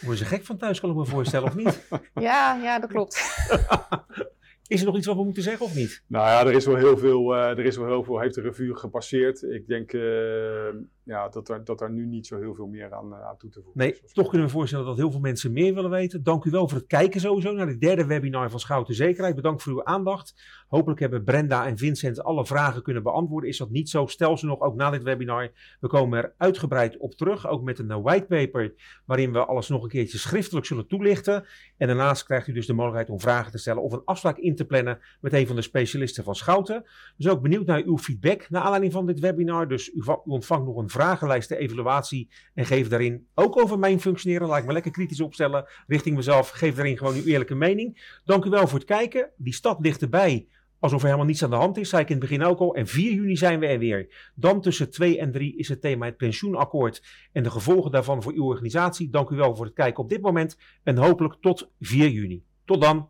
Worden 0.00 0.18
ze 0.18 0.24
gek 0.24 0.44
van 0.44 0.56
thuis, 0.56 0.80
kan 0.80 0.90
ik 0.90 0.96
me 0.96 1.04
voorstellen, 1.04 1.48
of 1.48 1.54
niet? 1.54 1.88
ja, 2.28 2.60
ja, 2.62 2.78
dat 2.78 2.90
klopt. 2.90 3.16
Is 4.70 4.80
er 4.80 4.86
nog 4.86 4.96
iets 4.96 5.06
wat 5.06 5.16
we 5.16 5.24
moeten 5.24 5.42
zeggen 5.42 5.66
of 5.66 5.74
niet? 5.74 6.02
Nou 6.06 6.26
ja, 6.26 6.46
er 6.46 6.52
is 6.54 6.66
wel 6.66 6.76
heel 6.76 6.98
veel, 6.98 7.34
eh, 7.34 7.48
er 7.48 7.64
is 7.64 7.76
wel 7.76 7.86
heel 7.86 8.04
veel, 8.04 8.20
heeft 8.20 8.34
de 8.34 8.40
revue 8.40 8.74
gepasseerd. 8.76 9.42
Ik 9.42 9.66
denk 9.66 9.92
eh, 9.92 10.68
ja, 11.02 11.28
dat, 11.28 11.48
er, 11.48 11.64
dat 11.64 11.80
er 11.80 11.90
nu 11.90 12.06
niet 12.06 12.26
zo 12.26 12.38
heel 12.38 12.54
veel 12.54 12.66
meer 12.66 12.94
aan, 12.94 13.14
eh, 13.14 13.26
aan 13.26 13.36
toe 13.36 13.50
te 13.50 13.60
voegen 13.62 13.80
Nee, 13.80 14.00
is. 14.04 14.12
toch 14.12 14.28
kunnen 14.28 14.46
we 14.46 14.52
voorstellen 14.52 14.84
dat 14.84 14.96
heel 14.96 15.10
veel 15.10 15.20
mensen 15.20 15.52
meer 15.52 15.74
willen 15.74 15.90
weten. 15.90 16.22
Dank 16.22 16.44
u 16.44 16.50
wel 16.50 16.68
voor 16.68 16.78
het 16.78 16.86
kijken 16.86 17.20
sowieso 17.20 17.52
naar 17.52 17.66
de 17.66 17.78
derde 17.78 18.06
webinar 18.06 18.50
van 18.50 18.60
Schouten 18.60 18.94
Zekerheid. 18.94 19.34
Bedankt 19.34 19.62
voor 19.62 19.72
uw 19.72 19.84
aandacht. 19.84 20.34
Hopelijk 20.68 21.00
hebben 21.00 21.24
Brenda 21.24 21.66
en 21.66 21.78
Vincent 21.78 22.22
alle 22.22 22.46
vragen 22.46 22.82
kunnen 22.82 23.02
beantwoorden. 23.02 23.48
Is 23.48 23.58
dat 23.58 23.70
niet 23.70 23.88
zo? 23.88 24.06
Stel 24.06 24.38
ze 24.38 24.46
nog 24.46 24.60
ook 24.60 24.74
na 24.74 24.90
dit 24.90 25.02
webinar. 25.02 25.50
We 25.80 25.88
komen 25.88 26.18
er 26.18 26.34
uitgebreid 26.36 26.96
op 26.96 27.14
terug. 27.14 27.48
Ook 27.48 27.62
met 27.62 27.78
een 27.78 27.90
eh, 27.90 28.02
whitepaper 28.02 28.74
waarin 29.04 29.32
we 29.32 29.44
alles 29.44 29.68
nog 29.68 29.82
een 29.82 29.88
keertje 29.88 30.18
schriftelijk 30.18 30.66
zullen 30.66 30.86
toelichten. 30.86 31.44
En 31.76 31.86
daarnaast 31.86 32.24
krijgt 32.24 32.46
u 32.46 32.52
dus 32.52 32.66
de 32.66 32.72
mogelijkheid 32.72 33.10
om 33.10 33.20
vragen 33.20 33.52
te 33.52 33.58
stellen 33.58 33.82
of 33.82 33.92
een 33.92 34.02
afspraak 34.04 34.38
in 34.38 34.56
te 34.56 34.64
plannen 34.64 34.98
met 35.20 35.32
een 35.32 35.46
van 35.46 35.56
de 35.56 35.62
specialisten 35.62 36.24
van 36.24 36.34
Schouten. 36.34 36.84
Zijn 37.16 37.34
ook 37.34 37.42
benieuwd 37.42 37.66
naar 37.66 37.82
uw 37.82 37.98
feedback 37.98 38.50
naar 38.50 38.62
aanleiding 38.62 38.92
van 38.92 39.06
dit 39.06 39.20
webinar. 39.20 39.68
Dus 39.68 39.88
u, 39.88 40.02
u 40.06 40.30
ontvangt 40.30 40.66
nog 40.66 40.76
vragenlijst 40.90 41.50
evaluatie 41.50 42.30
en 42.54 42.66
geef 42.66 42.88
daarin 42.88 43.26
ook 43.34 43.60
over 43.60 43.78
mijn 43.78 44.00
functioneren. 44.00 44.48
Laat 44.48 44.58
ik 44.58 44.66
me 44.66 44.72
lekker 44.72 44.90
kritisch 44.90 45.20
opstellen 45.20 45.68
richting 45.86 46.16
mezelf. 46.16 46.50
Geef 46.50 46.74
daarin 46.74 46.98
gewoon 46.98 47.14
uw 47.14 47.24
eerlijke 47.24 47.54
mening. 47.54 48.18
Dank 48.24 48.44
u 48.44 48.50
wel 48.50 48.68
voor 48.68 48.78
het 48.78 48.88
kijken. 48.88 49.30
Die 49.36 49.54
stad 49.54 49.80
ligt 49.80 50.02
erbij. 50.02 50.48
Alsof 50.78 51.00
er 51.00 51.04
helemaal 51.04 51.26
niets 51.26 51.44
aan 51.44 51.50
de 51.50 51.56
hand 51.56 51.76
is, 51.76 51.88
zei 51.88 52.02
ik 52.02 52.08
in 52.08 52.16
het 52.16 52.28
begin 52.28 52.44
ook 52.44 52.58
al. 52.58 52.74
En 52.74 52.86
4 52.86 53.12
juni 53.12 53.36
zijn 53.36 53.60
we 53.60 53.66
er 53.66 53.78
weer. 53.78 54.30
Dan 54.34 54.60
tussen 54.60 54.90
2 54.90 55.18
en 55.18 55.32
3 55.32 55.56
is 55.56 55.68
het 55.68 55.80
thema 55.80 56.06
het 56.06 56.16
pensioenakkoord 56.16 57.02
en 57.32 57.42
de 57.42 57.50
gevolgen 57.50 57.90
daarvan 57.90 58.22
voor 58.22 58.32
uw 58.32 58.44
organisatie. 58.44 59.10
Dank 59.10 59.30
u 59.30 59.36
wel 59.36 59.56
voor 59.56 59.64
het 59.64 59.74
kijken 59.74 60.02
op 60.02 60.08
dit 60.08 60.20
moment 60.20 60.56
en 60.82 60.96
hopelijk 60.96 61.34
tot 61.40 61.70
4 61.80 62.08
juni. 62.08 62.44
Tot 62.64 62.80
dan. 62.80 63.08